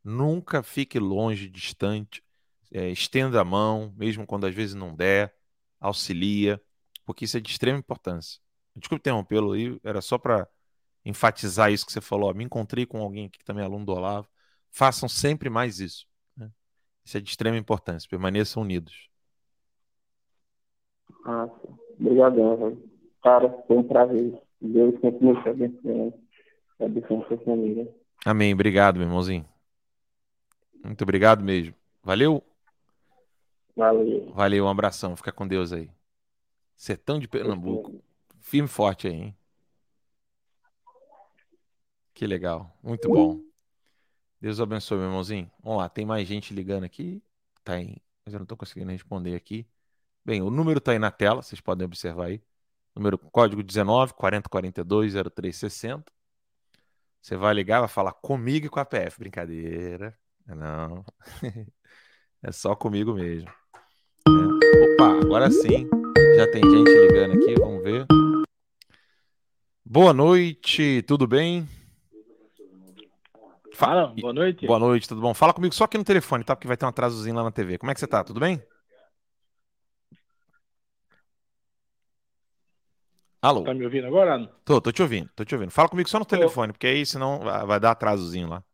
Nunca 0.04 0.62
fique 0.62 0.98
longe, 0.98 1.48
distante. 1.48 2.22
É, 2.72 2.88
estenda 2.90 3.40
a 3.40 3.44
mão, 3.44 3.92
mesmo 3.96 4.26
quando 4.26 4.46
às 4.46 4.54
vezes 4.54 4.74
não 4.74 4.94
der 4.94 5.34
auxilia, 5.80 6.61
porque 7.04 7.24
isso 7.24 7.36
é 7.36 7.40
de 7.40 7.50
extrema 7.50 7.78
importância. 7.78 8.40
Desculpe 8.76 9.00
interrompê-lo 9.00 9.52
aí, 9.52 9.80
era 9.82 10.00
só 10.00 10.18
para 10.18 10.48
enfatizar 11.04 11.72
isso 11.72 11.86
que 11.86 11.92
você 11.92 12.00
falou. 12.00 12.32
me 12.34 12.44
encontrei 12.44 12.86
com 12.86 13.00
alguém 13.02 13.26
aqui 13.26 13.38
que 13.38 13.44
também 13.44 13.62
é 13.62 13.66
aluno 13.66 13.84
do 13.84 13.92
Olavo. 13.92 14.28
Façam 14.70 15.08
sempre 15.08 15.50
mais 15.50 15.80
isso. 15.80 16.06
né? 16.36 16.50
Isso 17.04 17.16
é 17.16 17.20
de 17.20 17.30
extrema 17.30 17.56
importância. 17.56 18.08
Permaneçam 18.08 18.62
unidos. 18.62 19.09
Ah, 21.24 21.48
obrigadão, 21.98 22.56
velho. 22.56 22.90
Cara, 23.22 23.48
foi 23.66 23.76
um 23.76 23.82
prazer. 23.82 24.40
Deus 24.61 24.98
continue 25.00 25.42
te 25.42 25.48
abençoando. 25.48 26.14
Abençoando 26.78 27.26
sua 27.26 27.38
família. 27.38 27.94
Amém. 28.24 28.52
Obrigado, 28.52 28.96
meu 28.96 29.06
irmãozinho. 29.06 29.46
Muito 30.84 31.02
obrigado 31.02 31.44
mesmo. 31.44 31.74
Valeu? 32.02 32.42
Valeu. 33.76 34.32
Valeu, 34.32 34.64
um 34.64 34.68
abração. 34.68 35.16
Fica 35.16 35.32
com 35.32 35.46
Deus 35.46 35.72
aí. 35.72 35.90
Sertão 36.74 37.18
de 37.18 37.28
Pernambuco. 37.28 38.02
Firme 38.38 38.66
e 38.66 38.70
forte 38.70 39.06
aí, 39.06 39.14
hein? 39.14 39.36
Que 42.14 42.26
legal. 42.26 42.74
Muito 42.82 43.08
bom. 43.08 43.40
Deus 44.40 44.61
abençoe, 44.61 44.98
meu 44.98 45.08
irmãozinho. 45.08 45.50
Vamos 45.62 45.78
lá, 45.78 45.88
tem 45.88 46.06
mais 46.06 46.26
gente 46.26 46.54
ligando 46.54 46.84
aqui. 46.84 47.22
Tá 47.62 47.74
aí, 47.74 47.96
mas 48.24 48.32
eu 48.32 48.38
não 48.38 48.44
estou 48.44 48.56
conseguindo 48.56 48.90
responder 48.90 49.34
aqui. 49.34 49.66
Bem, 50.25 50.43
o 50.43 50.51
número 50.51 50.79
está 50.79 50.93
aí 50.93 50.99
na 50.99 51.11
tela, 51.11 51.43
vocês 51.43 51.61
podem 51.61 51.85
observar 51.85 52.27
aí. 52.27 52.43
Número 52.95 53.18
código 53.18 53.62
19 53.62 54.14
40 54.14 54.49
42 54.49 55.14
0360. 55.14 56.12
Você 57.23 57.37
vai 57.37 57.55
ligar, 57.55 57.81
vai 57.81 57.89
falar 57.89 58.12
comigo 58.12 58.66
e 58.66 58.68
com 58.68 58.81
a 58.81 58.85
PF. 58.85 59.18
Brincadeira. 59.18 60.16
Não. 60.47 61.05
É 62.43 62.51
só 62.51 62.75
comigo 62.75 63.12
mesmo. 63.12 63.51
É. 64.27 64.95
Opa, 64.95 65.21
agora 65.23 65.51
sim. 65.51 65.87
Já 66.37 66.51
tem 66.51 66.62
gente 66.62 66.91
ligando 66.91 67.35
aqui, 67.35 67.55
vamos 67.61 67.83
ver. 67.83 68.07
Boa 69.85 70.14
noite, 70.14 71.03
tudo 71.03 71.27
bem? 71.27 71.68
Fala, 73.75 74.14
boa 74.18 74.33
noite. 74.33 74.66
Boa 74.66 74.79
noite, 74.79 75.07
tudo 75.07 75.21
bom? 75.21 75.35
Fala 75.35 75.53
comigo 75.53 75.75
só 75.75 75.85
aqui 75.85 75.99
no 75.99 76.05
telefone, 76.05 76.45
tá? 76.45 76.57
Porque 76.57 76.66
vai 76.66 76.79
ter 76.79 76.87
um 76.87 76.89
atrasozinho 76.89 77.37
lá 77.37 77.43
na 77.43 77.51
TV. 77.51 77.77
Como 77.77 77.91
é 77.91 77.95
que 77.95 78.01
você 78.01 78.07
tá? 78.07 78.25
Tudo 78.25 78.41
bem? 78.41 78.62
Alô? 83.43 83.64
Tá 83.64 83.74
me 83.74 83.84
ouvindo 83.86 84.07
agora? 84.07 84.34
Ana? 84.34 84.51
Tô, 84.64 84.80
tô 84.80 84.93
te 84.93 85.03
ouvindo, 85.03 85.30
tô 85.36 85.45
te 85.45 85.55
ouvindo. 85.55 85.70
Fala 85.72 85.88
comigo 85.88 86.09
só 86.09 86.18
no 86.18 86.24
telefone, 86.26 86.72
porque 86.72 86.86
aí 86.88 87.07
senão 87.07 87.41
vai 87.41 87.66
vai 87.66 87.80
dar 87.80 87.93
atrasozinho 87.93 88.49
lá. 88.49 88.64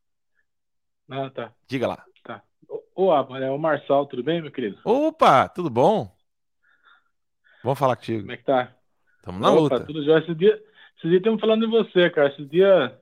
Ah, 1.11 1.31
tá. 1.31 1.55
Diga 1.69 1.87
lá. 1.89 2.09
Tá. 2.25 2.45
Ô, 2.95 3.12
é 3.14 3.51
o 3.51 3.59
Marçal, 3.59 4.07
tudo 4.07 4.23
bem, 4.25 4.43
meu 4.43 4.53
querido? 4.53 4.79
Opa, 4.85 5.49
tudo 5.51 5.69
bom? 5.69 6.17
Vamos 7.62 7.79
falar 7.79 7.97
contigo. 7.97 8.25
Como 8.25 8.33
é 8.33 8.37
que 8.37 8.45
tá? 8.45 8.75
Estamos 9.19 9.41
na 9.43 9.51
Opa, 9.51 9.81
luta. 9.81 9.85
tudo 9.85 10.05
jóia. 10.05 10.21
Esse 10.21 10.35
dia, 10.35 10.55
esse 10.99 11.09
dia 11.09 11.19
estamos 11.19 11.41
falando 11.41 11.62
de 11.67 11.73
você, 11.73 12.11
cara. 12.11 12.29
Esse 12.31 12.45
dia, 12.47 13.01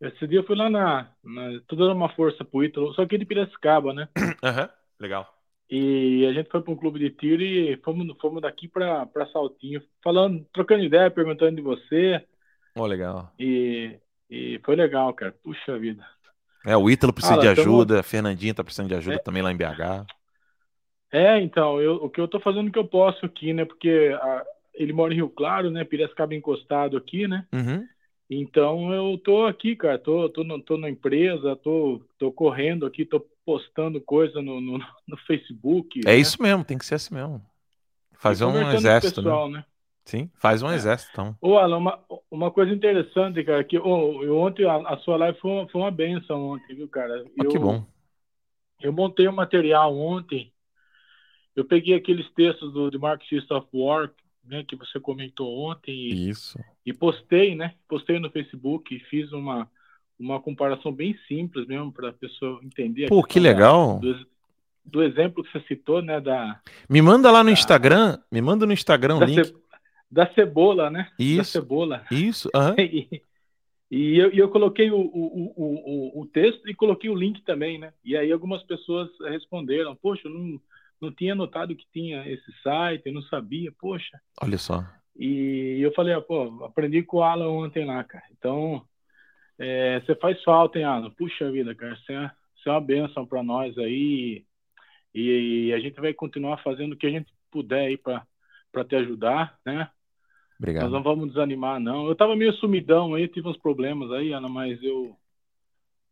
esse 0.00 0.28
dia 0.28 0.40
eu 0.40 0.46
fui 0.46 0.56
lá 0.56 0.70
na, 0.70 1.12
na. 1.24 1.60
Tô 1.68 1.76
dando 1.76 1.94
uma 1.94 2.10
força 2.14 2.44
pro 2.44 2.64
Ítalo, 2.64 2.94
só 2.94 3.06
que 3.06 3.18
de 3.18 3.26
Piracicaba, 3.26 3.94
né? 3.94 4.08
Aham, 4.42 4.68
legal. 4.98 5.26
E 5.70 6.26
a 6.26 6.32
gente 6.32 6.50
foi 6.50 6.60
para 6.62 6.72
um 6.72 6.76
clube 6.76 6.98
de 6.98 7.10
tiro 7.10 7.42
e 7.42 7.76
fomos, 7.78 8.06
fomos 8.20 8.42
daqui 8.42 8.66
para 8.68 9.08
Saltinho, 9.32 9.80
falando, 10.02 10.44
trocando 10.52 10.82
ideia, 10.84 11.10
perguntando 11.10 11.56
de 11.56 11.62
você. 11.62 12.24
Ó, 12.74 12.86
legal. 12.86 13.30
E, 13.38 13.98
e 14.28 14.60
foi 14.64 14.76
legal, 14.76 15.12
cara. 15.14 15.32
Puxa 15.42 15.78
vida. 15.78 16.06
É, 16.66 16.76
o 16.76 16.90
Ítalo 16.90 17.12
precisa 17.12 17.34
Ah, 17.34 17.38
de 17.38 17.46
lá, 17.46 17.54
tamo- 17.54 17.62
ajuda, 17.62 18.00
a 18.00 18.02
Fernandinha 18.02 18.54
tá 18.54 18.62
precisando 18.62 18.88
de 18.88 18.94
ajuda 18.94 19.16
É. 19.16 19.18
também 19.18 19.42
lá 19.42 19.50
em 19.50 19.56
BH. 19.56 20.06
É, 21.12 21.40
então, 21.40 21.80
eu, 21.80 21.94
o 21.96 22.08
que 22.10 22.20
eu 22.20 22.28
tô 22.28 22.38
fazendo 22.40 22.68
o 22.68 22.72
que 22.72 22.78
eu 22.78 22.86
posso 22.86 23.26
aqui, 23.26 23.52
né? 23.52 23.64
Porque 23.64 24.16
a- 24.20 24.44
ele 24.74 24.92
mora 24.92 25.12
em 25.12 25.16
Rio 25.16 25.28
Claro, 25.28 25.70
né? 25.70 25.84
Piracicaba 25.84 26.34
encostado 26.34 26.96
aqui, 26.96 27.26
né? 27.26 27.46
Uhum. 27.52 27.88
Então 28.30 28.92
eu 28.94 29.18
tô 29.18 29.46
aqui, 29.46 29.76
cara, 29.76 29.98
tô, 29.98 30.28
tô, 30.30 30.44
no, 30.44 30.62
tô 30.62 30.78
na 30.78 30.88
empresa, 30.90 31.56
tô, 31.56 32.00
tô 32.18 32.32
correndo 32.32 32.86
aqui, 32.86 33.04
tô 33.04 33.20
postando 33.50 34.00
coisa 34.00 34.40
no, 34.40 34.60
no, 34.60 34.78
no 35.08 35.16
Facebook. 35.26 36.00
É 36.04 36.10
né? 36.10 36.16
isso 36.18 36.40
mesmo, 36.40 36.64
tem 36.64 36.78
que 36.78 36.86
ser 36.86 36.94
assim 36.94 37.14
mesmo. 37.14 37.44
Fazer 38.12 38.44
um 38.44 38.52
o 38.52 38.70
exército, 38.70 39.22
né? 39.22 39.28
pessoal, 39.28 39.50
né? 39.50 39.64
Sim, 40.04 40.30
faz 40.36 40.62
um 40.62 40.70
É. 40.70 40.76
exército, 40.76 41.10
então. 41.12 41.36
Ô, 41.40 41.56
Alan, 41.58 41.78
uma, 41.78 41.98
uma 42.30 42.50
coisa 42.52 42.72
interessante, 42.72 43.42
cara, 43.42 43.64
que 43.64 43.76
ô, 43.76 44.22
eu, 44.22 44.36
ontem 44.38 44.64
a, 44.66 44.76
a 44.76 44.98
sua 44.98 45.16
live 45.16 45.38
foi 45.40 45.50
uma, 45.50 45.68
foi 45.68 45.80
uma 45.80 45.90
benção 45.90 46.50
ontem, 46.50 46.76
viu, 46.76 46.88
cara? 46.88 47.24
Ah, 47.40 47.44
que 47.44 47.56
Eu- 47.56 47.60
bom. 47.60 47.84
Eu 48.80 48.92
montei 48.92 49.28
um 49.28 49.32
material 49.32 49.94
ontem. 49.98 50.52
Eu 51.54 51.64
peguei 51.64 51.94
aqueles 51.94 52.30
textos 52.32 52.72
do 52.72 52.90
The 52.90 52.98
Marxist 52.98 53.50
of 53.50 53.66
War, 53.74 54.10
né, 54.44 54.64
que 54.64 54.76
você 54.76 54.98
comentou 55.00 55.70
ontem, 55.70 55.92
e, 55.92 56.30
Isso. 56.30 56.58
e 56.86 56.92
postei, 56.92 57.54
né? 57.56 57.74
Postei 57.88 58.18
no 58.20 58.30
Facebook 58.30 58.94
e 58.94 59.00
fiz 59.00 59.32
uma, 59.32 59.68
uma 60.20 60.38
comparação 60.40 60.92
bem 60.92 61.16
simples 61.26 61.66
mesmo 61.66 61.90
para 61.90 62.10
a 62.10 62.12
pessoa 62.12 62.60
entender. 62.62 63.08
Pô, 63.08 63.22
que 63.24 63.40
da- 63.40 63.48
legal. 63.48 63.98
do, 63.98 64.26
do 64.84 65.02
exemplo 65.02 65.42
que 65.42 65.50
você 65.50 65.60
citou, 65.66 66.02
né? 66.02 66.20
Da, 66.20 66.60
Me 66.88 67.00
manda 67.00 67.30
lá 67.32 67.42
no 67.42 67.48
Tá. 67.50 67.54
Instagram, 67.54 68.18
me 68.30 68.40
manda 68.42 68.66
no 68.66 68.72
Instagram 68.72 69.16
o 69.16 69.20
da, 69.20 69.26
link. 69.26 69.44
ce- 69.46 69.54
da 70.10 70.32
cebola, 70.34 70.90
né? 70.90 71.08
Da 71.18 71.24
Isso, 71.24 71.52
cebola. 71.52 72.04
isso, 72.10 72.50
aham. 72.54 72.74
E, 73.92 74.08
e 74.14 74.18
eu, 74.18 74.30
eu 74.30 74.48
coloquei 74.50 74.88
o, 74.90 75.00
o, 75.00 75.52
o, 75.56 76.18
o, 76.18 76.20
o 76.22 76.26
texto 76.26 76.68
e 76.70 76.74
coloquei 76.74 77.10
o 77.10 77.14
link 77.14 77.42
também, 77.42 77.76
né? 77.76 77.92
E 78.04 78.16
aí 78.16 78.30
algumas 78.30 78.62
pessoas 78.62 79.08
responderam, 79.28 79.96
poxa, 79.96 80.28
eu 80.28 80.32
não, 80.32 80.60
não 81.00 81.10
tinha 81.12 81.34
notado 81.34 81.74
que 81.74 81.84
tinha 81.92 82.24
esse 82.30 82.52
site, 82.62 83.02
eu 83.06 83.12
não 83.12 83.22
sabia, 83.22 83.72
poxa. 83.80 84.20
Olha 84.40 84.58
só. 84.58 84.84
E 85.18 85.78
eu 85.80 85.92
falei, 85.92 86.14
ah, 86.14 86.20
pô, 86.20 86.64
aprendi 86.64 87.02
com 87.02 87.16
o 87.16 87.22
Alan 87.24 87.48
ontem 87.48 87.84
lá, 87.84 88.04
cara. 88.04 88.22
Então, 88.30 88.80
é, 89.62 90.00
você 90.00 90.14
faz 90.14 90.42
falta, 90.42 90.78
hein, 90.78 90.86
Alan? 90.86 91.10
Puxa 91.10 91.50
vida, 91.52 91.74
cara, 91.74 91.94
você 91.94 92.14
é, 92.14 92.30
você 92.56 92.68
é 92.70 92.72
uma 92.72 92.80
bênção 92.80 93.26
para 93.26 93.42
nós 93.42 93.76
aí. 93.76 94.42
E, 95.14 95.70
a 95.74 95.78
gente 95.78 96.00
vai 96.00 96.14
continuar 96.14 96.56
fazendo 96.62 96.94
o 96.94 96.96
que 96.96 97.06
a 97.06 97.10
gente 97.10 97.30
puder 97.50 97.88
aí 97.88 97.98
para 97.98 98.84
te 98.88 98.96
ajudar, 98.96 99.58
né? 99.66 99.80
Nós 99.80 99.90
Obrigado. 100.58 100.90
não 100.90 101.02
vamos 101.02 101.28
desanimar, 101.28 101.78
não. 101.78 102.06
Eu 102.06 102.14
tava 102.14 102.34
meio 102.34 102.54
sumidão 102.54 103.14
aí, 103.14 103.28
tive 103.28 103.48
uns 103.48 103.58
problemas 103.58 104.10
aí, 104.12 104.32
Ana, 104.32 104.48
mas 104.48 104.82
eu. 104.82 105.14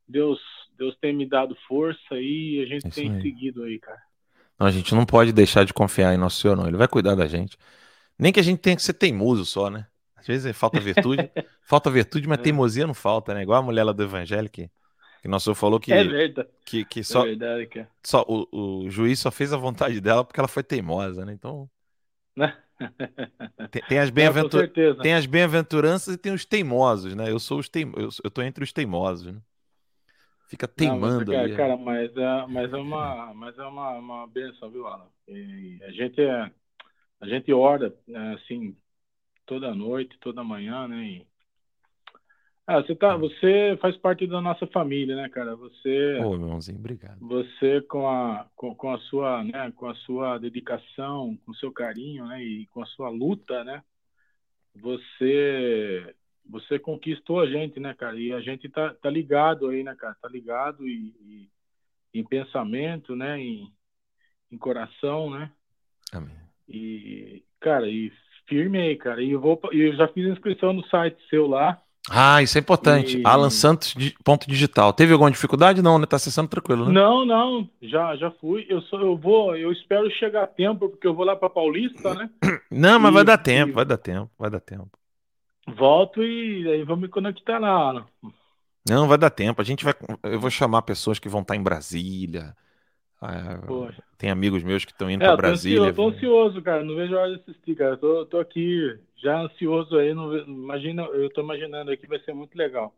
Deus, 0.07 0.41
Deus 0.77 0.97
tem 1.01 1.15
me 1.15 1.27
dado 1.27 1.57
força 1.67 2.15
aí 2.15 2.57
e 2.57 2.63
a 2.63 2.67
gente 2.67 2.87
Isso 2.87 3.01
tem 3.01 3.11
aí. 3.15 3.23
seguido 3.23 3.63
aí, 3.63 3.79
cara. 3.79 4.03
Não, 4.59 4.67
a 4.67 4.71
gente 4.71 4.95
não 4.95 5.07
pode 5.07 5.33
deixar 5.33 5.65
de 5.65 5.73
confiar 5.73 6.15
em 6.15 6.19
Nosso 6.19 6.41
Senhor, 6.41 6.57
não. 6.57 6.67
Ele 6.67 6.77
vai 6.77 6.89
cuidar 6.89 7.15
da 7.15 7.27
gente. 7.27 7.57
Nem 8.19 8.33
que 8.33 8.41
a 8.41 8.43
gente 8.43 8.59
tenha 8.59 8.77
que 8.77 8.83
ser 8.83 8.95
teimoso 8.95 9.47
só, 9.47 9.71
né? 9.71 9.87
Às 10.19 10.27
vezes 10.27 10.57
falta 10.57 10.81
virtude, 10.81 11.31
falta 11.63 11.91
virtude, 11.91 12.29
mas 12.29 12.39
É. 12.39 12.43
teimosia 12.43 12.87
não 12.87 12.95
falta, 12.95 13.35
né? 13.35 13.43
Igual 13.43 13.61
a 13.61 13.63
mulher 13.63 13.85
lá 13.85 13.93
do 13.93 14.03
Evangelho 14.03 14.51
que, 14.51 14.71
que 15.23 15.29
Nosso 15.29 15.45
Senhor 15.45 15.55
falou 15.55 15.81
que, 15.81 15.93
é 15.93 16.05
verdade, 16.05 16.49
que, 16.65 16.85
que 16.85 17.01
é 17.01 17.03
só, 17.03 17.25
verdade, 17.25 17.67
cara. 17.67 17.91
só 18.05 18.25
o, 18.29 18.85
o 18.87 18.91
juiz 18.91 19.21
só 19.21 19.31
fez 19.31 19.53
a 19.53 19.57
vontade 19.57 20.01
dela 20.01 20.25
porque 20.25 20.41
ela 20.41 20.49
foi 20.49 20.63
teimosa, 20.65 21.25
né? 21.25 21.33
Então 21.33 21.71
Né? 22.37 22.57
tem, 23.71 23.83
tem 23.83 23.99
as 23.99 24.11
certeza. 24.51 25.03
Tem 25.03 25.15
as 25.15 25.27
bem-aventuranças 25.27 26.15
e 26.15 26.19
tem 26.19 26.33
os 26.33 26.45
teimosos, 26.45 27.15
né? 27.15 27.31
Eu 27.31 27.39
sou 27.39 27.59
os 27.59 27.69
teim... 27.69 27.93
eu, 27.97 28.09
eu 28.25 28.31
tô 28.31 28.43
entre 28.43 28.65
os 28.65 28.73
teimosos, 28.73 29.33
né? 29.33 29.41
Fica 30.47 30.67
Não, 30.77 30.99
mas, 30.99 31.17
teimando 31.17 31.33
cara, 31.33 31.43
ali. 31.45 31.57
cara, 31.57 31.77
mas 31.77 32.17
é, 32.17 32.47
mas 32.47 32.73
é 32.73 32.77
uma, 32.77 33.35
mas 33.35 33.59
é 33.59 33.63
uma, 33.65 33.91
uma 33.99 34.27
benção, 34.29 34.71
viu, 34.71 34.87
Alan? 34.87 35.09
E 35.27 35.79
a 35.83 35.91
gente 35.91 36.21
é, 36.23 36.51
a 37.21 37.29
gente 37.29 37.53
ora 37.53 37.95
é, 38.09 38.19
assim 38.35 38.77
toda 39.49 39.75
noite, 39.75 40.19
toda 40.21 40.45
manhã, 40.45 40.87
né? 40.87 41.05
E... 41.05 41.27
Ah, 42.67 42.83
você 42.83 42.95
tá, 42.95 43.17
você 43.17 43.79
faz 43.81 43.97
parte 43.97 44.27
da 44.27 44.43
nossa 44.43 44.67
família, 44.67 45.17
né, 45.17 45.29
cara? 45.31 45.57
Você, 45.57 46.19
Ô, 46.19 46.37
meu 46.37 46.43
irmãozinho, 46.43 46.79
obrigado. 46.79 47.19
você 47.19 47.81
com 47.81 48.07
a, 48.07 48.47
com, 48.55 48.75
com 48.75 48.93
a 48.93 48.99
sua, 48.99 49.43
né, 49.43 49.73
com 49.75 49.89
a 49.89 49.95
sua 49.95 50.37
dedicação, 50.39 51.37
com 51.45 51.53
o 51.53 51.57
seu 51.57 51.73
carinho, 51.73 52.27
né, 52.27 52.45
e 52.45 52.67
com 52.67 52.83
a 52.83 52.87
sua 52.87 53.09
luta, 53.09 53.65
né? 53.65 53.83
Você, 54.75 56.15
você 56.45 56.79
conquistou 56.79 57.41
a 57.41 57.47
gente, 57.47 57.81
né, 57.81 57.95
cara? 57.95 58.21
E 58.21 58.35
a 58.35 58.41
gente 58.41 58.69
tá, 58.69 58.95
tá 58.95 59.09
ligado 59.09 59.69
aí, 59.69 59.83
né, 59.83 59.97
cara? 59.97 60.15
Tá 60.21 60.29
ligado 60.29 60.87
e, 60.87 61.49
e 62.13 62.21
em 62.21 62.23
pensamento, 62.23 63.17
né? 63.17 63.41
Em, 63.41 63.73
em 64.53 64.59
coração, 64.59 65.31
né? 65.31 65.51
Amém. 66.13 66.37
E, 66.69 67.43
cara, 67.61 67.89
e 67.89 68.13
firme 68.49 68.79
aí, 68.79 68.97
cara. 68.97 69.23
E 69.23 69.31
eu 69.33 69.41
vou, 69.41 69.61
eu 69.73 69.95
já 69.97 70.09
fiz 70.09 70.27
inscrição 70.27 70.73
no 70.73 70.85
site 70.89 71.17
seu 71.31 71.47
lá. 71.47 71.79
Ah, 72.11 72.43
isso 72.43 72.57
é 72.57 72.61
importante. 72.61 73.19
E- 73.19 73.23
Alan 73.27 73.51
Santos, 73.51 73.95
ponto 74.25 74.49
digital. 74.49 74.93
Teve 74.95 75.13
alguma 75.13 75.31
dificuldade? 75.31 75.83
Não, 75.83 75.99
né? 75.99 76.07
Tá 76.07 76.17
acessando 76.17 76.49
tranquilo, 76.49 76.87
né? 76.87 76.93
Não, 76.93 77.25
não, 77.27 77.69
já, 77.83 78.17
já 78.17 78.31
fui. 78.31 78.65
Eu 78.69 78.81
só, 78.83 78.99
eu 78.99 79.17
vou, 79.17 79.55
eu 79.57 79.71
espero 79.73 80.11
chegar 80.13 80.45
a 80.45 80.47
tempo 80.47 80.89
porque 80.89 81.07
eu 81.07 81.15
vou 81.15 81.25
lá 81.25 81.37
para 81.37 81.51
Paulista, 81.51 82.15
né? 82.15 82.31
Não, 82.71 82.99
mas 82.99 83.11
E- 83.11 83.15
vai 83.15 83.25
dar 83.25 83.39
tempo, 83.39 83.71
e- 83.71 83.73
vai 83.75 83.85
dar 83.85 83.99
tempo, 83.99 84.31
vai 84.39 84.51
dar 84.51 84.61
tempo. 84.61 84.91
Volto 85.77 86.23
e 86.23 86.67
aí 86.71 86.83
vou 86.85 86.97
me 86.97 87.09
conectar 87.09 87.59
lá. 87.59 87.69
Alan. 87.69 88.07
Não, 88.89 89.07
vai 89.07 89.19
dar 89.19 89.31
tempo. 89.31 89.61
A 89.61 89.65
gente 89.65 89.85
vai. 89.85 89.95
Eu 90.23 90.41
vou 90.41 90.51
chamar 90.51 90.83
pessoas 90.83 91.19
que 91.19 91.29
vão 91.29 91.43
estar 91.43 91.57
em 91.57 91.63
Brasília. 91.63 92.57
Ah, 93.21 93.61
tem 94.17 94.31
amigos 94.31 94.63
meus 94.63 94.85
que 94.85 94.93
estão 94.93 95.11
indo 95.11 95.23
É, 95.23 95.25
para 95.25 95.33
eu 95.33 95.37
Brasília. 95.37 95.93
ansioso, 95.93 95.95
tô 95.95 96.09
ansioso, 96.09 96.63
cara. 96.63 96.85
Não 96.85 96.95
vejo 96.95 97.17
a 97.17 97.21
hora 97.23 97.37
de 97.37 97.41
assistir, 97.43 97.75
cara. 97.77 97.93
Eu 97.95 97.99
Tô, 97.99 98.27
tô 98.27 98.39
aqui 98.39 98.99
já 99.17 99.41
ansioso 99.41 99.97
aí. 99.99 100.15
Não, 100.15 100.29
ve- 100.31 100.43
imagina, 100.47 101.03
eu 101.05 101.29
tô 101.31 101.41
imaginando 101.43 101.91
aqui, 101.91 102.07
vai 102.07 102.21
ser 102.21 102.33
muito 102.35 102.57
legal. 102.57 102.95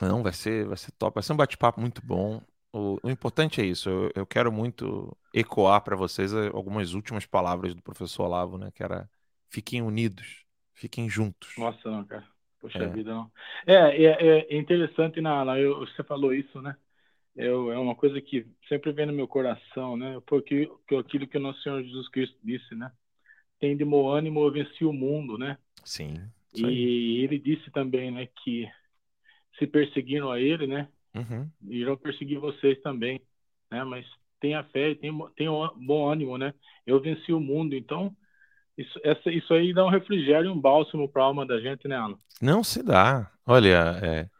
Não, 0.00 0.22
vai 0.22 0.32
ser, 0.32 0.66
vai 0.66 0.76
ser 0.76 0.90
top. 0.92 1.14
Vai 1.14 1.22
ser 1.22 1.32
um 1.32 1.36
bate-papo 1.36 1.80
muito 1.80 2.04
bom. 2.04 2.42
O, 2.72 2.98
o 3.02 3.10
importante 3.10 3.60
é 3.60 3.64
isso. 3.64 3.88
Eu, 3.88 4.10
eu 4.14 4.26
quero 4.26 4.50
muito 4.52 5.16
ecoar 5.32 5.82
para 5.82 5.96
vocês 5.96 6.32
eh, 6.32 6.48
algumas 6.52 6.94
últimas 6.94 7.26
palavras 7.26 7.74
do 7.74 7.82
professor 7.82 8.24
Olavo, 8.24 8.58
né? 8.58 8.70
Que 8.72 8.82
era 8.82 9.08
fiquem 9.50 9.82
unidos, 9.82 10.44
fiquem 10.74 11.08
juntos. 11.08 11.54
Nossa, 11.56 11.90
não, 11.90 12.04
cara. 12.04 12.26
Poxa 12.60 12.86
É. 12.86 12.88
vida, 12.88 13.12
não. 13.12 13.30
É, 13.66 13.74
é, 13.74 14.54
é 14.54 14.56
interessante, 14.58 15.20
na, 15.20 15.44
na- 15.44 15.58
eu, 15.58 15.80
você 15.80 16.02
falou 16.04 16.32
isso, 16.32 16.60
né? 16.62 16.76
Eu, 17.34 17.72
é 17.72 17.78
uma 17.78 17.94
coisa 17.94 18.20
que 18.20 18.46
sempre 18.68 18.92
vem 18.92 19.06
no 19.06 19.12
meu 19.12 19.26
coração, 19.26 19.96
né? 19.96 20.20
Porque 20.26 20.70
que 20.86 20.94
aquilo 20.94 21.26
que 21.26 21.38
o 21.38 21.40
nosso 21.40 21.62
Senhor 21.62 21.82
Jesus 21.82 22.08
Cristo 22.08 22.36
disse, 22.44 22.74
né? 22.74 22.90
Tem 23.58 23.76
de 23.76 23.84
bom 23.84 24.10
ânimo, 24.10 24.44
eu 24.44 24.52
venci 24.52 24.84
o 24.84 24.92
mundo, 24.92 25.38
né? 25.38 25.56
Sim. 25.84 26.14
E 26.54 27.22
ele 27.24 27.38
disse 27.38 27.70
também, 27.70 28.10
né, 28.10 28.28
que 28.44 28.68
se 29.58 29.66
perseguiram 29.66 30.30
a 30.30 30.40
ele, 30.40 30.66
né? 30.66 30.88
Uhum. 31.14 31.50
irão 31.68 31.94
perseguir 31.94 32.38
vocês 32.38 32.80
também, 32.80 33.20
né? 33.70 33.84
Mas 33.84 34.06
tenha 34.40 34.64
fé 34.64 34.94
tenha, 34.94 35.12
tenha 35.36 35.50
bom 35.76 36.10
ânimo, 36.10 36.38
né? 36.38 36.54
Eu 36.86 37.00
venci 37.00 37.32
o 37.32 37.40
mundo, 37.40 37.74
então 37.74 38.14
isso, 38.76 38.98
essa, 39.04 39.30
isso 39.30 39.52
aí 39.52 39.72
dá 39.74 39.84
um 39.84 39.90
refrigério, 39.90 40.50
um 40.50 40.60
bálsamo 40.60 41.08
para 41.08 41.22
a 41.22 41.26
alma 41.26 41.46
da 41.46 41.60
gente, 41.60 41.86
né, 41.86 41.96
Alan? 41.96 42.16
Não 42.40 42.64
se 42.64 42.82
dá. 42.82 43.30
Olha, 43.46 44.00
é, 44.02 44.30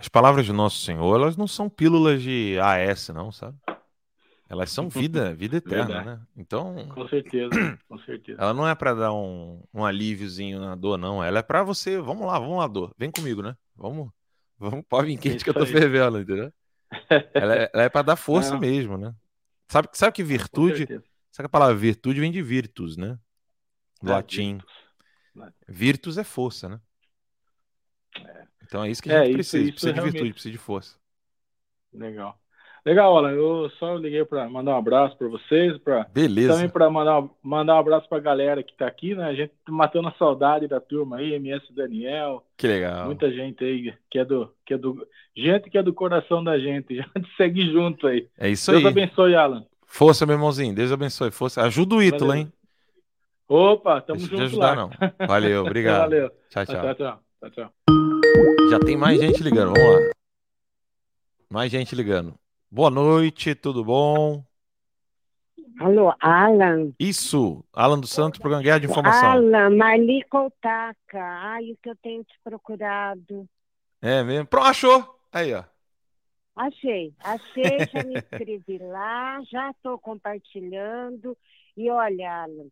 as 0.00 0.08
palavras 0.08 0.46
do 0.46 0.52
nosso 0.52 0.78
Senhor, 0.78 1.14
elas 1.14 1.36
não 1.36 1.46
são 1.46 1.68
pílulas 1.68 2.22
de 2.22 2.58
AS, 2.58 3.08
não, 3.10 3.30
sabe? 3.30 3.56
Elas 4.48 4.70
são 4.70 4.88
vida, 4.88 5.32
vida 5.36 5.58
eterna, 5.58 5.86
Verdade. 5.86 6.06
né? 6.20 6.26
Então, 6.36 6.88
Com 6.88 7.06
certeza, 7.08 7.50
com 7.88 7.98
certeza. 8.00 8.40
ela 8.40 8.52
não 8.54 8.66
é 8.66 8.74
para 8.74 8.94
dar 8.94 9.12
um, 9.12 9.62
um 9.72 9.84
alíviozinho 9.84 10.58
na 10.60 10.74
dor, 10.74 10.98
não. 10.98 11.22
Ela 11.22 11.38
é 11.38 11.42
para 11.42 11.62
você, 11.62 12.00
vamos 12.00 12.26
lá, 12.26 12.38
vamos 12.38 12.58
lá, 12.58 12.66
dor. 12.66 12.92
Vem 12.98 13.10
comigo, 13.10 13.42
né? 13.42 13.54
Vamos, 13.76 14.10
vamos, 14.58 14.84
pode 14.88 15.06
vir 15.08 15.18
quente 15.18 15.44
que 15.44 15.50
eu 15.50 15.54
tô 15.54 15.60
aí. 15.60 15.66
fervendo, 15.66 16.18
entendeu? 16.18 16.52
Ela 17.34 17.56
é, 17.56 17.70
é 17.74 17.88
para 17.88 18.02
dar 18.02 18.16
força 18.16 18.52
Não. 18.52 18.60
mesmo, 18.60 18.98
né? 18.98 19.14
Sabe, 19.68 19.88
sabe 19.92 20.12
que 20.12 20.24
virtude, 20.24 20.86
sabe 21.30 21.44
que 21.44 21.46
a 21.46 21.48
palavra 21.48 21.76
virtude 21.76 22.18
vem 22.20 22.32
de 22.32 22.42
virtus, 22.42 22.96
né? 22.96 23.16
Do 24.02 24.10
É, 24.10 24.14
latim. 24.14 24.54
virtus. 24.54 24.74
Virtus 25.68 26.18
é 26.18 26.24
força, 26.24 26.68
né? 26.68 26.80
Então 28.70 28.84
é 28.84 28.90
isso 28.90 29.02
que 29.02 29.10
a 29.10 29.14
É, 29.14 29.26
gente 29.26 29.40
isso- 29.40 29.50
precisa. 29.50 29.62
isso 29.64 29.72
precisa 29.72 29.92
de 29.92 29.94
realmente. 29.96 30.12
virtude, 30.12 30.32
precisa 30.32 30.52
de 30.52 30.58
força. 30.58 30.96
Legal. 31.92 32.36
Legal, 32.86 33.14
Alan. 33.18 33.32
Eu 33.32 33.68
só 33.78 33.96
liguei 33.96 34.24
para 34.24 34.48
mandar 34.48 34.72
um 34.74 34.78
abraço 34.78 35.14
para 35.18 35.26
vocês, 35.28 35.76
para 35.78 36.04
Beleza. 36.14 36.54
também 36.54 36.68
para 36.70 36.88
mandar, 36.88 37.22
mandar 37.42 37.74
um 37.74 37.78
abraço 37.78 38.08
para 38.08 38.18
a 38.18 38.20
galera 38.22 38.62
que 38.62 38.70
está 38.72 38.86
aqui, 38.86 39.14
né? 39.14 39.24
A 39.24 39.34
gente 39.34 39.52
tá 39.66 39.72
matando 39.72 40.06
a 40.08 40.12
saudade 40.12 40.66
da 40.68 40.80
turma 40.80 41.16
aí, 41.18 41.34
MS 41.34 41.66
Daniel, 41.74 42.42
Que 42.56 42.66
legal. 42.68 43.06
Muita 43.06 43.30
gente 43.30 43.62
aí 43.64 43.92
que 44.08 44.18
é 44.20 44.24
do, 44.24 44.50
que 44.64 44.72
é 44.74 44.78
do. 44.78 45.06
Gente 45.36 45.68
que 45.68 45.76
é 45.76 45.82
do 45.82 45.92
coração 45.92 46.42
da 46.42 46.58
gente. 46.58 46.94
Já 46.96 47.02
te 47.04 47.36
segue 47.36 47.70
junto 47.72 48.06
aí. 48.06 48.28
É 48.38 48.48
isso 48.48 48.70
Deus 48.70 48.84
aí. 48.84 48.90
abençoe, 48.90 49.34
Alan. 49.34 49.66
Força, 49.84 50.24
meu 50.24 50.36
irmãozinho. 50.36 50.72
Deus 50.74 50.92
abençoe. 50.92 51.30
Força. 51.32 51.62
Ajuda 51.64 51.96
o 51.96 52.02
Ítalo, 52.02 52.32
hein? 52.32 52.50
Opa, 53.48 54.00
tamo 54.00 54.20
Deixa 54.20 54.30
de 54.30 54.36
junto 54.36 54.44
ajudar, 54.46 54.68
lá. 54.68 54.76
não. 54.76 55.26
Valeu, 55.26 55.62
obrigado. 55.66 55.98
Valeu. 56.02 56.30
Tchau, 56.48 56.64
tchau. 56.64 56.74
Tchau, 56.80 56.94
tchau. 56.94 57.20
tchau, 57.40 57.50
tchau. 57.50 57.99
Já 58.70 58.78
tem 58.78 58.96
mais 58.96 59.20
gente 59.20 59.42
ligando. 59.42 59.72
Vamos 59.74 59.94
lá. 59.94 60.10
Mais 61.50 61.70
gente 61.70 61.94
ligando. 61.94 62.34
Boa 62.70 62.90
noite, 62.90 63.54
tudo 63.54 63.84
bom? 63.84 64.44
Alô, 65.80 66.14
Alan. 66.20 66.92
Isso, 66.98 67.64
Alan 67.72 67.98
dos 67.98 68.10
Santos, 68.10 68.38
programa 68.38 68.62
Guerra 68.62 68.80
de 68.80 68.86
Informação. 68.86 69.30
Alan, 69.30 69.70
Marli 69.70 70.22
Coutaca. 70.24 71.18
Ai, 71.18 71.72
o 71.72 71.76
que 71.82 71.88
eu 71.90 71.96
tenho 71.96 72.22
te 72.22 72.38
procurado. 72.44 73.48
É 74.02 74.22
mesmo? 74.22 74.46
Pronto, 74.46 74.66
achou. 74.66 75.18
Aí, 75.32 75.54
ó. 75.54 75.64
Achei, 76.54 77.14
achei, 77.20 77.78
já 77.92 78.04
me 78.04 78.18
inscrevi 78.20 78.78
lá, 78.78 79.40
já 79.50 79.70
estou 79.70 79.98
compartilhando. 79.98 81.36
E 81.76 81.90
olha, 81.90 82.42
Alan, 82.42 82.68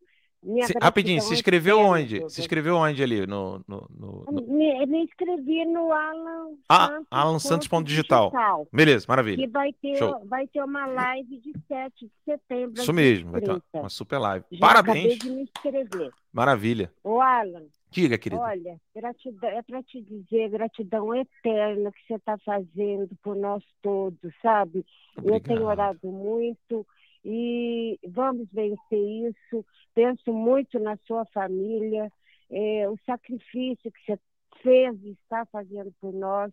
Se- 0.66 0.74
rapidinho, 0.80 1.20
se 1.20 1.34
inscreveu 1.34 1.80
onde? 1.80 2.28
Se 2.30 2.41
inscreveu 2.41 2.76
onde 2.76 3.03
ali? 3.03 3.26
No, 3.26 3.61
no, 3.66 3.89
no- 3.91 4.24
no- 4.30 4.43
Me, 4.47 4.86
me 4.86 5.03
inscrevi 5.03 5.64
no 5.64 5.93
Alan 5.93 6.55
Ah, 6.68 6.86
Santos. 6.89 7.07
Alan 7.11 7.39
Santos 7.41 7.66
ponto 7.68 7.80
ponto 7.80 7.86
digital. 7.89 8.32
Beleza, 8.72 9.05
Que 9.05 9.11
maravilha. 9.11 9.49
vai 9.51 9.72
ter, 9.72 9.97
Show. 9.97 10.24
vai 10.26 10.47
ter 10.47 10.62
uma 10.62 10.86
live 10.86 11.39
de 11.39 11.53
7 11.66 12.07
de 12.07 12.11
setembro. 12.24 12.80
Isso 12.80 12.93
mesmo, 12.93 13.32
vai 13.32 13.41
ter 13.41 13.51
uma, 13.51 13.57
20h30. 13.59 13.80
uma 13.80 13.89
super 13.91 14.18
live. 14.18 14.45
Já 14.53 14.59
Parabéns. 14.61 14.99
acabei 14.99 15.18
de 15.18 15.30
me 15.30 15.43
inscrever. 15.43 16.11
Maravilha. 16.32 16.93
Ô, 17.03 17.20
Alan, 17.20 17.64
Diga, 17.91 18.18
querido. 18.18 18.43
Olha, 18.43 18.78
gratidão, 18.95 19.49
é 19.49 19.62
para 19.62 19.82
te 19.82 20.03
dizer 20.03 20.51
gratidão 20.51 21.14
eterna 21.14 21.91
que 21.91 21.99
você 22.07 22.14
está 22.16 22.36
fazendo 22.45 23.09
por 23.22 23.34
nós 23.34 23.64
todos, 23.82 24.30
sabe? 24.43 24.84
Eu 25.16 25.22
tenho 25.41 25.62
Obrigado. 25.62 25.62
orado 25.64 25.99
muito 26.12 26.86
e 27.24 27.99
vamos 28.07 28.47
vencer 28.53 28.78
isso. 28.99 29.64
Penso 29.99 30.32
muito 30.32 30.78
na 30.78 30.96
sua 31.09 31.24
família, 31.34 32.09
é, 32.49 32.88
o 32.88 32.96
sacrifício 33.05 33.90
que 33.90 33.99
você 34.07 34.20
fez 34.62 34.96
e 35.03 35.11
está 35.11 35.44
fazendo 35.46 35.92
por 36.01 36.12
nós. 36.12 36.53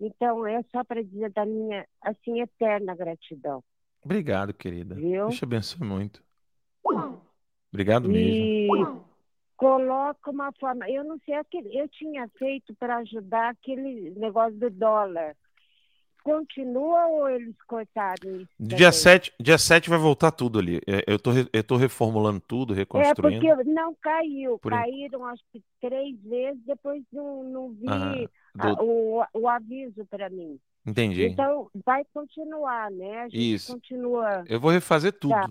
Então, 0.00 0.46
é 0.46 0.62
só 0.72 0.82
para 0.82 1.04
dizer 1.04 1.30
da 1.30 1.44
minha, 1.44 1.86
assim, 2.00 2.40
eterna 2.40 2.96
gratidão, 2.96 3.62
Obrigado, 4.02 4.54
querida. 4.54 4.94
viu? 4.94 5.10
Deus 5.10 5.36
te 5.36 5.44
abençoe 5.44 5.86
muito. 5.86 6.24
Obrigado 7.70 8.08
mesmo. 8.08 8.46
E 8.46 8.68
coloca 9.58 10.30
uma 10.30 10.50
forma. 10.58 10.88
Eu 10.88 11.04
não 11.04 11.18
sei, 11.26 11.34
aquele, 11.34 11.78
eu 11.78 11.86
tinha 11.90 12.26
feito 12.38 12.74
para 12.76 12.96
ajudar 12.96 13.50
aquele 13.50 14.08
negócio 14.12 14.56
do 14.58 14.70
dólar. 14.70 15.36
Continua 16.26 17.06
ou 17.06 17.28
eles 17.28 17.54
cortaram 17.68 18.36
isso? 18.40 18.48
Dia 18.58 18.78
também? 18.90 18.92
7, 18.92 19.32
dia 19.40 19.56
7 19.58 19.88
vai 19.88 19.98
voltar 19.98 20.32
tudo 20.32 20.58
ali. 20.58 20.78
É, 20.86 21.04
Eu 21.06 21.20
tô, 21.20 21.30
eu 21.52 21.62
tô 21.62 21.76
reformulando 21.76 22.40
tudo, 22.40 22.74
É, 22.74 22.78
reconstruindo. 22.78 23.46
porque 23.46 23.64
não 23.70 23.94
caiu. 23.94 24.58
Por 24.58 24.72
Caíram 24.72 25.24
acho 25.24 25.42
que 25.52 25.62
três 25.80 26.18
vezes, 26.22 26.60
depois 26.66 27.02
não, 27.12 27.44
não 27.44 27.70
vi 27.70 27.86
Aham, 27.88 28.26
a- 28.58 28.72
do- 28.74 28.82
o, 28.84 29.24
o 29.34 29.48
aviso 29.48 30.04
para 30.06 30.28
mim. 30.28 30.58
Entendi. 30.84 31.26
Então, 31.26 31.70
vai 31.84 32.04
continuar, 32.12 32.90
né? 32.90 33.20
A 33.20 33.28
gente 33.28 33.54
Isso. 33.54 33.72
continua. 33.72 34.42
Eu 34.48 34.58
vou 34.58 34.72
refazer 34.72 35.12
tudo. 35.12 35.30
Tá. 35.30 35.48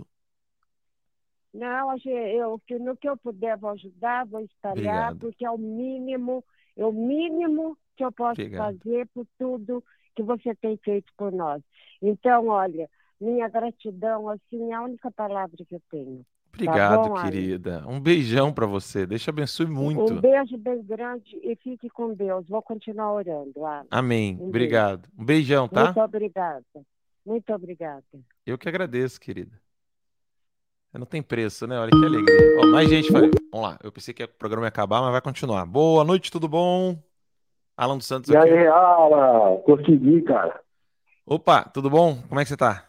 Não, 1.54 1.90
a 1.90 1.96
eu, 2.06 2.62
no 2.82 2.98
que 2.98 3.08
eu 3.08 3.16
puder 3.16 3.58
vou 3.58 3.70
ajudar, 3.70 4.26
vou 4.26 4.42
espalhar, 4.42 4.74
Obrigado. 5.14 5.20
porque 5.20 5.46
é 5.46 5.50
o 5.52 5.58
mínimo, 5.58 6.44
é 6.76 6.86
o 6.86 6.92
mínimo 6.92 7.78
que 7.96 8.04
eu 8.04 8.12
posso 8.12 8.42
Obrigado. 8.42 8.78
fazer 8.78 9.08
por 9.14 9.26
tudo 9.40 9.82
que 10.16 10.24
você 10.24 10.56
tem 10.56 10.78
feito 10.78 11.12
por 11.18 11.32
nós. 11.32 11.62
Então, 12.02 12.48
olha, 12.48 12.90
minha 13.20 13.48
gratidão, 13.48 14.30
assim, 14.30 14.72
é 14.72 14.76
a 14.76 14.82
única 14.82 15.12
palavra 15.12 15.58
que 15.58 15.76
eu 15.76 15.82
tenho. 15.90 16.26
Obrigado, 16.54 17.04
Tá 17.04 17.10
bom, 17.10 17.22
querida. 17.22 17.84
Um 17.86 18.00
beijão 18.00 18.54
pra 18.54 18.66
você. 18.66 19.06
Deus 19.06 19.22
te 19.22 19.30
abençoe 19.30 19.66
muito. 19.66 20.14
Um 20.14 20.22
beijo 20.22 20.58
bem 20.58 20.82
grande 20.84 21.38
e 21.44 21.54
fique 21.58 21.90
com 21.90 22.14
Deus. 22.14 22.48
Vou 22.48 22.62
continuar 22.62 23.12
orando. 23.12 23.54
Amém. 23.92 24.38
Um 24.40 24.48
Obrigado. 24.48 25.10
Um 25.18 25.26
beijão, 25.26 25.68
tá? 25.68 25.86
Muito 25.86 26.00
obrigada. 26.00 26.66
Muito 27.26 27.54
obrigada. 27.54 28.04
Eu 28.46 28.58
que 28.58 28.70
agradeço, 28.70 29.20
querida. 29.20 29.60
Não 30.94 31.06
tem 31.06 31.22
preço, 31.22 31.68
né? 31.68 31.78
Olha 31.78 31.92
que 31.92 32.06
alegria. 32.06 32.60
Ó, 32.62 32.68
mais 32.68 32.90
gente 32.90 33.12
falei. 33.12 33.30
Vamos 33.52 33.68
lá. 33.68 33.78
Eu 33.84 33.92
pensei 33.92 34.14
que 34.14 34.24
o 34.24 34.28
programa 34.30 34.66
ia 34.66 34.70
acabar, 34.70 35.02
mas 35.02 35.12
vai 35.12 35.22
continuar. 35.22 35.66
Boa 35.66 36.06
noite, 36.06 36.32
tudo 36.32 36.48
bom? 36.48 36.98
Alan 37.78 37.98
dos 37.98 38.08
Santos 38.08 38.30
E 38.30 38.38
aqui. 38.38 38.50
aí, 38.50 38.68
Ala, 38.68 39.58
consegui, 39.66 40.22
cara. 40.24 40.60
Opa, 41.26 41.64
tudo 41.66 41.90
bom? 41.90 42.22
Como 42.28 42.40
é 42.40 42.44
que 42.44 42.50
você 42.50 42.58
tá? 42.58 42.86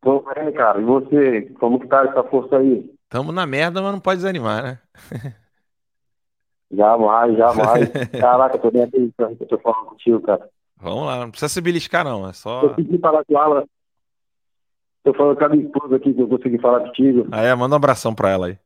Tô 0.00 0.20
bem, 0.34 0.52
cara. 0.52 0.80
E 0.80 0.84
você, 0.84 1.42
como 1.58 1.78
que 1.80 1.88
tá 1.88 2.04
essa 2.04 2.22
força 2.24 2.56
aí? 2.58 2.90
Tamo 3.08 3.32
na 3.32 3.46
merda, 3.46 3.80
mas 3.82 3.92
não 3.92 4.00
pode 4.00 4.18
desanimar, 4.18 4.62
né? 4.62 4.78
Jamais, 6.70 7.36
jamais. 7.36 7.88
Caraca, 8.20 8.58
tô 8.58 8.70
bem 8.70 8.82
acreditando 8.82 9.36
que 9.36 9.42
eu 9.44 9.48
tô 9.48 9.58
falando 9.58 9.86
contigo, 9.86 10.20
cara. 10.20 10.48
Vamos 10.76 11.06
lá, 11.06 11.18
não 11.20 11.30
precisa 11.30 11.48
se 11.48 11.60
beliscar, 11.60 12.04
não. 12.04 12.28
É 12.28 12.32
só. 12.32 12.68
Consegui 12.68 12.98
falar 12.98 13.24
com 13.24 13.38
ela. 13.38 13.64
Tô 15.02 15.14
falando 15.14 15.38
com 15.38 15.44
a 15.44 15.48
minha 15.48 15.64
esposa 15.64 15.96
aqui 15.96 16.12
que 16.12 16.20
eu 16.20 16.28
consegui 16.28 16.58
falar 16.58 16.80
contigo. 16.80 17.26
Ah, 17.32 17.42
é, 17.42 17.54
manda 17.54 17.74
um 17.74 17.78
abração 17.78 18.14
pra 18.14 18.30
ela 18.30 18.46
aí. 18.48 18.58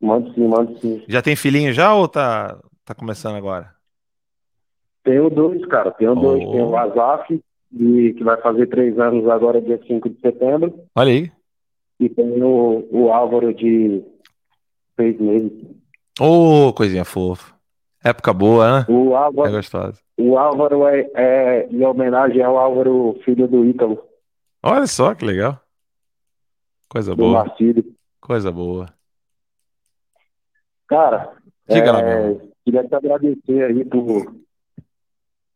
Manda 0.00 0.32
sim, 0.34 0.46
manda 0.46 0.78
sim. 0.80 1.02
Já 1.08 1.22
tem 1.22 1.34
filhinho 1.34 1.72
já 1.72 1.94
ou 1.94 2.06
tá, 2.06 2.58
tá 2.88 2.94
começando 2.94 3.36
agora? 3.36 3.72
Tenho 5.04 5.30
dois, 5.30 5.64
cara. 5.66 5.90
Tenho 5.92 6.14
dois. 6.14 6.42
Oh. 6.44 6.50
Tenho 6.52 6.68
o 6.68 6.76
Azaf, 6.76 7.42
de- 7.70 8.14
que 8.14 8.24
vai 8.24 8.36
fazer 8.40 8.66
três 8.66 8.98
anos 8.98 9.26
agora, 9.28 9.60
dia 9.60 9.80
5 9.86 10.08
de 10.08 10.20
setembro. 10.20 10.74
Olha 10.94 11.10
aí. 11.12 11.32
E 12.00 12.08
tenho 12.08 12.46
o, 12.46 13.04
o 13.06 13.12
Álvaro 13.12 13.52
de 13.54 14.02
seis 14.96 15.18
meses. 15.20 15.52
Ô, 16.20 16.72
coisinha 16.72 17.04
fofa. 17.04 17.54
Época 18.04 18.32
boa, 18.32 18.80
né? 18.80 18.86
O 18.88 19.12
É 19.12 19.16
Álvaro, 19.16 19.50
gostosa. 19.52 19.98
o 20.16 20.38
Álvaro 20.38 20.86
é, 20.86 21.10
é 21.14 21.66
em 21.68 21.84
homenagem 21.84 22.42
ao 22.42 22.56
Álvaro, 22.56 23.18
filho 23.24 23.46
do 23.48 23.64
Ítalo, 23.64 24.02
Olha 24.62 24.86
só 24.88 25.14
que 25.14 25.24
legal. 25.24 25.60
Coisa 26.88 27.10
do 27.14 27.16
boa. 27.16 27.44
Marcílio. 27.44 27.84
Coisa 28.20 28.50
boa. 28.50 28.86
Cara, 30.88 31.32
Diga 31.68 31.92
lá, 31.92 32.00
é, 32.00 32.02
meu 32.02 32.30
irmão. 32.30 32.47
Queria 32.68 32.84
te 32.86 32.94
agradecer 32.94 33.64
aí 33.64 33.84
por, 33.86 34.34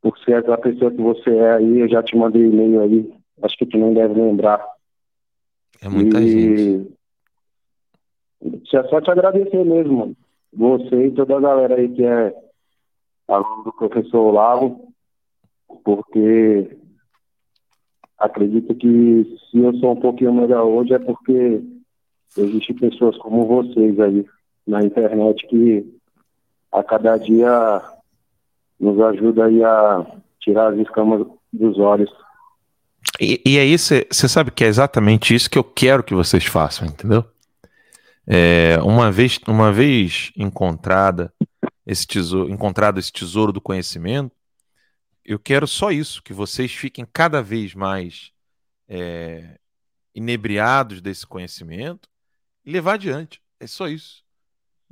por 0.01 0.19
ser 0.21 0.37
aquela 0.37 0.57
pessoa 0.57 0.91
que 0.91 1.03
você 1.03 1.31
é 1.31 1.57
aí. 1.57 1.81
Eu 1.81 1.89
já 1.89 2.03
te 2.03 2.17
mandei 2.17 2.43
e-mail 2.43 2.81
aí. 2.81 3.13
Acho 3.43 3.59
que 3.59 3.67
tu 3.67 3.77
não 3.77 3.93
deve 3.93 4.15
lembrar. 4.15 4.65
É 5.83 5.89
muita 5.91 6.19
gente. 6.23 6.91
E 8.41 8.77
é 8.77 8.83
só 8.85 9.01
te 9.01 9.11
agradecer 9.11 9.63
mesmo, 9.63 9.99
mano. 9.99 10.17
Você 10.55 11.07
e 11.07 11.11
toda 11.13 11.37
a 11.37 11.41
galera 11.41 11.75
aí 11.77 11.89
que 11.91 12.03
é 12.03 12.35
aluno 13.29 13.65
do 13.65 13.73
professor 13.73 14.21
Olavo, 14.21 14.93
porque 15.85 16.77
acredito 18.19 18.75
que 18.75 19.39
se 19.51 19.59
eu 19.59 19.75
sou 19.75 19.93
um 19.93 20.01
pouquinho 20.01 20.33
melhor 20.33 20.65
hoje 20.65 20.93
é 20.93 20.99
porque 20.99 21.63
existem 22.37 22.77
pessoas 22.77 23.17
como 23.19 23.47
vocês 23.47 23.99
aí 24.01 24.27
na 24.67 24.83
internet 24.83 25.47
que 25.47 26.01
a 26.73 26.83
cada 26.83 27.16
dia 27.16 27.83
nos 28.81 28.99
ajuda 29.01 29.45
aí 29.45 29.62
a 29.62 30.07
tirar 30.41 30.73
as 30.73 30.79
escamas 30.79 31.27
dos 31.53 31.79
olhos. 31.79 32.11
E, 33.20 33.41
e 33.45 33.59
isso, 33.59 33.95
você 34.11 34.29
sabe 34.29 34.51
que 34.51 34.64
é 34.64 34.68
exatamente 34.68 35.35
isso 35.35 35.51
que 35.51 35.59
eu 35.59 35.64
quero 35.64 36.03
que 36.03 36.14
vocês 36.14 36.45
façam, 36.45 36.87
entendeu? 36.87 37.25
É, 38.27 38.79
uma 38.83 39.11
vez, 39.11 39.39
uma 39.47 39.73
vez 39.73 40.33
encontrada 40.37 41.33
esse 41.87 42.07
tesouro, 42.07 42.51
encontrado 42.51 42.99
esse 42.99 43.12
tesouro 43.12 43.53
do 43.53 43.61
conhecimento, 43.61 44.35
eu 45.25 45.39
quero 45.39 45.66
só 45.66 45.91
isso, 45.91 46.23
que 46.23 46.33
vocês 46.33 46.73
fiquem 46.73 47.07
cada 47.12 47.43
vez 47.43 47.75
mais 47.75 48.33
é, 48.89 49.59
inebriados 50.14 51.01
desse 51.01 51.27
conhecimento 51.27 52.09
e 52.64 52.73
levar 52.73 52.95
adiante. 52.95 53.41
É 53.61 53.66
só 53.66 53.89
isso. 53.89 54.25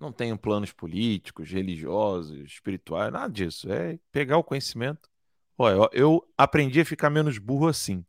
Não 0.01 0.11
tenho 0.11 0.39
planos 0.39 0.73
políticos, 0.73 1.51
religiosos, 1.51 2.41
espirituais, 2.41 3.13
nada 3.13 3.31
disso. 3.31 3.71
É 3.71 3.99
pegar 4.11 4.39
o 4.39 4.45
conhecimento. 4.45 5.11
Olha, 5.59 5.91
eu- 5.93 6.27
aprendi 6.39 6.81
a 6.81 6.85
ficar 6.87 7.11
menos 7.11 7.37
burro 7.37 7.69
assim. 7.69 8.03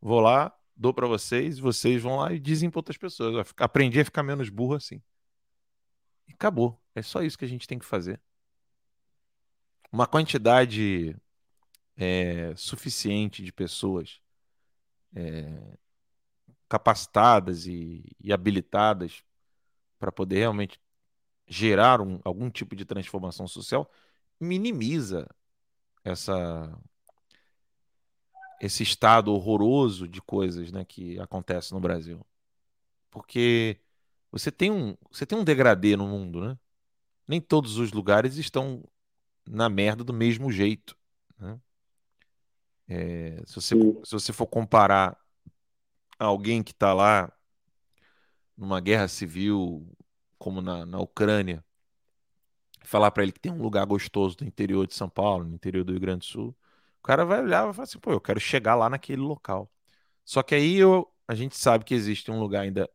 Vou 0.00 0.20
lá, 0.20 0.56
dou 0.74 0.94
para 0.94 1.06
vocês, 1.06 1.58
vocês 1.58 2.02
vão 2.02 2.16
lá 2.18 2.32
e 2.32 2.40
dizem 2.40 2.70
para 2.70 2.78
outras 2.78 2.96
pessoas. 2.96 3.52
Aprendi 3.58 4.00
a 4.00 4.04
ficar 4.04 4.22
menos 4.22 4.48
burro 4.48 4.74
assim. 4.76 5.02
E 6.28 6.32
acabou. 6.32 6.80
É 6.94 7.02
só 7.02 7.22
isso 7.22 7.36
que 7.38 7.44
a 7.44 7.48
gente 7.48 7.66
tem 7.68 7.78
que 7.78 7.84
fazer. 7.84 8.18
Uma 9.92 10.06
quantidade 10.06 11.14
é, 11.96 12.54
suficiente 12.56 13.42
de 13.44 13.52
pessoas 13.52 14.20
é, 15.14 15.76
capacitadas 16.68 17.66
e, 17.66 18.04
e 18.20 18.32
habilitadas 18.32 19.22
para 19.98 20.12
poder 20.12 20.38
realmente 20.38 20.80
gerar 21.46 22.00
um- 22.00 22.20
algum 22.24 22.50
tipo 22.50 22.76
de 22.76 22.84
transformação 22.84 23.46
social 23.48 23.90
minimiza 24.40 25.28
essa 26.04 26.78
esse 28.60 28.82
estado 28.82 29.32
horroroso 29.32 30.08
de 30.08 30.20
coisas, 30.22 30.72
né, 30.72 30.84
que 30.84 31.18
acontece 31.20 31.72
no 31.72 31.80
Brasil. 31.80 32.24
Porque 33.10 33.80
você 34.32 34.52
tem 34.52 34.70
um, 34.72 34.96
você 35.10 35.26
tem 35.26 35.38
um 35.38 35.44
degradê 35.44 35.96
no 35.96 36.06
mundo, 36.08 36.42
né? 36.42 36.58
Nem 37.28 37.40
todos 37.40 37.78
os 37.78 37.92
lugares 37.92 38.36
estão 38.36 38.84
na 39.46 39.68
merda 39.68 40.04
do 40.04 40.12
mesmo 40.14 40.52
jeito, 40.52 40.96
né? 41.38 41.60
É, 42.88 43.42
se 43.46 43.54
você, 43.56 43.74
se 44.04 44.12
você 44.12 44.32
for 44.32 44.46
comparar 44.46 45.16
alguém 46.18 46.62
que 46.62 46.72
está 46.72 46.92
lá 46.94 47.32
numa 48.56 48.80
guerra 48.80 49.08
civil, 49.08 49.86
como 50.38 50.60
na, 50.60 50.86
na 50.86 50.98
Ucrânia, 51.00 51.64
falar 52.84 53.10
para 53.10 53.22
ele 53.22 53.32
que 53.32 53.40
tem 53.40 53.52
um 53.52 53.60
lugar 53.62 53.84
gostoso 53.86 54.36
no 54.40 54.46
interior 54.46 54.86
de 54.86 54.94
São 54.94 55.08
Paulo, 55.08 55.44
no 55.44 55.54
interior 55.54 55.84
do 55.84 55.92
Rio 55.92 56.00
Grande 56.00 56.20
do 56.20 56.24
Sul, 56.24 56.56
o 57.00 57.02
cara 57.02 57.24
vai 57.24 57.40
olhar 57.42 57.62
e 57.62 57.64
vai 57.66 57.74
falar 57.74 57.84
assim, 57.84 57.98
pô, 57.98 58.12
eu 58.12 58.20
quero 58.20 58.40
chegar 58.40 58.74
lá 58.74 58.88
naquele 58.90 59.22
local. 59.22 59.70
Só 60.24 60.42
que 60.42 60.54
aí 60.54 60.76
eu, 60.76 61.10
a 61.28 61.34
gente 61.34 61.56
sabe 61.56 61.84
que 61.84 61.94
existe 61.94 62.30
um 62.30 62.40
lugar 62.40 62.62
ainda 62.62 62.88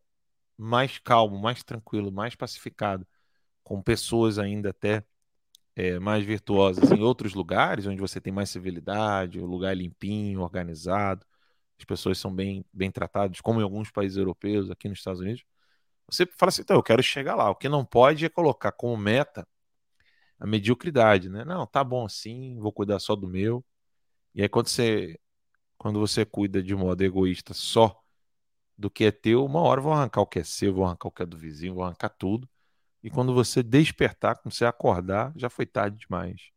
mais 0.57 0.99
calmo, 0.99 1.39
mais 1.39 1.63
tranquilo, 1.63 2.11
mais 2.11 2.35
pacificado, 2.35 3.07
com 3.63 3.81
pessoas 3.81 4.39
ainda 4.39 4.69
até 4.71 5.03
é, 5.75 5.99
mais 5.99 6.25
virtuosas 6.25 6.91
em 6.91 7.01
outros 7.01 7.33
lugares, 7.33 7.87
onde 7.87 8.01
você 8.01 8.21
tem 8.21 8.33
mais 8.33 8.49
civilidade, 8.49 9.39
o 9.39 9.45
lugar 9.45 9.71
é 9.71 9.75
limpinho, 9.75 10.41
organizado, 10.41 11.25
as 11.79 11.85
pessoas 11.85 12.17
são 12.19 12.33
bem, 12.33 12.65
bem 12.73 12.91
tratadas, 12.91 13.41
como 13.41 13.59
em 13.61 13.63
alguns 13.63 13.91
países 13.91 14.17
europeus, 14.17 14.69
aqui 14.71 14.89
nos 14.89 14.99
Estados 14.99 15.21
Unidos. 15.21 15.43
Você 16.11 16.25
fala 16.25 16.49
assim, 16.49 16.61
então, 16.63 16.75
eu 16.77 16.83
quero 16.83 17.01
chegar 17.03 17.35
lá. 17.35 17.49
O 17.49 17.55
que 17.55 17.69
não 17.69 17.85
pode 17.85 18.25
é 18.25 18.29
colocar 18.29 18.71
como 18.73 18.97
meta 18.97 19.47
a 20.39 20.47
mediocridade, 20.47 21.29
né? 21.29 21.45
Não, 21.45 21.67
tá 21.67 21.83
bom 21.83 22.05
assim, 22.05 22.57
vou 22.59 22.71
cuidar 22.73 22.99
só 22.99 23.15
do 23.15 23.27
meu. 23.27 23.63
E 24.35 24.41
aí 24.43 24.49
quando 24.49 24.67
você 24.69 25.19
quando 25.77 25.99
você 25.99 26.25
cuida 26.25 26.63
de 26.63 26.75
modo 26.75 27.03
egoísta 27.03 27.53
só 27.53 28.01
do 28.77 28.89
que 28.89 29.05
é 29.05 29.11
teu, 29.11 29.45
uma 29.45 29.61
hora 29.61 29.81
vão 29.81 29.93
arrancar 29.93 30.21
o 30.21 30.27
que 30.27 30.39
é 30.39 30.43
seu, 30.43 30.73
vão 30.73 30.85
arrancar 30.85 31.09
o 31.09 31.11
que 31.11 31.23
é 31.23 31.25
do 31.25 31.37
vizinho, 31.37 31.75
vão 31.75 31.85
arrancar 31.85 32.09
tudo. 32.09 32.49
E 33.03 33.09
quando 33.09 33.33
você 33.33 33.63
despertar, 33.63 34.37
quando 34.37 34.53
você 34.53 34.65
acordar, 34.65 35.33
já 35.35 35.49
foi 35.49 35.65
tarde 35.65 35.97
demais. 35.99 36.51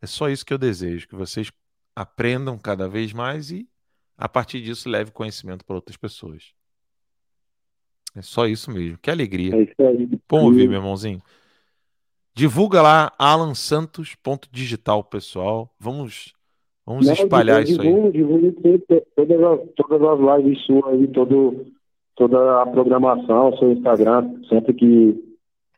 É 0.00 0.06
só 0.06 0.28
isso 0.28 0.44
que 0.44 0.52
eu 0.52 0.58
desejo, 0.58 1.08
que 1.08 1.14
vocês 1.14 1.50
aprendam 1.94 2.58
cada 2.58 2.88
vez 2.88 3.12
mais 3.12 3.50
e 3.50 3.68
a 4.16 4.28
partir 4.28 4.62
disso 4.62 4.88
leve 4.88 5.10
conhecimento 5.12 5.64
para 5.64 5.76
outras 5.76 5.96
pessoas. 5.96 6.54
É 8.18 8.22
só 8.22 8.46
isso 8.46 8.70
mesmo. 8.70 8.98
Que 9.00 9.10
alegria. 9.10 9.54
É 9.54 9.62
isso 9.62 9.74
aí. 9.78 10.08
Bom 10.28 10.44
ouvir, 10.44 10.68
meu 10.68 10.78
irmãozinho. 10.78 11.22
Divulga 12.34 12.82
lá 12.82 13.12
alansantos.digital, 13.16 15.04
pessoal. 15.04 15.70
Vamos, 15.78 16.34
vamos 16.84 17.06
Não, 17.06 17.12
espalhar 17.12 17.62
isso 17.62 17.80
aí. 17.80 17.88
sempre, 17.88 19.02
todas 19.14 19.40
as, 19.40 19.60
todas 19.76 20.02
as 20.02 20.44
lives 20.44 20.66
suas 20.66 20.94
aí, 20.94 21.06
todo, 21.08 21.66
toda 22.16 22.62
a 22.62 22.66
programação, 22.66 23.56
seu 23.56 23.72
Instagram, 23.72 24.34
sempre 24.48 24.74
que 24.74 25.24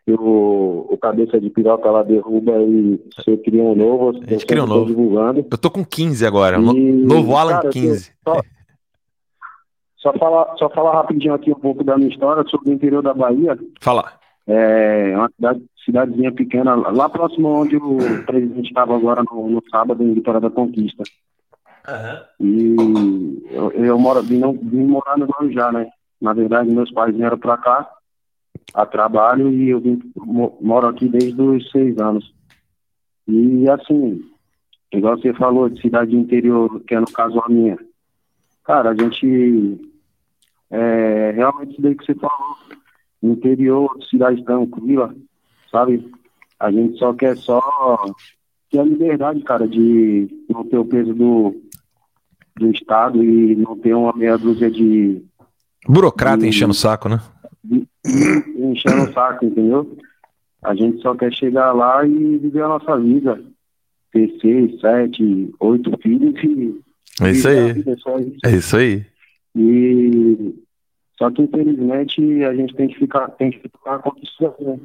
que 0.05 0.13
o, 0.13 0.87
o 0.91 0.97
cabeça 0.97 1.39
de 1.39 1.51
piroca 1.51 1.91
lá 1.91 2.03
derruba 2.03 2.53
e 2.63 2.99
você 3.15 3.37
cria 3.37 3.63
um 3.63 3.75
novo. 3.75 4.19
A 4.23 4.31
gente 4.31 4.47
cria 4.47 4.65
um 4.65 4.67
novo. 4.67 4.87
Divulgando. 4.87 5.47
Eu 5.51 5.59
tô 5.59 5.71
com 5.71 5.85
15 5.85 6.27
agora. 6.27 6.59
E, 6.59 6.93
novo 6.93 7.37
Alan 7.37 7.53
cara, 7.53 7.69
15. 7.69 8.13
Só, 8.27 8.41
só, 10.01 10.13
falar, 10.15 10.57
só 10.57 10.69
falar 10.71 10.95
rapidinho 10.95 11.35
aqui 11.35 11.51
um 11.51 11.61
pouco 11.61 11.85
da 11.85 11.97
minha 11.97 12.11
história 12.11 12.43
sobre 12.49 12.71
o 12.71 12.73
interior 12.73 13.03
da 13.03 13.15
Bahia. 13.15 13.59
Fala. 13.81 14.13
É 14.47 15.15
uma 15.17 15.31
cidade, 15.31 15.63
cidadezinha 15.85 16.33
pequena, 16.33 16.75
lá 16.75 17.09
próximo 17.09 17.49
onde 17.49 17.77
o 17.77 17.99
presidente 18.25 18.69
estava 18.69 18.97
agora 18.97 19.23
no, 19.31 19.49
no, 19.49 19.63
sábado, 19.71 20.03
em 20.03 20.15
Vitória 20.15 20.41
da 20.41 20.51
Conquista. 20.51 21.05
Uhum. 21.89 22.47
E 22.47 23.47
eu, 23.51 23.71
eu 23.73 23.99
moro, 23.99 24.23
vim, 24.23 24.41
vim 24.63 24.85
morar 24.85 25.17
no 25.19 25.27
Guarujá, 25.27 25.71
né? 25.71 25.89
Na 26.21 26.33
verdade, 26.33 26.71
meus 26.71 26.91
pais 26.91 27.15
vieram 27.15 27.39
para 27.39 27.59
cá 27.59 27.91
a 28.75 28.87
trabalho 28.87 29.51
e 29.51 29.71
eu 29.71 29.81
vim, 29.81 30.01
moro 30.61 30.87
aqui 30.87 31.09
desde 31.09 31.41
os 31.41 31.71
seis 31.71 31.97
anos. 31.99 32.33
E 33.29 33.69
assim, 33.69 34.21
igual 34.93 35.19
você 35.19 35.33
falou 35.35 35.69
de 35.69 35.81
cidade 35.81 36.17
interior, 36.17 36.81
que 36.81 36.95
é 36.95 37.01
no 37.01 37.11
caso 37.11 37.41
a 37.41 37.49
minha. 37.49 37.79
Cara, 38.65 38.91
a 38.91 38.95
gente 38.95 39.90
é, 40.71 41.33
realmente 41.33 41.73
isso 41.73 41.83
daí 41.83 41.95
que 41.95 42.05
você 42.05 42.15
falou, 42.15 42.57
interior, 43.23 43.91
cidade 44.09 44.45
tranquila, 44.45 45.15
sabe? 45.71 46.11
A 46.59 46.71
gente 46.71 46.99
só 46.99 47.13
quer 47.13 47.37
só 47.37 47.61
ter 48.71 48.79
a 48.79 48.85
liberdade, 48.85 49.43
cara, 49.43 49.67
de 49.67 50.29
não 50.49 50.65
ter 50.65 50.79
o 50.79 50.85
peso 50.85 51.13
do, 51.15 51.61
do 52.57 52.71
Estado 52.71 53.23
e 53.23 53.57
não 53.57 53.77
ter 53.77 53.95
uma 53.95 54.13
meia 54.13 54.39
dúzia 54.39 54.71
de. 54.71 55.23
Burocrata 55.89 56.43
de, 56.43 56.49
enchendo 56.49 56.73
o 56.73 56.75
saco, 56.75 57.09
né? 57.09 57.21
enchendo 58.57 59.05
o 59.05 59.13
saco, 59.13 59.45
entendeu? 59.45 59.97
A 60.63 60.75
gente 60.75 61.01
só 61.01 61.15
quer 61.15 61.33
chegar 61.33 61.73
lá 61.73 62.07
e 62.07 62.39
viver 62.39 62.63
a 62.63 62.69
nossa 62.69 62.99
vida. 62.99 63.43
Ter 64.13 64.31
seis, 64.41 64.81
sete, 64.81 65.51
oito 65.59 65.97
filhos 66.03 66.35
e. 66.45 66.81
É 67.23 67.31
isso 67.31 67.49
aí. 67.49 67.85
É 68.45 68.51
isso 68.57 68.77
aí. 68.77 69.10
E 69.55 70.55
só 71.19 71.31
que 71.31 71.43
infelizmente 71.43 72.45
a 72.45 72.55
gente 72.55 72.75
tem 72.75 72.89
que 72.89 72.99
ficar, 72.99 73.29
tem 73.33 73.51
que 73.51 73.59
ficar 73.59 73.99
com 73.99 74.13
isso. 74.21 74.55
Né? 74.61 74.79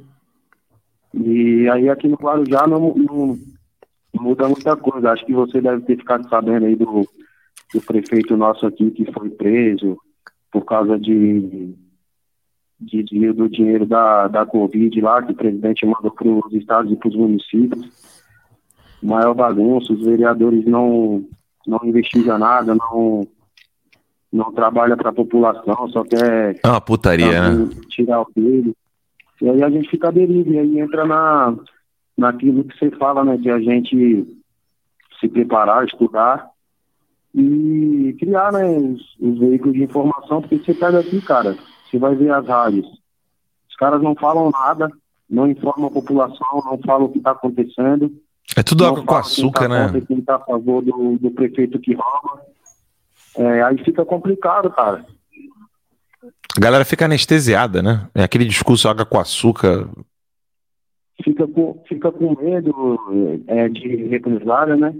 E 1.13 1.69
aí 1.69 1.89
aqui 1.89 2.07
no 2.07 2.17
Guarujá 2.17 2.67
não, 2.67 2.93
não, 2.93 3.39
não 4.13 4.23
muda 4.23 4.47
muita 4.47 4.75
coisa. 4.75 5.11
Acho 5.11 5.25
que 5.25 5.33
você 5.33 5.61
deve 5.61 5.83
ter 5.83 5.97
ficado 5.97 6.27
sabendo 6.27 6.65
aí 6.65 6.75
do, 6.75 7.07
do 7.73 7.81
prefeito 7.81 8.35
nosso 8.35 8.65
aqui 8.65 8.91
que 8.91 9.09
foi 9.13 9.29
preso 9.29 9.97
por 10.51 10.65
causa 10.65 10.99
de 10.99 11.73
desvio 12.79 13.33
do 13.33 13.49
dinheiro 13.49 13.85
da, 13.85 14.27
da 14.27 14.45
Covid 14.45 14.99
lá, 14.99 15.23
que 15.23 15.31
o 15.31 15.35
presidente 15.35 15.85
mandou 15.85 16.11
para 16.11 16.27
os 16.27 16.53
estados 16.53 16.91
e 16.91 16.95
para 16.95 17.09
os 17.09 17.15
municípios. 17.15 17.87
Maior 19.01 19.33
bagunça, 19.33 19.93
os 19.93 20.03
vereadores 20.03 20.65
não, 20.65 21.25
não 21.65 21.79
investigam 21.83 22.37
nada, 22.37 22.75
não, 22.75 23.25
não 24.35 24.51
trabalha 24.51 24.97
para 24.97 25.09
a 25.09 25.13
população, 25.13 25.89
só 25.89 26.03
quer. 26.03 26.59
É 26.61 26.67
uma 26.67 26.81
putaria, 26.81 27.49
né? 27.49 27.69
Tirar 27.87 28.21
o 28.21 28.27
dele. 28.35 28.75
E 29.41 29.49
aí 29.49 29.63
a 29.63 29.69
gente 29.69 29.89
fica 29.89 30.11
deriva, 30.11 30.49
e 30.49 30.59
aí 30.59 30.79
entra 30.79 31.05
na, 31.05 31.55
naquilo 32.17 32.65
que 32.65 32.77
você 32.77 32.91
fala, 32.91 33.23
né? 33.23 33.37
De 33.37 33.49
a 33.49 33.59
gente 33.59 34.27
se 35.19 35.29
preparar, 35.29 35.85
estudar 35.85 36.49
e 37.33 38.13
criar, 38.19 38.51
né? 38.51 38.65
Os, 38.77 39.15
os 39.21 39.39
veículos 39.39 39.73
de 39.73 39.83
informação, 39.83 40.41
porque 40.41 40.59
você 40.59 40.73
pega 40.73 40.99
aqui, 40.99 41.21
cara, 41.21 41.55
você 41.89 41.97
vai 41.97 42.13
ver 42.15 42.31
as 42.31 42.45
rádios. 42.45 42.87
Os 43.69 43.75
caras 43.77 44.01
não 44.01 44.15
falam 44.15 44.51
nada, 44.51 44.89
não 45.29 45.49
informam 45.49 45.87
a 45.87 45.91
população, 45.91 46.61
não 46.65 46.77
falam 46.85 47.05
o 47.05 47.09
que 47.09 47.19
está 47.19 47.31
acontecendo. 47.31 48.11
É 48.55 48.61
tudo 48.63 48.85
água 48.85 49.03
com 49.03 49.15
açúcar, 49.15 49.69
tá 49.69 49.91
né? 49.91 50.01
Quem 50.01 50.19
está 50.19 50.35
a 50.35 50.39
favor 50.39 50.83
do, 50.83 51.17
do 51.17 51.31
prefeito 51.31 51.79
que 51.79 51.93
rouba. 51.93 52.54
É, 53.37 53.61
aí 53.63 53.77
fica 53.83 54.05
complicado, 54.05 54.69
cara. 54.71 55.05
A 56.57 56.59
galera 56.59 56.85
fica 56.85 57.05
anestesiada, 57.05 57.81
né? 57.81 58.07
É 58.15 58.23
aquele 58.23 58.45
discurso 58.45 58.87
água 58.87 59.05
com 59.05 59.19
açúcar. 59.19 59.89
Fica 61.23 61.47
com, 61.47 61.83
fica 61.87 62.11
com 62.11 62.41
medo 62.41 63.43
é, 63.47 63.67
de 63.67 64.07
represália, 64.07 64.75
né? 64.75 64.93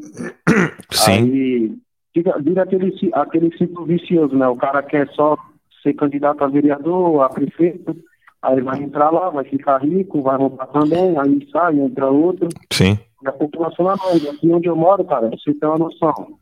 Sim. 0.91 1.11
Aí 1.11 1.77
fica, 2.13 2.37
vira 2.39 2.63
aquele, 2.63 2.93
aquele 3.13 3.57
ciclo 3.57 3.85
vicioso, 3.85 4.35
né? 4.35 4.47
O 4.47 4.55
cara 4.55 4.83
quer 4.83 5.07
só 5.09 5.37
ser 5.81 5.93
candidato 5.93 6.43
a 6.43 6.47
vereador, 6.47 7.21
a 7.21 7.29
prefeito, 7.29 7.95
aí 8.41 8.59
vai 8.61 8.81
entrar 8.81 9.11
lá, 9.11 9.29
vai 9.29 9.45
ficar 9.45 9.77
rico, 9.77 10.21
vai 10.21 10.37
roubar 10.37 10.67
também, 10.67 11.17
aí 11.17 11.47
sai, 11.51 11.79
entra 11.79 12.07
outro. 12.07 12.49
Sim. 12.71 12.97
E 13.23 13.27
a 13.27 13.31
população 13.31 13.85
mais. 13.85 14.27
Aqui 14.27 14.51
onde 14.51 14.67
eu 14.67 14.75
moro, 14.75 15.05
cara, 15.05 15.29
você 15.29 15.53
tem 15.53 15.69
uma 15.69 15.77
noção. 15.77 16.37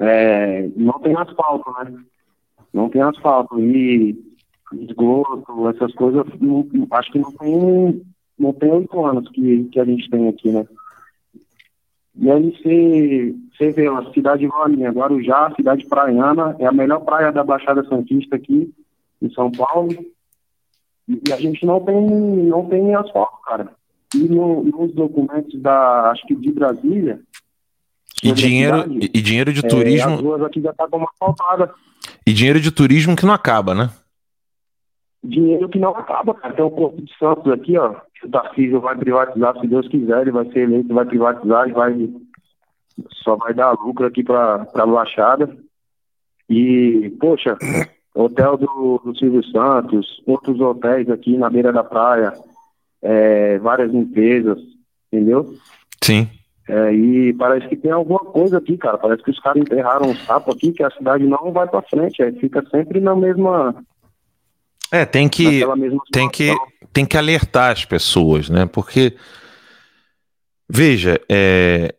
É, 0.00 0.68
não 0.76 0.98
tem 1.00 1.14
asfalto, 1.14 1.70
né? 1.78 1.94
Não 2.72 2.88
tem 2.88 3.02
asfalto. 3.02 3.60
E 3.60 4.18
esgoto, 4.72 5.68
essas 5.68 5.92
coisas, 5.94 6.24
não, 6.40 6.66
acho 6.92 7.12
que 7.12 7.18
não 7.18 7.32
tem, 7.32 8.02
não 8.38 8.52
tem 8.52 8.70
oito 8.70 9.04
anos 9.04 9.28
que, 9.30 9.64
que 9.64 9.80
a 9.80 9.84
gente 9.84 10.08
tem 10.08 10.28
aqui, 10.28 10.50
né? 10.50 10.66
E 12.16 12.30
aí 12.30 13.34
você, 13.56 13.70
vê 13.72 13.88
uma 13.88 14.12
cidade 14.12 14.44
igual 14.44 14.64
a 14.64 14.68
minha, 14.68 14.90
Guarujá, 14.90 15.52
cidade 15.54 15.86
praiana, 15.86 16.56
é 16.58 16.66
a 16.66 16.72
melhor 16.72 17.00
praia 17.00 17.32
da 17.32 17.44
Baixada 17.44 17.84
Santista 17.84 18.36
aqui, 18.36 18.72
em 19.22 19.30
São 19.30 19.50
Paulo. 19.50 19.90
E 21.08 21.32
a 21.32 21.36
gente 21.36 21.64
não 21.64 21.80
tem, 21.80 22.06
não 22.06 22.66
tem 22.66 22.94
asfalto, 22.94 23.40
cara. 23.44 23.72
E 24.14 24.18
no, 24.18 24.64
nos 24.64 24.92
documentos 24.92 25.60
da, 25.60 26.10
acho 26.10 26.26
que 26.26 26.34
de 26.34 26.52
Brasília, 26.52 27.20
e 28.22 28.32
dinheiro, 28.32 28.84
e 28.90 29.22
dinheiro 29.22 29.52
de 29.52 29.62
turismo. 29.62 30.10
É, 30.10 30.14
as 30.14 30.20
ruas 30.20 30.42
aqui 30.42 30.60
já 30.60 30.72
tá 30.72 30.86
como 30.88 31.08
asfaltada. 31.08 31.72
E 32.26 32.32
dinheiro 32.32 32.60
de 32.60 32.70
turismo 32.70 33.16
que 33.16 33.26
não 33.26 33.32
acaba, 33.32 33.74
né? 33.74 33.90
Dinheiro 35.22 35.68
que 35.68 35.78
não 35.78 35.90
acaba, 35.90 36.34
cara. 36.34 36.54
Tem 36.54 36.64
o 36.64 36.70
Porto 36.70 37.02
de 37.02 37.12
Santos 37.18 37.52
aqui, 37.52 37.76
ó. 37.76 37.96
O 38.22 38.28
Tarcísio 38.28 38.80
vai 38.80 38.96
privatizar, 38.96 39.58
se 39.58 39.66
Deus 39.66 39.88
quiser, 39.88 40.22
ele 40.22 40.30
vai 40.30 40.44
ser 40.52 40.60
eleito, 40.60 40.94
vai 40.94 41.04
privatizar 41.04 41.68
e 41.68 41.72
vai. 41.72 42.10
Só 43.22 43.36
vai 43.36 43.54
dar 43.54 43.72
lucro 43.72 44.06
aqui 44.06 44.22
pra, 44.22 44.66
pra 44.66 44.86
Baixada. 44.86 45.56
E, 46.48 47.14
poxa, 47.20 47.56
hotel 48.14 48.56
do, 48.56 49.00
do 49.04 49.16
Silvio 49.16 49.44
Santos, 49.44 50.20
outros 50.26 50.60
hotéis 50.60 51.08
aqui 51.08 51.36
na 51.38 51.48
beira 51.48 51.72
da 51.72 51.84
praia, 51.84 52.32
é, 53.00 53.58
várias 53.58 53.94
empresas, 53.94 54.58
entendeu? 55.12 55.54
Sim. 56.02 56.28
É, 56.68 56.92
e 56.92 57.32
parece 57.32 57.68
que 57.68 57.76
tem 57.76 57.90
alguma 57.90 58.20
coisa 58.20 58.58
aqui, 58.58 58.76
cara. 58.76 58.96
Parece 58.98 59.22
que 59.22 59.30
os 59.30 59.40
caras 59.40 59.60
enterraram 59.60 60.10
um 60.10 60.14
sapo 60.14 60.52
aqui 60.52 60.72
que 60.72 60.82
a 60.82 60.90
cidade 60.90 61.24
não 61.24 61.52
vai 61.52 61.66
para 61.68 61.82
frente. 61.82 62.22
Aí 62.22 62.32
fica 62.38 62.64
sempre 62.70 63.00
na 63.00 63.16
mesma. 63.16 63.74
É, 64.92 65.04
tem 65.04 65.28
que, 65.28 65.62
tem 66.12 66.28
que, 66.28 66.56
tem 66.92 67.06
que 67.06 67.16
alertar 67.16 67.72
as 67.72 67.84
pessoas, 67.84 68.48
né? 68.48 68.66
Porque, 68.66 69.16
veja, 70.68 71.20
é, 71.28 71.94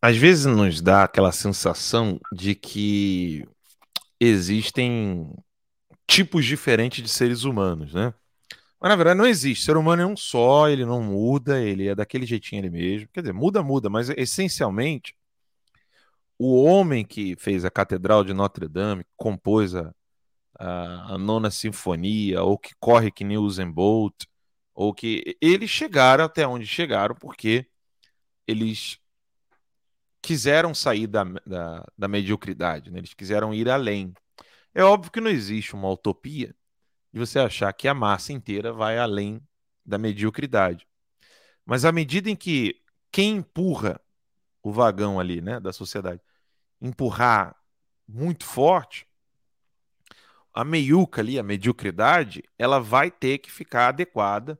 às 0.00 0.16
vezes 0.16 0.46
nos 0.46 0.80
dá 0.80 1.04
aquela 1.04 1.32
sensação 1.32 2.20
de 2.32 2.54
que 2.54 3.44
existem 4.20 5.28
tipos 6.06 6.44
diferentes 6.44 7.02
de 7.02 7.08
seres 7.08 7.44
humanos, 7.44 7.92
né? 7.92 8.12
Mas 8.80 8.90
na 8.90 8.96
verdade 8.96 9.18
não 9.18 9.26
existe. 9.26 9.62
O 9.62 9.64
ser 9.66 9.76
humano 9.76 10.02
é 10.02 10.06
um 10.06 10.16
só, 10.16 10.68
ele 10.68 10.84
não 10.84 11.02
muda, 11.02 11.60
ele 11.60 11.88
é 11.88 11.94
daquele 11.94 12.26
jeitinho 12.26 12.60
ele 12.60 12.70
mesmo. 12.70 13.08
Quer 13.12 13.20
dizer, 13.20 13.32
muda, 13.32 13.62
muda, 13.62 13.90
mas 13.90 14.08
essencialmente 14.10 15.14
o 16.38 16.62
homem 16.62 17.04
que 17.04 17.36
fez 17.36 17.64
a 17.64 17.70
Catedral 17.70 18.24
de 18.24 18.32
Notre 18.32 18.68
Dame, 18.68 19.04
que 19.04 19.10
compôs 19.16 19.74
a, 19.74 19.92
a, 20.58 21.14
a 21.14 21.18
nona 21.18 21.50
sinfonia, 21.50 22.42
ou 22.42 22.58
que 22.58 22.74
corre 22.80 23.10
que 23.10 23.24
nem 23.24 23.38
Usain 23.38 23.70
Bolt, 23.70 24.24
ou 24.74 24.94
que 24.94 25.36
eles 25.40 25.70
chegaram 25.70 26.24
até 26.24 26.46
onde 26.46 26.66
chegaram 26.66 27.14
porque 27.16 27.66
eles 28.46 28.98
quiseram 30.22 30.74
sair 30.74 31.06
da, 31.06 31.24
da, 31.46 31.84
da 31.96 32.08
mediocridade, 32.08 32.90
né? 32.90 32.98
eles 32.98 33.14
quiseram 33.14 33.52
ir 33.54 33.68
além. 33.68 34.12
É 34.74 34.84
óbvio 34.84 35.10
que 35.10 35.20
não 35.20 35.30
existe 35.30 35.74
uma 35.74 35.90
utopia 35.90 36.54
de 37.12 37.18
você 37.18 37.38
achar 37.38 37.72
que 37.72 37.88
a 37.88 37.94
massa 37.94 38.32
inteira 38.32 38.72
vai 38.72 38.98
além 38.98 39.40
da 39.84 39.98
mediocridade. 39.98 40.86
Mas 41.64 41.84
à 41.84 41.92
medida 41.92 42.30
em 42.30 42.36
que 42.36 42.80
quem 43.10 43.36
empurra 43.36 44.00
o 44.62 44.72
vagão 44.72 45.18
ali, 45.18 45.40
né, 45.40 45.58
da 45.60 45.72
sociedade, 45.72 46.20
empurrar 46.80 47.56
muito 48.06 48.44
forte, 48.44 49.06
a 50.52 50.64
meiuca 50.64 51.20
ali, 51.20 51.38
a 51.38 51.42
mediocridade, 51.42 52.42
ela 52.58 52.80
vai 52.80 53.10
ter 53.10 53.38
que 53.38 53.50
ficar 53.50 53.88
adequada 53.88 54.58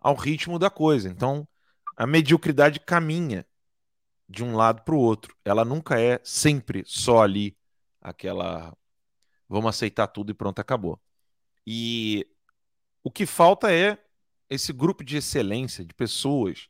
ao 0.00 0.14
ritmo 0.14 0.58
da 0.58 0.68
coisa. 0.68 1.08
Então, 1.08 1.48
a 1.96 2.06
mediocridade 2.06 2.80
caminha 2.80 3.46
de 4.28 4.44
um 4.44 4.54
lado 4.54 4.82
para 4.82 4.94
o 4.94 4.98
outro. 4.98 5.36
Ela 5.44 5.64
nunca 5.64 6.00
é 6.00 6.20
sempre 6.22 6.82
só 6.86 7.22
ali 7.22 7.56
aquela 8.00 8.76
vamos 9.48 9.68
aceitar 9.70 10.08
tudo 10.08 10.30
e 10.30 10.34
pronto, 10.34 10.58
acabou. 10.58 11.00
E 11.66 12.26
o 13.02 13.10
que 13.10 13.26
falta 13.26 13.72
é 13.72 13.98
esse 14.48 14.72
grupo 14.72 15.04
de 15.04 15.16
excelência, 15.16 15.84
de 15.84 15.94
pessoas 15.94 16.68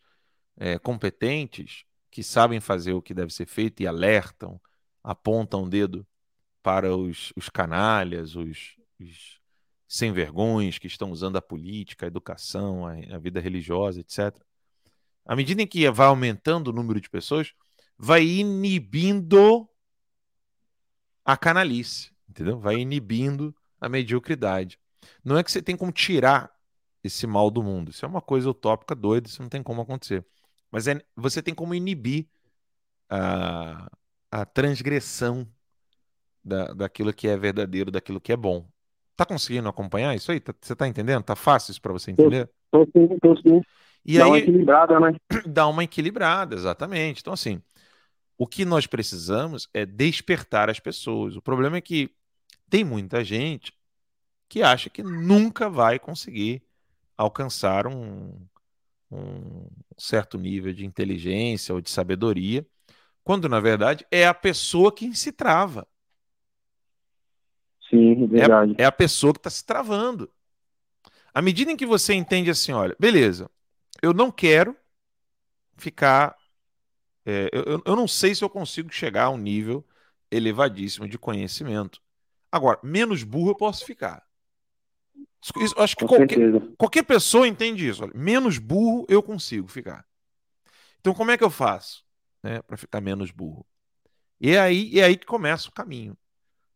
é, 0.56 0.78
competentes 0.78 1.84
que 2.10 2.22
sabem 2.22 2.60
fazer 2.60 2.92
o 2.92 3.02
que 3.02 3.12
deve 3.12 3.32
ser 3.32 3.46
feito 3.46 3.82
e 3.82 3.86
alertam, 3.86 4.60
apontam 5.02 5.64
o 5.64 5.68
dedo 5.68 6.06
para 6.62 6.96
os, 6.96 7.32
os 7.36 7.48
canalhas, 7.48 8.36
os, 8.36 8.76
os 9.00 9.40
sem 9.86 10.12
vergonhas 10.12 10.78
que 10.78 10.86
estão 10.86 11.10
usando 11.10 11.36
a 11.36 11.42
política, 11.42 12.06
a 12.06 12.08
educação, 12.08 12.86
a, 12.86 12.94
a 13.14 13.18
vida 13.18 13.40
religiosa, 13.40 14.00
etc. 14.00 14.34
À 15.24 15.36
medida 15.36 15.62
em 15.62 15.66
que 15.66 15.88
vai 15.90 16.06
aumentando 16.06 16.68
o 16.68 16.72
número 16.72 17.00
de 17.00 17.10
pessoas, 17.10 17.52
vai 17.98 18.24
inibindo 18.24 19.68
a 21.24 21.36
canalice, 21.36 22.12
entendeu? 22.28 22.58
Vai 22.58 22.76
inibindo 22.76 23.54
a 23.80 23.88
mediocridade. 23.88 24.78
Não 25.24 25.36
é 25.36 25.42
que 25.42 25.50
você 25.50 25.62
tem 25.62 25.76
como 25.76 25.92
tirar 25.92 26.54
esse 27.02 27.26
mal 27.26 27.50
do 27.50 27.62
mundo. 27.62 27.90
Isso 27.90 28.04
é 28.04 28.08
uma 28.08 28.22
coisa 28.22 28.48
utópica, 28.48 28.94
doida, 28.94 29.28
isso 29.28 29.42
não 29.42 29.48
tem 29.48 29.62
como 29.62 29.82
acontecer. 29.82 30.24
Mas 30.70 30.88
é, 30.88 31.00
você 31.14 31.42
tem 31.42 31.54
como 31.54 31.74
inibir 31.74 32.26
a, 33.08 33.90
a 34.30 34.44
transgressão 34.44 35.46
da, 36.42 36.72
daquilo 36.72 37.12
que 37.12 37.28
é 37.28 37.36
verdadeiro, 37.36 37.90
daquilo 37.90 38.20
que 38.20 38.32
é 38.32 38.36
bom. 38.36 38.66
Tá 39.16 39.24
conseguindo 39.24 39.68
acompanhar 39.68 40.14
isso 40.14 40.32
aí? 40.32 40.40
Tá, 40.40 40.54
você 40.60 40.74
tá 40.74 40.88
entendendo? 40.88 41.22
Tá 41.22 41.36
fácil 41.36 41.70
isso 41.72 41.80
para 41.80 41.92
você 41.92 42.10
entender? 42.10 42.50
Tô, 42.70 42.84
tô 42.84 42.90
sim, 42.98 43.18
tô 43.18 43.36
sim. 43.36 43.60
E 44.04 44.18
Dá 44.18 44.24
aí, 44.24 44.30
uma 44.30 44.38
equilibrada, 44.38 45.00
né? 45.00 45.14
dá 45.46 45.66
uma 45.66 45.84
equilibrada, 45.84 46.54
exatamente. 46.54 47.20
Então, 47.20 47.32
assim, 47.32 47.62
o 48.36 48.46
que 48.46 48.64
nós 48.64 48.86
precisamos 48.86 49.68
é 49.72 49.86
despertar 49.86 50.68
as 50.68 50.80
pessoas. 50.80 51.36
O 51.36 51.42
problema 51.42 51.76
é 51.76 51.80
que 51.80 52.10
tem 52.68 52.82
muita 52.82 53.22
gente 53.22 53.72
que 54.48 54.62
acha 54.62 54.90
que 54.90 55.02
nunca 55.02 55.68
vai 55.68 55.98
conseguir 55.98 56.62
alcançar 57.16 57.86
um, 57.86 58.46
um 59.10 59.68
certo 59.98 60.38
nível 60.38 60.72
de 60.72 60.84
inteligência 60.86 61.74
ou 61.74 61.80
de 61.80 61.90
sabedoria, 61.90 62.66
quando 63.24 63.48
na 63.48 63.60
verdade 63.60 64.06
é 64.10 64.26
a 64.26 64.34
pessoa 64.34 64.94
que 64.94 65.14
se 65.14 65.32
trava. 65.32 65.86
Sim, 67.88 68.26
verdade. 68.26 68.74
É, 68.78 68.82
é 68.82 68.86
a 68.86 68.92
pessoa 68.92 69.32
que 69.32 69.38
está 69.38 69.50
se 69.50 69.64
travando. 69.64 70.30
À 71.32 71.42
medida 71.42 71.70
em 71.70 71.76
que 71.76 71.86
você 71.86 72.14
entende 72.14 72.50
assim, 72.50 72.72
olha, 72.72 72.96
beleza, 72.98 73.50
eu 74.02 74.12
não 74.14 74.30
quero 74.30 74.76
ficar. 75.76 76.36
é, 77.26 77.50
eu, 77.52 77.82
eu 77.84 77.96
não 77.96 78.08
sei 78.08 78.34
se 78.34 78.44
eu 78.44 78.50
consigo 78.50 78.92
chegar 78.92 79.24
a 79.24 79.30
um 79.30 79.38
nível 79.38 79.86
elevadíssimo 80.30 81.08
de 81.08 81.18
conhecimento. 81.18 82.00
Agora, 82.52 82.78
menos 82.82 83.22
burro 83.22 83.50
eu 83.50 83.56
posso 83.56 83.84
ficar. 83.84 84.24
Isso- 85.60 85.74
acho 85.78 85.96
que 85.96 86.04
qualquer, 86.06 86.38
qualquer 86.78 87.02
pessoa 87.04 87.46
entende 87.46 87.86
isso. 87.88 88.02
Olha, 88.02 88.12
menos 88.14 88.58
burro 88.58 89.04
eu 89.08 89.22
consigo 89.22 89.68
ficar. 89.68 90.04
Então, 91.00 91.14
como 91.14 91.30
é 91.30 91.38
que 91.38 91.44
eu 91.44 91.50
faço 91.50 92.04
né, 92.42 92.62
para 92.62 92.76
ficar 92.76 93.00
menos 93.00 93.30
burro? 93.30 93.66
E 94.40 94.50
é 94.52 94.60
aí, 94.60 94.90
e 94.92 95.00
é 95.00 95.04
aí 95.04 95.16
que 95.16 95.26
começa 95.26 95.68
o 95.68 95.72
caminho. 95.72 96.16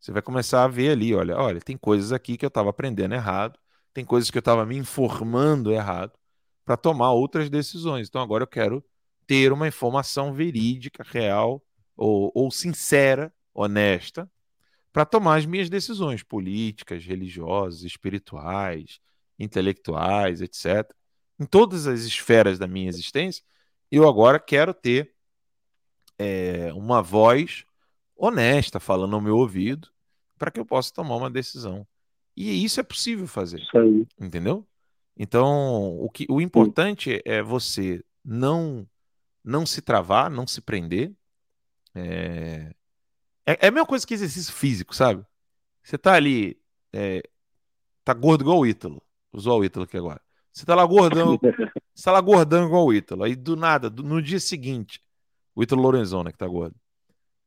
Você 0.00 0.12
vai 0.12 0.22
começar 0.22 0.64
a 0.64 0.68
ver 0.68 0.90
ali, 0.90 1.14
olha, 1.14 1.36
olha, 1.36 1.60
tem 1.60 1.76
coisas 1.76 2.12
aqui 2.12 2.36
que 2.36 2.44
eu 2.44 2.48
estava 2.48 2.70
aprendendo 2.70 3.14
errado, 3.14 3.58
tem 3.94 4.04
coisas 4.04 4.30
que 4.30 4.38
eu 4.38 4.40
estava 4.40 4.66
me 4.66 4.76
informando 4.76 5.72
errado 5.72 6.12
para 6.64 6.76
tomar 6.76 7.12
outras 7.12 7.50
decisões. 7.50 8.08
Então 8.08 8.22
agora 8.22 8.44
eu 8.44 8.48
quero 8.48 8.84
ter 9.26 9.52
uma 9.52 9.68
informação 9.68 10.32
verídica, 10.32 11.04
real 11.06 11.62
ou, 11.96 12.30
ou 12.34 12.50
sincera, 12.50 13.32
honesta, 13.54 14.30
para 14.98 15.06
tomar 15.06 15.36
as 15.36 15.46
minhas 15.46 15.70
decisões 15.70 16.24
políticas, 16.24 17.04
religiosas, 17.04 17.84
espirituais, 17.84 18.98
intelectuais, 19.38 20.40
etc. 20.40 20.92
Em 21.38 21.46
todas 21.46 21.86
as 21.86 22.00
esferas 22.00 22.58
da 22.58 22.66
minha 22.66 22.88
existência, 22.88 23.44
eu 23.92 24.08
agora 24.08 24.40
quero 24.40 24.74
ter 24.74 25.14
é, 26.18 26.72
uma 26.72 27.00
voz 27.00 27.64
honesta 28.16 28.80
falando 28.80 29.14
ao 29.14 29.22
meu 29.22 29.36
ouvido 29.36 29.88
para 30.36 30.50
que 30.50 30.58
eu 30.58 30.66
possa 30.66 30.92
tomar 30.92 31.14
uma 31.14 31.30
decisão. 31.30 31.86
E 32.36 32.64
isso 32.64 32.80
é 32.80 32.82
possível 32.82 33.28
fazer, 33.28 33.60
Isso 33.60 33.78
aí. 33.78 34.04
entendeu? 34.20 34.66
Então, 35.16 35.96
o 36.00 36.10
que 36.10 36.26
o 36.28 36.40
importante 36.40 37.22
é 37.24 37.40
você 37.40 38.04
não 38.24 38.84
não 39.44 39.64
se 39.64 39.80
travar, 39.80 40.28
não 40.28 40.44
se 40.44 40.60
prender. 40.60 41.12
É, 41.94 42.74
é, 43.52 43.58
é 43.66 43.68
a 43.68 43.70
mesma 43.70 43.86
coisa 43.86 44.06
que 44.06 44.14
exercício 44.14 44.52
físico, 44.52 44.94
sabe? 44.94 45.24
Você 45.82 45.96
tá 45.96 46.14
ali, 46.14 46.58
é, 46.92 47.22
tá 48.04 48.12
gordo 48.12 48.42
igual 48.42 48.58
o 48.58 48.66
Ítalo. 48.66 49.02
Usou 49.32 49.60
o 49.60 49.64
Ítalo 49.64 49.84
aqui 49.84 49.96
agora. 49.96 50.20
Você 50.52 50.66
tá 50.66 50.74
lá 50.74 50.84
gordão, 50.84 51.38
você 51.94 52.04
tá 52.04 52.12
lá 52.12 52.20
gordão 52.20 52.66
igual 52.66 52.86
o 52.86 52.92
Ítalo. 52.92 53.24
Aí 53.24 53.34
do 53.34 53.56
nada, 53.56 53.88
do- 53.88 54.02
no 54.02 54.20
dia 54.20 54.40
seguinte, 54.40 55.00
o 55.54 55.62
Ítalo 55.62 55.82
Lorenzon, 55.82 56.24
né, 56.24 56.32
que 56.32 56.38
tá 56.38 56.46
gordo. 56.46 56.74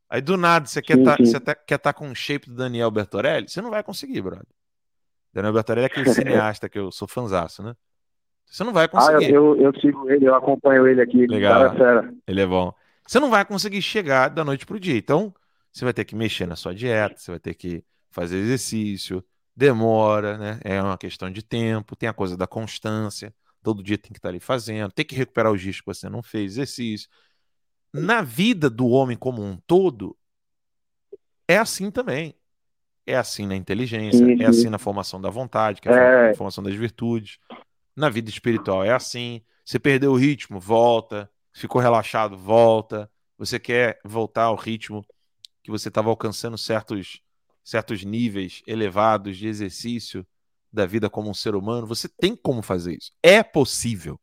Aí 0.10 0.22
do 0.22 0.36
nada 0.36 0.65
você 0.65 0.82
quer 0.82 1.02
tá, 1.03 1.15
você 1.18 1.40
tá- 1.40 1.56
quer 1.56 1.78
tá 1.78 1.94
com 1.94 2.10
o 2.10 2.15
shape 2.15 2.49
do 2.49 2.56
Daniel 2.56 2.91
Bertorelli, 2.91 3.48
você 3.48 3.61
não 3.61 3.69
vai 3.69 3.84
conseguir, 3.84 4.22
brother. 4.22 4.45
Daniel 5.34 5.53
Bertorelli 5.53 5.86
é 5.86 5.88
aquele 5.88 6.06
cineasta 6.53 6.68
que 6.68 6.78
eu 6.80 6.91
sou 6.91 7.07
fanzaço, 7.07 7.64
né? 7.64 7.76
Você 8.45 8.64
não 8.65 8.73
vai 8.73 8.86
Ah, 8.86 8.88
eu, 8.88 8.90
conseguir. 8.91 9.34
eu, 9.34 9.56
eu 9.61 9.80
sigo 9.80 10.10
ele, 10.10 10.28
eu 10.28 10.36
acompanho 10.36 10.86
ele 10.86 11.02
aqui. 11.02 11.26
Legal. 11.28 11.68
É. 11.68 12.11
Ele 12.28 12.41
é 12.41 12.45
bom. 12.45 12.73
Você 13.07 13.19
não 13.19 13.30
vai 13.30 13.45
conseguir 13.45 13.82
chegar 13.82 14.28
da 14.30 14.44
noite 14.44 14.65
pro 14.65 14.80
dia. 14.80 14.98
Então, 14.98 15.34
você 15.72 15.85
vai 15.85 15.93
ter 15.93 16.06
que 16.06 16.15
mexer 16.15 16.45
na 16.48 16.56
sua 16.56 16.73
dieta, 16.76 17.18
você 17.18 17.31
vai 17.31 17.39
ter 17.39 17.53
que 17.56 17.84
fazer 18.10 18.38
exercício, 18.38 19.23
demora, 19.56 20.38
né? 20.38 20.60
É 20.64 20.81
uma 20.81 20.98
questão 20.98 21.30
de 21.31 21.41
tempo, 21.43 21.95
tem 21.95 22.10
a 22.10 22.14
coisa 22.14 22.35
da 22.38 22.48
constância. 22.48 23.34
Todo 23.64 23.84
dia 23.84 23.98
tem 23.98 24.11
que 24.11 24.18
estar 24.19 24.30
ali 24.30 24.39
fazendo, 24.39 24.91
tem 24.91 25.06
que 25.06 25.15
recuperar 25.15 25.52
os 25.52 25.61
dias 25.61 25.80
que 25.80 25.85
você 25.85 26.10
não 26.10 26.23
fez 26.23 26.53
exercício. 26.53 27.07
Na 27.93 28.22
vida 28.22 28.69
do 28.69 28.88
homem 28.88 29.18
como 29.18 29.43
um 29.43 29.57
todo, 29.68 30.18
é 31.48 31.57
assim 31.57 31.91
também. 31.91 32.35
É 33.06 33.18
assim 33.18 33.45
na 33.48 33.56
inteligência, 33.56 34.26
Sim, 34.26 34.34
é 34.34 34.38
sim. 34.38 34.45
assim 34.45 34.69
na 34.69 34.77
formação 34.77 35.19
da 35.19 35.30
vontade, 35.30 35.81
que 35.81 35.89
é 35.89 35.91
a 35.91 36.30
É. 36.30 36.34
formação 36.35 36.64
das 36.64 36.76
virtudes. 36.76 37.39
Na 37.95 38.10
vida 38.10 38.30
espiritual 38.30 38.84
é 38.84 38.91
assim. 38.91 39.41
Você 39.65 39.80
perdeu 39.80 40.11
o 40.11 40.18
ritmo, 40.18 40.60
volta. 40.60 41.30
Ficou 41.53 41.81
relaxado, 41.81 42.38
volta. 42.38 43.11
Você 43.38 43.60
quer 43.60 43.99
voltar 44.06 44.43
ao 44.45 44.56
ritmo 44.56 45.06
que 45.64 45.72
você 45.72 45.90
estava 45.90 46.10
alcançando 46.10 46.58
certos, 46.58 47.22
certos 47.64 48.04
níveis 48.04 48.62
elevados 48.68 49.38
de 49.38 49.48
exercício 49.48 50.26
da 50.72 50.86
vida 50.86 51.10
como 51.10 51.30
um 51.30 51.34
ser 51.34 51.56
humano. 51.56 51.88
Você 51.88 52.08
tem 52.10 52.36
como 52.36 52.62
fazer 52.62 52.98
isso. 52.98 53.12
É 53.24 53.44
possível. 53.44 54.20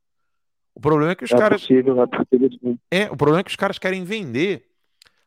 O 0.74 0.80
problema 0.80 1.12
é 1.12 1.14
que 1.16 1.24
os 1.24 1.32
É 1.32 1.36
caras 1.36 1.62
possível, 1.62 2.02
é 2.02 2.06
possível 2.06 2.50
sim. 2.60 2.78
é, 2.90 3.10
o 3.10 3.16
problema 3.16 3.40
é 3.40 3.44
que 3.44 3.50
os 3.50 3.56
caras 3.56 3.78
querem 3.78 4.04
vender 4.04 4.66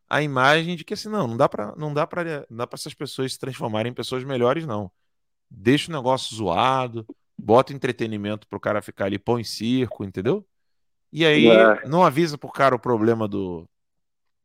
a 0.10 0.22
imagem 0.22 0.76
de 0.76 0.84
que 0.84 0.94
assim, 0.94 1.10
não, 1.10 1.28
não 1.28 1.38
dá 1.38 1.48
para 1.50 1.76
não 1.76 1.94
dá 1.94 2.06
para 2.08 2.46
dá 2.50 2.68
para 2.68 2.78
essas 2.78 2.94
pessoas 2.94 3.34
se 3.34 3.40
transformarem 3.40 3.92
em 3.92 3.96
pessoas 3.96 4.24
melhores 4.24 4.66
não. 4.66 4.92
Deixa 5.50 5.92
o 5.92 5.96
negócio 5.96 6.36
zoado, 6.36 7.08
bota 7.38 7.74
entretenimento 7.74 8.48
pro 8.48 8.60
cara 8.60 8.82
ficar 8.82 9.06
ali, 9.06 9.20
põe 9.20 9.44
circo, 9.44 10.04
entendeu? 10.04 10.46
E 11.12 11.26
aí 11.26 11.48
É. 11.48 11.88
não 11.88 12.04
avisa 12.04 12.38
pro 12.38 12.52
cara 12.52 12.76
o 12.76 12.80
problema 12.80 13.28
do 13.28 13.68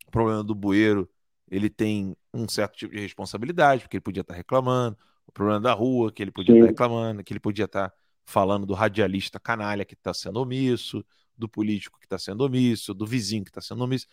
o 0.06 0.10
problema 0.10 0.44
do 0.44 0.54
bueiro, 0.54 1.08
ele 1.50 1.70
tem 1.70 2.16
um 2.32 2.48
certo 2.48 2.76
tipo 2.76 2.94
de 2.94 3.00
responsabilidade, 3.00 3.82
porque 3.82 3.96
ele 3.96 4.02
podia 4.02 4.22
estar 4.22 4.34
reclamando, 4.34 4.96
o 5.26 5.32
problema 5.32 5.60
da 5.60 5.72
rua, 5.72 6.12
que 6.12 6.22
ele 6.22 6.30
podia 6.30 6.54
Sim. 6.54 6.60
estar 6.60 6.70
reclamando, 6.70 7.22
que 7.22 7.32
ele 7.32 7.40
podia 7.40 7.64
estar 7.64 7.92
falando 8.24 8.66
do 8.66 8.74
radialista 8.74 9.38
canalha 9.38 9.84
que 9.84 9.94
está 9.94 10.12
sendo 10.12 10.40
omisso, 10.40 11.04
do 11.36 11.48
político 11.48 11.98
que 11.98 12.06
está 12.06 12.18
sendo 12.18 12.42
omisso, 12.42 12.94
do 12.94 13.06
vizinho 13.06 13.44
que 13.44 13.50
está 13.50 13.60
sendo 13.60 13.84
omisso. 13.84 14.06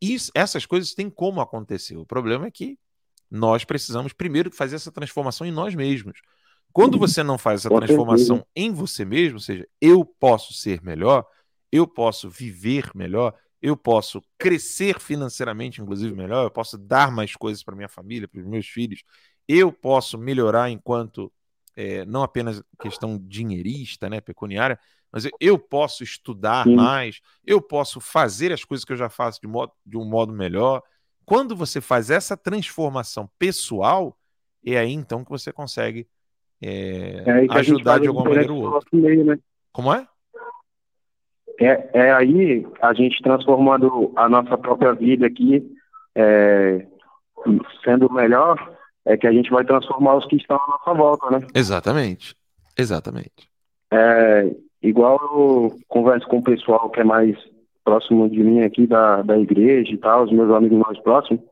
Isso, 0.00 0.30
essas 0.34 0.66
coisas 0.66 0.92
têm 0.94 1.08
como 1.08 1.40
acontecer. 1.40 1.96
O 1.96 2.04
problema 2.04 2.46
é 2.46 2.50
que 2.50 2.78
nós 3.30 3.64
precisamos 3.64 4.12
primeiro 4.12 4.50
fazer 4.50 4.76
essa 4.76 4.90
transformação 4.90 5.46
em 5.46 5.52
nós 5.52 5.74
mesmos. 5.74 6.20
Quando 6.72 6.98
você 6.98 7.22
não 7.22 7.38
faz 7.38 7.60
essa 7.60 7.74
transformação 7.74 8.44
em 8.54 8.72
você 8.72 9.04
mesmo, 9.04 9.34
ou 9.34 9.40
seja, 9.40 9.66
eu 9.80 10.04
posso 10.04 10.52
ser 10.52 10.82
melhor, 10.82 11.24
eu 11.70 11.86
posso 11.86 12.28
viver 12.28 12.90
melhor, 12.94 13.34
eu 13.62 13.76
posso 13.76 14.22
crescer 14.38 14.98
financeiramente, 15.00 15.80
inclusive, 15.82 16.14
melhor, 16.14 16.44
eu 16.44 16.50
posso 16.50 16.78
dar 16.78 17.10
mais 17.12 17.34
coisas 17.36 17.62
para 17.62 17.76
minha 17.76 17.88
família, 17.88 18.28
para 18.28 18.40
os 18.40 18.46
meus 18.46 18.66
filhos, 18.66 19.02
eu 19.46 19.72
posso 19.72 20.16
melhorar 20.18 20.70
enquanto 20.70 21.32
é, 21.76 22.04
não 22.04 22.22
apenas 22.22 22.62
questão 22.80 23.18
dinheirista, 23.18 24.08
né, 24.08 24.20
pecuniária, 24.20 24.78
mas 25.12 25.24
eu- 25.40 25.58
posso 25.58 26.02
estudar 26.04 26.66
Sim. 26.66 26.76
mais, 26.76 27.20
eu 27.44 27.60
posso 27.60 28.00
fazer 28.00 28.52
as 28.52 28.64
coisas 28.64 28.84
que 28.84 28.92
eu 28.92 28.96
já 28.96 29.08
faço 29.08 29.40
de, 29.40 29.46
modo, 29.48 29.72
de 29.84 29.96
um 29.96 30.04
modo 30.04 30.32
melhor. 30.32 30.82
Quando 31.24 31.54
você 31.56 31.80
faz 31.80 32.10
essa 32.10 32.36
transformação 32.36 33.28
pessoal, 33.38 34.16
é 34.64 34.78
aí 34.78 34.92
então 34.92 35.24
que 35.24 35.30
você 35.30 35.52
consegue 35.52 36.08
é, 36.62 37.24
É 37.26 37.46
que 37.46 37.56
ajudar 37.58 37.98
de 38.00 38.08
alguma 38.08 38.26
maneira 38.26 38.52
o 38.52 38.56
outro. 38.56 38.90
meio, 38.92 39.24
né? 39.24 39.38
Como 39.72 39.92
é? 39.94 40.06
É, 41.60 41.90
é 41.92 42.12
aí 42.12 42.66
a 42.80 42.92
gente 42.94 43.22
transformando 43.22 44.12
a 44.16 44.28
nossa 44.28 44.56
própria 44.56 44.92
vida 44.94 45.26
aqui, 45.26 45.62
é, 46.14 46.86
sendo 47.84 48.10
melhor, 48.12 48.56
é 49.04 49.16
que 49.16 49.26
a 49.26 49.32
gente 49.32 49.50
vai 49.50 49.64
transformar 49.64 50.16
os 50.16 50.26
que 50.26 50.36
estão 50.36 50.56
à 50.56 50.66
nossa 50.66 50.94
volta, 50.94 51.30
né? 51.30 51.46
Exatamente. 51.54 52.34
Exatamente. 52.78 53.50
é, 53.92 54.50
igual 54.82 55.18
eu 55.20 55.76
converso 55.88 56.26
com 56.28 56.38
o 56.38 56.42
pessoal 56.42 56.88
que 56.90 57.00
é 57.00 57.04
mais 57.04 57.36
próximo 57.84 58.28
de 58.28 58.42
mim 58.42 58.62
aqui 58.62 58.86
da, 58.86 59.22
da 59.22 59.38
igreja 59.38 59.92
e 59.92 59.98
tal, 59.98 60.24
os 60.24 60.32
meus 60.32 60.50
amigos 60.50 60.78
mais 60.78 60.98
próximos, 61.00 61.42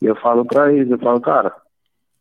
eu 0.00 0.14
falo 0.16 0.44
para 0.44 0.72
eles, 0.72 0.90
eu 0.90 0.98
falo, 0.98 1.20
cara, 1.20 1.54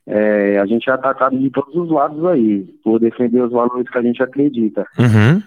é, 0.07 0.59
a 0.59 0.65
gente 0.65 0.89
é 0.89 0.93
atacado 0.93 1.37
de 1.37 1.49
todos 1.49 1.75
os 1.75 1.89
lados 1.89 2.25
aí, 2.25 2.63
por 2.83 2.99
defender 2.99 3.41
os 3.41 3.51
valores 3.51 3.89
que 3.89 3.97
a 3.97 4.01
gente 4.01 4.21
acredita. 4.21 4.85
Uhum. 4.97 5.41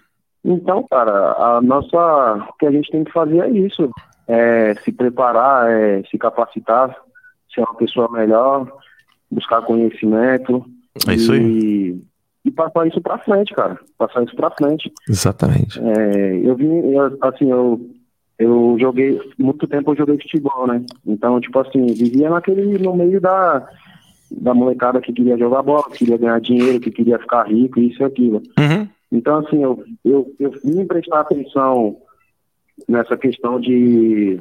Então, 0.47 0.87
cara, 0.89 1.33
a 1.33 1.61
nossa, 1.61 2.47
o 2.49 2.53
que 2.57 2.67
a 2.67 2.71
gente 2.71 2.89
tem 2.93 3.03
que 3.03 3.11
fazer 3.11 3.41
é 3.41 3.51
isso, 3.51 3.91
é 4.29 4.77
se 4.77 4.93
preparar, 4.93 5.69
é 5.69 6.05
se 6.09 6.17
capacitar, 6.17 6.97
ser 7.53 7.63
uma 7.63 7.75
pessoa 7.75 8.09
melhor, 8.13 8.71
buscar 9.29 9.63
conhecimento. 9.63 10.65
É 11.09 11.15
isso 11.15 11.35
e, 11.35 11.39
aí. 11.39 12.01
E 12.45 12.51
passar 12.53 12.87
isso 12.87 13.01
pra 13.01 13.19
frente, 13.19 13.53
cara. 13.53 13.77
Passar 13.99 14.23
isso 14.23 14.37
pra 14.37 14.53
frente. 14.53 14.93
Exatamente. 15.09 15.81
É, 15.81 16.41
eu 16.45 16.55
vim, 16.55 16.93
eu, 16.93 17.19
assim, 17.23 17.51
eu, 17.51 17.81
eu 18.39 18.77
joguei, 18.79 19.21
muito 19.37 19.67
tempo 19.67 19.91
eu 19.91 19.97
joguei 19.97 20.17
futebol, 20.17 20.69
né? 20.69 20.81
Então, 21.05 21.41
tipo 21.41 21.59
assim, 21.59 21.87
vivia 21.87 22.31
naquele, 22.31 22.79
no 22.79 22.95
meio 22.95 23.21
da, 23.21 23.69
da 24.31 24.55
molecada 24.55 25.01
que 25.01 25.13
queria 25.13 25.37
jogar 25.37 25.63
bola, 25.63 25.91
que 25.91 25.99
queria 25.99 26.19
ganhar 26.19 26.41
dinheiro, 26.41 26.79
que 26.79 26.93
queria 26.93 27.19
ficar 27.19 27.49
rico, 27.49 27.81
isso 27.81 28.01
e 28.01 28.05
aquilo. 28.05 28.41
Uhum. 28.57 28.89
Então, 29.11 29.39
assim, 29.39 29.63
eu, 29.63 29.85
eu, 30.05 30.35
eu 30.39 30.51
vim 30.65 30.85
prestar 30.87 31.21
atenção 31.21 31.97
nessa 32.89 33.17
questão 33.17 33.61
de, 33.61 34.39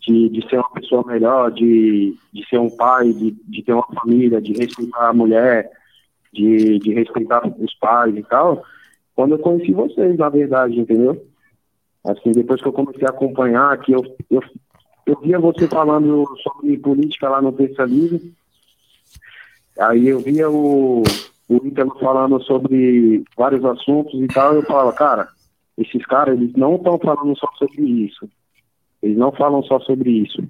de, 0.00 0.28
de 0.28 0.48
ser 0.48 0.56
uma 0.56 0.70
pessoa 0.70 1.04
melhor, 1.06 1.50
de, 1.50 2.16
de 2.32 2.48
ser 2.48 2.58
um 2.58 2.70
pai, 2.70 3.12
de, 3.12 3.30
de 3.30 3.62
ter 3.62 3.72
uma 3.72 3.86
família, 3.94 4.40
de 4.40 4.52
respeitar 4.52 5.08
a 5.08 5.14
mulher, 5.14 5.70
de, 6.32 6.78
de 6.78 6.92
respeitar 6.92 7.46
os 7.46 7.74
pais 7.74 8.16
e 8.16 8.22
tal, 8.22 8.64
quando 9.14 9.32
eu 9.32 9.38
conheci 9.38 9.72
vocês, 9.72 10.16
na 10.16 10.28
verdade, 10.28 10.78
entendeu? 10.78 11.24
Assim, 12.04 12.32
depois 12.32 12.60
que 12.60 12.66
eu 12.66 12.72
comecei 12.72 13.06
a 13.06 13.10
acompanhar, 13.10 13.78
que 13.78 13.92
eu, 13.92 14.02
eu, 14.30 14.42
eu 15.06 15.20
via 15.20 15.38
você 15.38 15.68
falando 15.68 16.26
sobre 16.42 16.76
política 16.78 17.28
lá 17.28 17.40
no 17.40 17.52
Terça 17.52 17.84
Livre, 17.84 18.32
aí 19.78 20.08
eu 20.08 20.18
via 20.18 20.50
o, 20.50 21.02
o 21.56 21.66
Ítalo 21.66 21.96
falando 21.98 22.42
sobre 22.42 23.24
vários 23.36 23.64
assuntos 23.64 24.14
e 24.14 24.26
tal, 24.28 24.54
eu 24.54 24.62
falava, 24.62 24.92
cara, 24.92 25.28
esses 25.76 26.04
caras, 26.06 26.38
eles 26.38 26.52
não 26.54 26.76
estão 26.76 26.98
falando 26.98 27.36
só 27.38 27.48
sobre 27.58 27.82
isso. 27.82 28.28
Eles 29.02 29.16
não 29.16 29.32
falam 29.32 29.62
só 29.62 29.80
sobre 29.80 30.10
isso. 30.10 30.42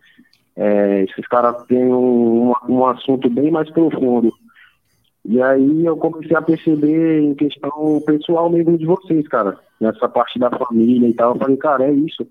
É, 0.55 1.05
esses 1.05 1.27
caras 1.29 1.65
têm 1.67 1.93
um, 1.93 2.53
um, 2.69 2.87
assunto 2.87 3.31
bem 3.31 3.51
mais 3.51 3.71
profundo. 3.71 4.33
E 5.25 5.41
aí 5.41 5.87
eu 5.87 5.97
comecei 5.97 6.37
a 6.37 6.43
perceber 6.43 7.21
em 7.21 7.35
questão 7.35 8.03
pessoal 8.05 8.51
mesmo 8.51 8.77
de 8.77 8.85
vocês, 8.85 9.27
cara. 9.29 9.59
Nessa 9.81 10.09
parte 10.09 10.39
da 10.39 10.51
família 10.51 11.09
e 11.09 11.15
tal. 11.15 11.35
Eu 11.35 11.39
falei, 11.39 11.57
cara, 11.57 11.85
é 11.85 11.93
isso. 11.93 12.27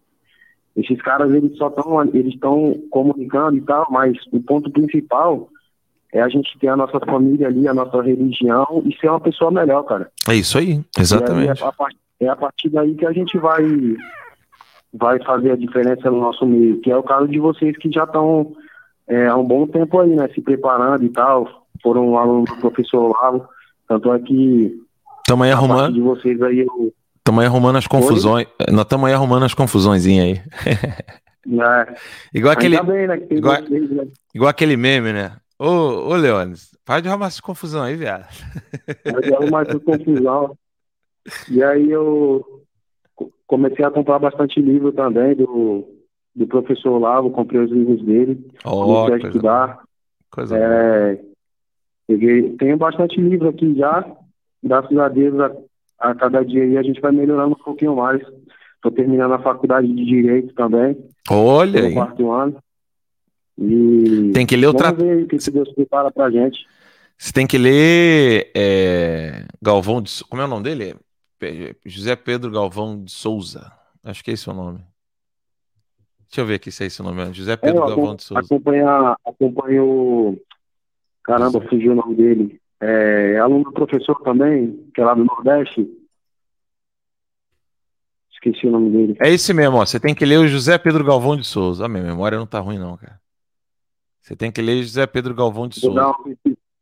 Esses 0.76 1.02
caras, 1.02 1.34
eles 1.34 1.58
só 1.58 1.68
estão 1.68 2.02
eles 2.14 2.34
estão 2.34 2.76
comunicando 2.90 3.58
e 3.58 3.62
tal, 3.62 3.88
mas 3.90 4.18
o 4.32 4.40
ponto 4.42 4.72
principal 4.72 5.50
é 6.14 6.22
a 6.22 6.28
gente 6.28 6.58
ter 6.60 6.68
a 6.68 6.76
nossa 6.76 7.00
família 7.00 7.48
ali, 7.48 7.68
a 7.68 7.74
nossa 7.74 8.02
religião 8.02 8.84
e 8.86 8.96
ser 8.98 9.10
uma 9.10 9.20
pessoa 9.20 9.50
melhor, 9.50 9.84
cara. 9.84 10.12
É 10.28 10.36
isso 10.36 10.58
aí, 10.58 10.82
exatamente. 10.98 11.64
Aí, 11.64 11.70
a, 11.70 12.26
é 12.26 12.30
a 12.30 12.36
partir 12.36 12.70
daí 12.70 12.94
que 12.96 13.06
a 13.06 13.12
gente 13.12 13.38
vai 13.38 13.64
vai 14.94 15.24
fazer 15.24 15.52
a 15.52 15.56
diferença 15.56 16.12
no 16.12 16.20
nosso 16.20 16.46
meio, 16.46 16.82
que 16.82 16.92
é 16.92 16.98
o 16.98 17.04
caso 17.04 17.28
de 17.28 17.40
vocês 17.40 17.78
que 17.78 17.90
já 17.90 18.04
estão 18.04 18.52
é, 19.08 19.28
há 19.28 19.38
um 19.38 19.44
bom 19.44 19.66
tempo 19.66 20.00
aí, 20.00 20.16
né, 20.16 20.28
se 20.34 20.42
preparando 20.42 21.04
e 21.06 21.10
tal, 21.10 21.48
foram 21.82 22.18
alunos 22.18 22.50
do 22.50 22.58
professor 22.58 23.10
Lavo, 23.10 23.48
tanto 23.88 24.14
é 24.14 24.20
que 24.20 24.82
Estamos 25.20 25.46
aí 25.46 25.52
arrumando. 25.52 25.94
de 25.94 26.02
vocês 26.02 26.42
aí 26.42 26.60
eu... 26.60 26.94
Estamos 27.18 27.42
aí 27.42 27.48
arrumando 27.48 27.78
as 27.78 27.88
confusões. 27.88 28.48
Oi? 28.48 28.74
Nós 28.74 28.82
estamos 28.82 29.08
aí 29.08 29.14
arrumando 29.14 29.46
as 29.46 29.54
confusões 29.54 30.06
aí. 30.06 30.42
É. 30.66 31.96
igual 32.34 32.54
aquele. 32.54 32.82
Bem, 32.82 33.08
né, 33.08 33.22
igual, 33.30 33.62
vocês, 33.62 33.90
né? 33.92 34.08
igual 34.34 34.50
aquele 34.50 34.76
meme, 34.76 35.14
né? 35.14 35.32
Ô, 35.64 36.10
ô 36.10 36.16
Leones, 36.16 36.76
para 36.84 37.02
de 37.02 37.08
arrumar 37.08 37.28
essa 37.28 37.40
confusão 37.40 37.84
aí, 37.84 37.96
viado. 37.96 38.26
Para 39.04 39.22
de 39.22 39.32
arrumar 39.32 39.62
essa 39.62 39.80
confusão. 39.80 40.58
E 41.52 41.64
aí 41.64 41.92
eu 41.92 42.44
comecei 43.46 43.86
a 43.86 43.92
comprar 43.92 44.18
bastante 44.18 44.60
livro 44.60 44.92
também 44.92 45.36
do, 45.36 45.88
do 46.36 46.48
professor 46.48 46.98
Lavo, 46.98 47.30
comprei 47.30 47.62
os 47.62 47.70
livros 47.70 48.04
dele, 48.04 48.44
oh, 48.66 48.86
comecei 48.86 49.14
a 49.14 49.28
estudar. 49.28 49.84
Coisa 50.32 50.58
é, 50.58 51.22
peguei, 52.08 52.54
tenho 52.54 52.78
bastante 52.78 53.22
livro 53.22 53.50
aqui 53.50 53.76
já, 53.76 54.04
graças 54.64 54.98
a 54.98 55.10
Deus, 55.10 55.40
a, 55.40 55.52
a 56.00 56.16
cada 56.16 56.44
dia 56.44 56.64
aí 56.64 56.76
a 56.76 56.82
gente 56.82 57.00
vai 57.00 57.12
melhorando 57.12 57.54
um 57.54 57.64
pouquinho 57.64 57.96
mais. 57.98 58.20
Estou 58.78 58.92
terminando 58.92 59.34
a 59.34 59.44
faculdade 59.44 59.88
de 59.88 60.06
Direito 60.06 60.56
também. 60.56 60.98
Olha 61.30 61.82
aí. 61.84 61.94
quarto 61.94 62.32
ano. 62.32 62.58
E 63.62 64.32
tem 64.34 64.46
que 64.46 64.56
ler 64.56 64.68
o 64.68 64.74
tratado. 64.74 65.04
o 65.04 65.28
que 65.28 65.52
Deus 65.52 65.72
prepara 65.74 66.12
pra 66.12 66.32
gente. 66.32 66.66
Você 67.18 67.32
tem 67.32 67.46
que 67.46 67.58
ler 67.58 68.52
é, 68.56 69.46
Galvão 69.62 70.02
de. 70.02 70.24
Como 70.24 70.42
é 70.42 70.46
o 70.46 70.48
nome 70.48 70.64
dele? 70.64 70.96
José 71.86 72.16
Pedro 72.16 72.50
Galvão 72.50 73.04
de 73.04 73.12
Souza. 73.12 73.72
Acho 74.04 74.24
que 74.24 74.32
é 74.32 74.34
esse 74.34 74.50
o 74.50 74.54
nome. 74.54 74.80
Deixa 76.28 76.42
eu 76.42 76.46
ver 76.46 76.56
aqui 76.56 76.72
se 76.72 76.84
é 76.84 76.88
esse 76.88 77.00
o 77.00 77.04
nome. 77.04 77.32
José 77.34 77.56
Pedro 77.56 77.84
é, 77.84 77.88
Galvão 77.90 78.16
de 78.16 78.24
Souza. 78.24 78.44
Acompanha, 78.44 79.16
acompanho. 79.24 80.40
Caramba, 81.24 81.62
fugiu 81.70 81.92
o 81.92 81.96
nome 81.96 82.16
dele. 82.16 82.60
É, 82.80 83.38
aluno 83.38 83.66
do 83.66 83.72
professor 83.72 84.20
também, 84.24 84.90
que 84.94 85.00
é 85.00 85.06
lá 85.06 85.14
do 85.14 85.24
Nordeste. 85.24 85.88
Esqueci 88.34 88.66
o 88.66 88.72
nome 88.72 88.90
dele. 88.90 89.18
É 89.22 89.30
esse 89.30 89.54
mesmo, 89.54 89.78
ó. 89.78 89.86
Você 89.86 90.00
tem 90.00 90.16
que 90.16 90.26
ler 90.26 90.40
o 90.40 90.48
José 90.48 90.76
Pedro 90.80 91.04
Galvão 91.04 91.38
de 91.38 91.46
Souza. 91.46 91.86
A 91.86 91.88
minha 91.88 92.04
memória 92.04 92.40
não 92.40 92.48
tá 92.48 92.60
ruim, 92.60 92.80
não, 92.80 92.98
cara. 92.98 93.21
Você 94.22 94.36
tem 94.36 94.52
que 94.52 94.62
ler 94.62 94.84
José 94.84 95.06
Pedro 95.08 95.34
Galvão 95.34 95.68
de 95.68 95.80
Souza. 95.80 96.14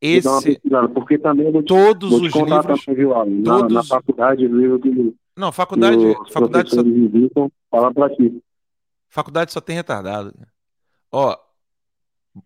Esse, 0.02 0.62
porque 0.94 1.18
também 1.18 1.52
vou 1.52 1.62
te, 1.62 1.68
todos 1.68 2.10
vou 2.10 2.22
te 2.22 2.28
os 2.28 2.34
livros, 2.34 2.86
também, 2.86 2.96
viu, 2.96 3.10
todos... 3.44 3.74
Na, 3.74 3.80
na 3.80 3.84
faculdade, 3.84 4.46
o 4.46 4.58
livro 4.58 4.80
que 4.80 5.14
não, 5.40 5.54
faculdade, 5.54 5.98
faculdade 6.32 6.70
só 6.70 6.84
visitam, 6.84 7.50
fala 7.72 7.94
para 7.94 8.14
ti. 8.14 8.44
Faculdade 9.08 9.54
só 9.54 9.62
tem 9.62 9.78
retardado. 9.78 10.34
Ó, 11.10 11.38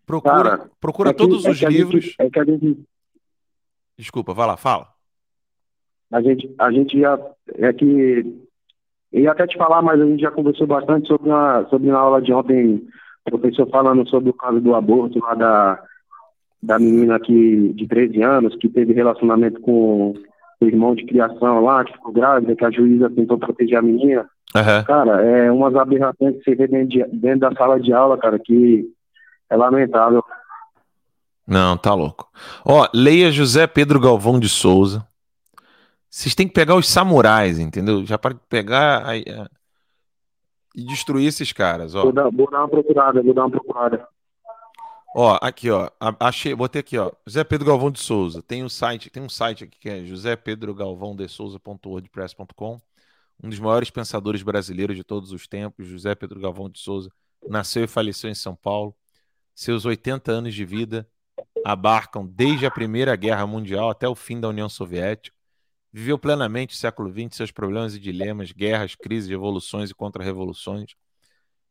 procura, 0.06 0.32
Cara, 0.34 0.70
procura 0.80 1.10
é 1.10 1.12
que, 1.12 1.18
todos 1.18 1.44
é 1.44 1.50
os 1.50 1.60
livros. 1.60 2.04
Gente, 2.04 2.16
é 2.20 2.30
que 2.30 2.38
a 2.38 2.44
gente... 2.44 2.84
Desculpa, 3.98 4.32
vai 4.32 4.46
lá, 4.46 4.56
fala. 4.56 4.88
A 6.12 6.22
gente, 6.22 6.54
a 6.56 6.70
gente 6.70 7.00
já 7.00 7.18
é 7.56 7.72
que 7.72 7.84
eu 9.12 9.22
ia 9.22 9.32
até 9.32 9.44
te 9.46 9.58
falar, 9.58 9.82
mas 9.82 10.00
a 10.00 10.06
gente 10.06 10.20
já 10.20 10.30
conversou 10.30 10.66
bastante 10.66 11.08
sobre 11.08 11.32
a 11.32 11.66
sobre 11.68 11.88
na 11.88 11.98
aula 11.98 12.22
de 12.22 12.32
ontem, 12.32 12.76
o 12.76 12.88
professor 13.24 13.68
falando 13.70 14.08
sobre 14.08 14.30
o 14.30 14.34
caso 14.34 14.60
do 14.60 14.74
aborto 14.74 15.18
lá 15.18 15.34
da 15.34 15.82
da 16.64 16.78
menina 16.78 17.20
que, 17.20 17.72
de 17.74 17.86
13 17.86 18.22
anos 18.22 18.56
que 18.56 18.70
teve 18.70 18.94
relacionamento 18.94 19.60
com 19.60 20.14
o 20.60 20.64
irmão 20.64 20.94
de 20.94 21.04
criação 21.04 21.60
lá, 21.62 21.84
que 21.84 21.92
ficou 21.92 22.12
grávida, 22.12 22.56
que 22.56 22.64
a 22.64 22.70
juíza 22.70 23.10
tentou 23.10 23.38
proteger 23.38 23.78
a 23.78 23.82
menina. 23.82 24.26
Uhum. 24.56 24.84
Cara, 24.84 25.22
é 25.22 25.52
umas 25.52 25.74
aberrações 25.74 26.36
que 26.36 26.44
você 26.44 26.54
vê 26.54 26.66
dentro, 26.66 26.88
de, 26.88 27.04
dentro 27.12 27.40
da 27.40 27.52
sala 27.52 27.78
de 27.78 27.92
aula, 27.92 28.16
cara, 28.16 28.38
que 28.38 28.88
é 29.50 29.56
lamentável. 29.56 30.24
Não, 31.46 31.76
tá 31.76 31.92
louco. 31.92 32.30
Ó, 32.64 32.88
leia 32.94 33.30
José 33.30 33.66
Pedro 33.66 34.00
Galvão 34.00 34.40
de 34.40 34.48
Souza. 34.48 35.06
Vocês 36.08 36.34
têm 36.34 36.48
que 36.48 36.54
pegar 36.54 36.76
os 36.76 36.88
samurais, 36.88 37.58
entendeu? 37.58 38.06
Já 38.06 38.16
para 38.16 38.34
pegar 38.48 39.04
a, 39.04 39.12
a, 39.12 39.48
e 40.74 40.82
destruir 40.82 41.28
esses 41.28 41.52
caras, 41.52 41.94
ó. 41.94 42.02
Vou 42.02 42.12
dar, 42.12 42.28
vou 42.30 42.50
dar 42.50 42.58
uma 42.60 42.68
procurada, 42.68 43.22
vou 43.22 43.32
dar 43.32 43.42
uma 43.42 43.50
procurada. 43.50 44.08
Ó, 45.16 45.38
aqui, 45.40 45.70
ó. 45.70 45.88
Achei, 46.18 46.52
botei 46.54 46.80
aqui, 46.80 46.98
ó. 46.98 47.12
José 47.24 47.44
Pedro 47.44 47.66
Galvão 47.66 47.88
de 47.90 48.00
Souza. 48.00 48.42
Tem 48.42 48.64
um 48.64 48.68
site, 48.68 49.08
tem 49.08 49.22
um 49.22 49.28
site 49.28 49.62
aqui 49.64 49.78
que 49.78 49.88
é 49.88 50.04
josépedrogalvãodesouza.wordpress.com. 50.04 52.80
Um 53.42 53.48
dos 53.48 53.58
maiores 53.60 53.90
pensadores 53.90 54.42
brasileiros 54.42 54.96
de 54.96 55.04
todos 55.04 55.30
os 55.30 55.46
tempos, 55.46 55.86
José 55.86 56.16
Pedro 56.16 56.40
Galvão 56.40 56.68
de 56.68 56.80
Souza, 56.80 57.10
nasceu 57.48 57.84
e 57.84 57.88
faleceu 57.88 58.28
em 58.28 58.34
São 58.34 58.56
Paulo. 58.56 58.92
Seus 59.54 59.84
80 59.84 60.32
anos 60.32 60.54
de 60.54 60.64
vida 60.64 61.08
abarcam 61.64 62.26
desde 62.26 62.66
a 62.66 62.70
Primeira 62.70 63.14
Guerra 63.14 63.46
Mundial 63.46 63.90
até 63.90 64.08
o 64.08 64.14
fim 64.14 64.40
da 64.40 64.48
União 64.48 64.68
Soviética. 64.68 65.33
Viveu 65.96 66.18
plenamente 66.18 66.74
o 66.74 66.76
século 66.76 67.08
XX, 67.08 67.36
seus 67.36 67.52
problemas 67.52 67.94
e 67.94 68.00
dilemas, 68.00 68.50
guerras, 68.50 68.96
crises, 68.96 69.30
revoluções 69.30 69.90
e 69.90 69.94
contra-revoluções. 69.94 70.96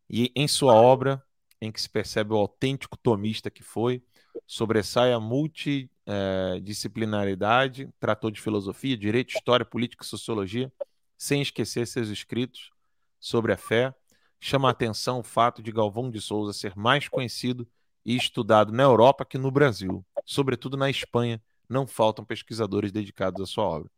E 0.09 0.31
em 0.33 0.47
sua 0.47 0.75
obra, 0.75 1.21
em 1.59 1.69
que 1.69 1.81
se 1.81 1.89
percebe 1.89 2.31
o 2.31 2.37
autêntico 2.37 2.95
tomista 2.95 3.51
que 3.51 3.61
foi, 3.61 4.01
sobressai 4.47 5.11
a 5.11 5.19
multidisciplinaridade, 5.19 7.89
tratou 7.99 8.31
de 8.31 8.39
filosofia, 8.39 8.95
direito, 8.95 9.35
história, 9.35 9.65
política 9.65 10.05
e 10.05 10.07
sociologia, 10.07 10.71
sem 11.17 11.41
esquecer 11.41 11.85
seus 11.85 12.07
escritos 12.07 12.71
sobre 13.19 13.51
a 13.51 13.57
fé. 13.57 13.93
Chama 14.39 14.69
a 14.69 14.71
atenção 14.71 15.19
o 15.19 15.23
fato 15.23 15.61
de 15.61 15.69
Galvão 15.69 16.09
de 16.09 16.21
Souza 16.21 16.53
ser 16.53 16.77
mais 16.77 17.09
conhecido 17.09 17.67
e 18.05 18.15
estudado 18.15 18.71
na 18.71 18.83
Europa 18.83 19.25
que 19.25 19.37
no 19.37 19.51
Brasil, 19.51 20.01
sobretudo 20.23 20.77
na 20.77 20.89
Espanha, 20.89 21.43
não 21.67 21.85
faltam 21.85 22.23
pesquisadores 22.23 22.89
dedicados 22.89 23.41
à 23.41 23.45
sua 23.45 23.65
obra. 23.65 23.91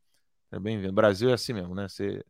Seja 0.56 0.60
bem-vindo. 0.60 0.94
Brasil 0.94 1.30
é 1.30 1.34
assim 1.34 1.52
mesmo, 1.52 1.76
né? 1.76 1.86
Você, 1.90 2.23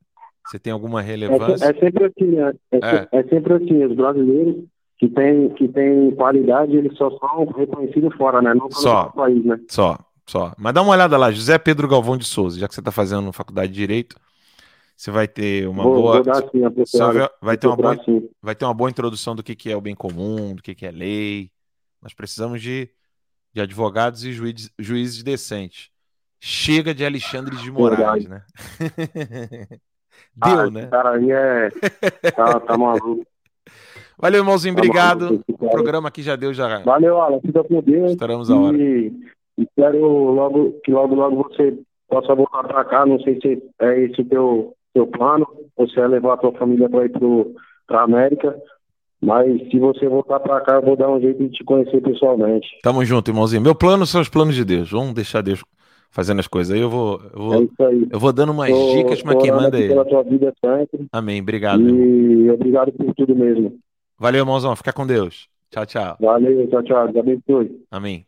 você 0.48 0.58
tem 0.58 0.74
alguma 0.74 1.00
É, 1.02 1.04
relevância. 1.04 1.66
é 1.66 1.74
sempre 1.80 2.06
assim, 2.06 2.32
né? 2.32 2.54
É, 2.72 2.78
É. 2.78 3.08
é 3.12 3.24
sempre 3.24 3.54
assim, 3.54 3.86
os 3.86 3.96
brasileiros 3.96 4.66
que 4.98 5.08
têm 5.10 5.50
que 5.50 5.68
tem 5.68 6.10
qualidade, 6.16 6.76
eles 6.76 6.98
só 6.98 7.12
são 7.20 7.46
reconhecidos 7.46 8.16
fora, 8.16 8.42
né? 8.42 8.54
Não 8.56 8.72
Só. 8.72 9.10
país, 9.10 9.46
né? 9.46 9.60
Só, 9.70 10.00
só. 10.26 10.54
Mas 10.58 10.74
dá 10.74 10.82
uma 10.82 10.94
olhada 10.94 11.16
lá, 11.18 11.32
José 11.32 11.60
Pedro 11.60 11.88
Galvão 11.88 12.18
de 12.18 12.26
Souza, 12.26 12.60
já 12.60 12.68
que 12.68 12.74
você 12.74 12.82
está 12.82 12.92
fazendo 12.92 13.32
faculdade 13.32 13.72
de 13.72 13.78
Direito, 13.80 14.16
você 14.98 15.12
vai 15.12 15.28
ter 15.28 15.68
uma 15.68 15.84
vou, 15.84 15.96
boa. 15.96 16.14
vou 16.16 16.24
dar 16.24 16.42
você 16.42 17.30
vai, 17.42 17.58
ter 17.58 17.68
uma 17.68 17.76
boa, 17.76 18.04
sim. 18.04 18.28
vai 18.42 18.56
ter 18.56 18.66
uma 18.66 18.74
boa 18.74 18.90
introdução 18.90 19.36
do 19.36 19.44
que, 19.44 19.56
que 19.56 19.70
é 19.70 19.78
o 19.78 19.82
bem 19.82 19.94
comum, 19.94 20.56
do 20.56 20.64
que, 20.64 20.74
que 20.74 20.86
é 20.88 20.92
lei. 20.92 21.52
Nós 22.02 22.14
precisamos 22.14 22.60
de, 22.60 22.90
de 23.54 23.62
advogados 23.62 24.24
e 24.24 24.32
juízes, 24.32 24.72
juízes 24.80 25.22
decentes. 25.22 25.94
Chega 26.40 26.94
de 26.94 27.06
Alexandre 27.06 27.56
de 27.56 27.72
Moraes, 27.72 28.28
né? 28.28 28.44
Deu, 30.36 30.60
Ah, 30.60 30.70
né? 30.70 30.88
Cara 30.88 31.12
aí 31.16 31.32
é. 31.32 31.70
Tá, 32.32 32.60
tá 32.60 32.78
maluco. 32.78 33.26
Valeu, 34.18 34.42
irmãozinho. 34.42 34.76
Tá 34.76 34.80
Obrigado. 34.82 35.44
O 35.48 35.70
programa 35.70 36.08
aqui 36.10 36.22
já 36.22 36.36
deu, 36.36 36.54
já. 36.54 36.80
Valeu, 36.84 37.20
Alan. 37.22 37.40
Fica 37.42 37.64
com 37.64 37.82
Deus. 37.82 38.12
Estouramos 38.12 38.50
a 38.50 38.56
hora. 38.56 38.78
E 38.78 39.12
espero 39.58 40.00
logo, 40.32 40.74
que 40.84 40.92
logo, 40.92 41.16
logo 41.16 41.44
você 41.50 41.78
possa 42.08 42.36
voltar 42.36 42.64
pra 42.64 42.84
cá. 42.86 43.06
Não 43.06 43.20
sei 43.22 43.40
se 43.42 43.62
é 43.82 44.00
esse 44.04 44.22
o 44.22 44.26
teu, 44.26 44.74
teu 44.94 45.08
plano, 45.08 45.48
ou 45.76 45.88
se 45.90 46.00
é 46.00 46.08
levar 46.08 46.34
a 46.34 46.38
tua 46.38 46.54
família 46.54 46.90
pra 46.90 47.06
ir 47.06 47.10
pro, 47.10 47.54
pra 47.88 48.04
América. 48.04 48.56
Mas 49.22 49.70
se 49.70 49.80
você 49.80 50.08
voltar 50.08 50.40
pra 50.42 50.62
cá, 50.62 50.74
eu 50.76 50.82
vou 50.82 50.96
dar 50.96 51.10
um 51.10 51.20
jeito 51.20 51.42
de 51.44 51.50
te 51.50 51.64
conhecer 51.64 52.02
pessoalmente. 52.02 52.68
Tamo 52.84 53.04
junto, 53.04 53.32
irmãozinho. 53.32 53.62
Meu 53.62 53.74
plano 53.74 54.06
são 54.06 54.22
os 54.22 54.30
planos 54.30 54.54
de 54.56 54.64
Deus. 54.64 54.92
Vamos 54.92 55.14
deixar 55.14 55.42
Deus 55.42 55.64
fazendo 56.16 56.40
as 56.40 56.48
coisas. 56.48 56.74
Aí 56.74 56.80
eu 56.82 56.90
vou, 56.90 57.20
eu 57.22 57.28
É 57.28 57.32
vou, 57.78 57.88
aí. 57.88 58.08
eu 58.10 58.20
vou 58.20 58.32
dando 58.32 58.54
umas 58.54 58.70
Tô- 58.70 58.94
dicas, 58.96 59.22
tô 59.22 59.38
quem 59.38 59.52
manda 59.52 59.66
é 59.66 59.68
aqui 59.68 59.78
ele. 59.80 59.88
pela 59.90 60.06
tua 60.06 60.24
vida 60.24 60.54
sempre. 60.64 61.08
Amém. 61.12 61.42
Obrigado, 61.42 61.82
irmão. 61.82 62.00
E 62.06 62.50
obrigado 62.52 62.94
por 62.94 63.14
tudo 63.14 63.36
mesmo. 63.36 63.78
Valeu, 64.18 64.40
irmãozão. 64.40 64.74
Fica 64.78 64.94
com 64.94 65.06
Deus. 65.06 65.50
Tchau, 65.70 65.86
tchau. 65.86 66.18
Valeu, 66.22 66.70
tchau, 66.70 66.84
tchau. 66.84 67.12
Deus 67.12 67.18
abençoe. 67.18 67.86
Amém. 67.92 68.26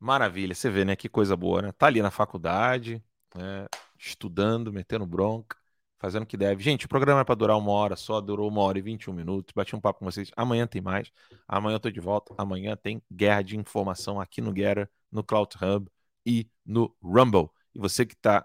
Maravilha. 0.00 0.52
Você 0.52 0.68
vê, 0.68 0.84
né? 0.84 0.96
Que 0.96 1.08
coisa 1.08 1.36
boa, 1.36 1.62
né? 1.62 1.72
Tá 1.78 1.86
ali 1.86 2.02
na 2.02 2.10
faculdade, 2.10 3.00
né? 3.36 3.66
estudando, 3.98 4.70
metendo 4.72 5.06
bronca, 5.06 5.56
fazendo 5.98 6.24
o 6.24 6.26
que 6.26 6.36
deve. 6.36 6.62
Gente, 6.62 6.84
o 6.86 6.88
programa 6.88 7.20
é 7.20 7.24
para 7.24 7.34
durar 7.36 7.56
uma 7.56 7.70
hora 7.70 7.96
só, 7.96 8.20
durou 8.20 8.48
uma 8.48 8.60
hora 8.62 8.78
e 8.78 8.82
21 8.82 9.12
minutos. 9.14 9.52
Bati 9.54 9.74
um 9.76 9.80
papo 9.80 10.00
com 10.00 10.04
vocês. 10.04 10.30
Amanhã 10.36 10.66
tem 10.66 10.82
mais. 10.82 11.10
Amanhã 11.46 11.76
eu 11.76 11.80
tô 11.80 11.90
de 11.90 12.00
volta. 12.00 12.34
Amanhã 12.36 12.76
tem 12.76 13.00
guerra 13.10 13.42
de 13.42 13.56
informação 13.56 14.20
aqui 14.20 14.40
no 14.42 14.52
Guerra, 14.52 14.88
no 15.10 15.22
Cloud 15.24 15.54
Hub 15.62 15.86
e 16.26 16.50
no 16.64 16.94
Rumble. 17.02 17.48
E 17.74 17.78
você 17.78 18.04
que 18.06 18.14
está 18.14 18.44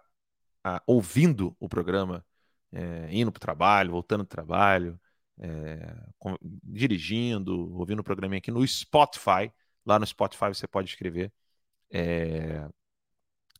ouvindo 0.85 1.55
o 1.59 1.67
programa, 1.67 2.25
é, 2.71 3.09
indo 3.11 3.31
para 3.31 3.39
o 3.39 3.41
trabalho, 3.41 3.91
voltando 3.91 4.23
do 4.23 4.27
trabalho, 4.27 4.99
é, 5.39 5.95
com- 6.19 6.37
dirigindo, 6.41 7.75
ouvindo 7.75 7.99
o 7.99 8.03
programinha 8.03 8.37
aqui 8.39 8.51
no 8.51 8.65
Spotify. 8.67 9.51
Lá 9.85 9.97
no 9.99 10.05
Spotify 10.05 10.47
você 10.49 10.67
pode 10.67 10.89
escrever 10.89 11.33
é, 11.91 12.67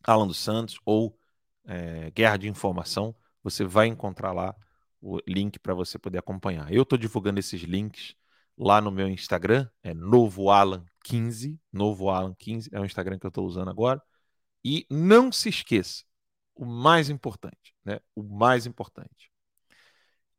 Alan 0.04 0.28
dos 0.28 0.38
Santos 0.38 0.80
ou 0.86 1.18
é, 1.66 2.12
Guerra 2.12 2.38
de 2.38 2.48
Informação. 2.48 3.16
Você 3.44 3.64
vai 3.64 3.88
encontrar 3.88 4.32
lá 4.34 4.56
o 5.02 5.20
link 5.28 5.60
para 5.60 5.74
você 5.74 5.98
poder 5.98 6.20
acompanhar. 6.20 6.72
Eu 6.72 6.84
estou 6.84 6.98
divulgando 6.98 7.40
esses 7.40 7.62
links 7.62 8.16
lá 8.58 8.80
no 8.82 8.92
meu 8.92 9.08
Instagram, 9.08 9.68
é 9.82 9.94
Novo 9.94 10.50
Alan 10.52 10.86
15, 11.04 11.60
Novo 11.72 12.10
Alan 12.10 12.36
15, 12.38 12.70
é 12.72 12.80
o 12.80 12.86
Instagram 12.86 13.18
que 13.18 13.26
eu 13.26 13.30
estou 13.30 13.46
usando 13.46 13.70
agora. 13.70 14.02
E 14.64 14.86
não 14.90 15.32
se 15.32 15.50
esqueça, 15.50 16.04
o 16.56 16.66
mais 16.66 17.10
importante, 17.10 17.74
né? 17.84 18.00
O 18.16 18.24
mais 18.24 18.66
importante. 18.66 19.32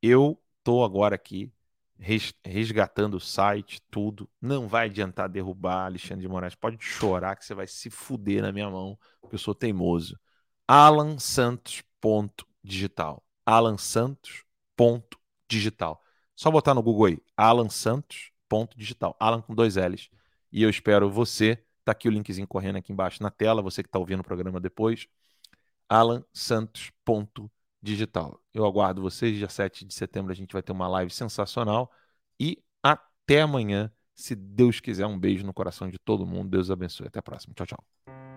Eu 0.00 0.40
estou 0.58 0.84
agora 0.84 1.14
aqui 1.14 1.52
res- 1.98 2.34
resgatando 2.44 3.14
o 3.16 3.20
site, 3.20 3.80
tudo. 3.90 4.28
Não 4.40 4.68
vai 4.68 4.86
adiantar 4.86 5.28
derrubar 5.28 5.84
Alexandre 5.86 6.22
de 6.22 6.28
Moraes. 6.28 6.54
Pode 6.54 6.82
chorar 6.84 7.36
que 7.36 7.44
você 7.44 7.54
vai 7.54 7.66
se 7.66 7.90
fuder 7.90 8.42
na 8.42 8.52
minha 8.52 8.70
mão, 8.70 8.98
porque 9.20 9.34
eu 9.36 9.38
sou 9.38 9.54
teimoso. 9.54 10.18
alansantos.digital. 10.66 13.22
alansantos.digital. 13.46 16.02
Só 16.34 16.50
botar 16.50 16.74
no 16.74 16.82
Google 16.82 17.06
aí, 17.06 17.18
alansantos.digital. 17.36 19.16
Alan 19.20 19.40
com 19.42 19.54
dois 19.54 19.76
L's. 19.76 20.08
E 20.50 20.62
eu 20.62 20.70
espero 20.70 21.10
você. 21.10 21.62
Tá 21.84 21.92
aqui 21.92 22.08
o 22.08 22.10
linkzinho 22.10 22.46
correndo 22.46 22.76
aqui 22.76 22.92
embaixo 22.92 23.22
na 23.22 23.30
tela, 23.30 23.62
você 23.62 23.82
que 23.82 23.88
está 23.88 23.98
ouvindo 23.98 24.20
o 24.20 24.24
programa 24.24 24.60
depois. 24.60 25.06
alansantos.digital. 25.88 28.40
Eu 28.54 28.64
aguardo 28.66 29.02
vocês. 29.02 29.36
Dia 29.36 29.48
7 29.48 29.84
de 29.84 29.94
setembro 29.94 30.32
a 30.32 30.34
gente 30.34 30.52
vai 30.52 30.62
ter 30.62 30.72
uma 30.72 30.88
live 30.88 31.12
sensacional. 31.12 31.90
E 32.40 32.62
até 32.82 33.42
amanhã, 33.42 33.92
se 34.14 34.34
Deus 34.34 34.80
quiser. 34.80 35.06
Um 35.06 35.18
beijo 35.18 35.44
no 35.44 35.52
coração 35.54 35.88
de 35.88 35.98
todo 35.98 36.26
mundo. 36.26 36.50
Deus 36.50 36.70
abençoe. 36.70 37.06
Até 37.08 37.18
a 37.18 37.22
próxima. 37.22 37.54
Tchau, 37.54 37.66
tchau. 37.66 38.31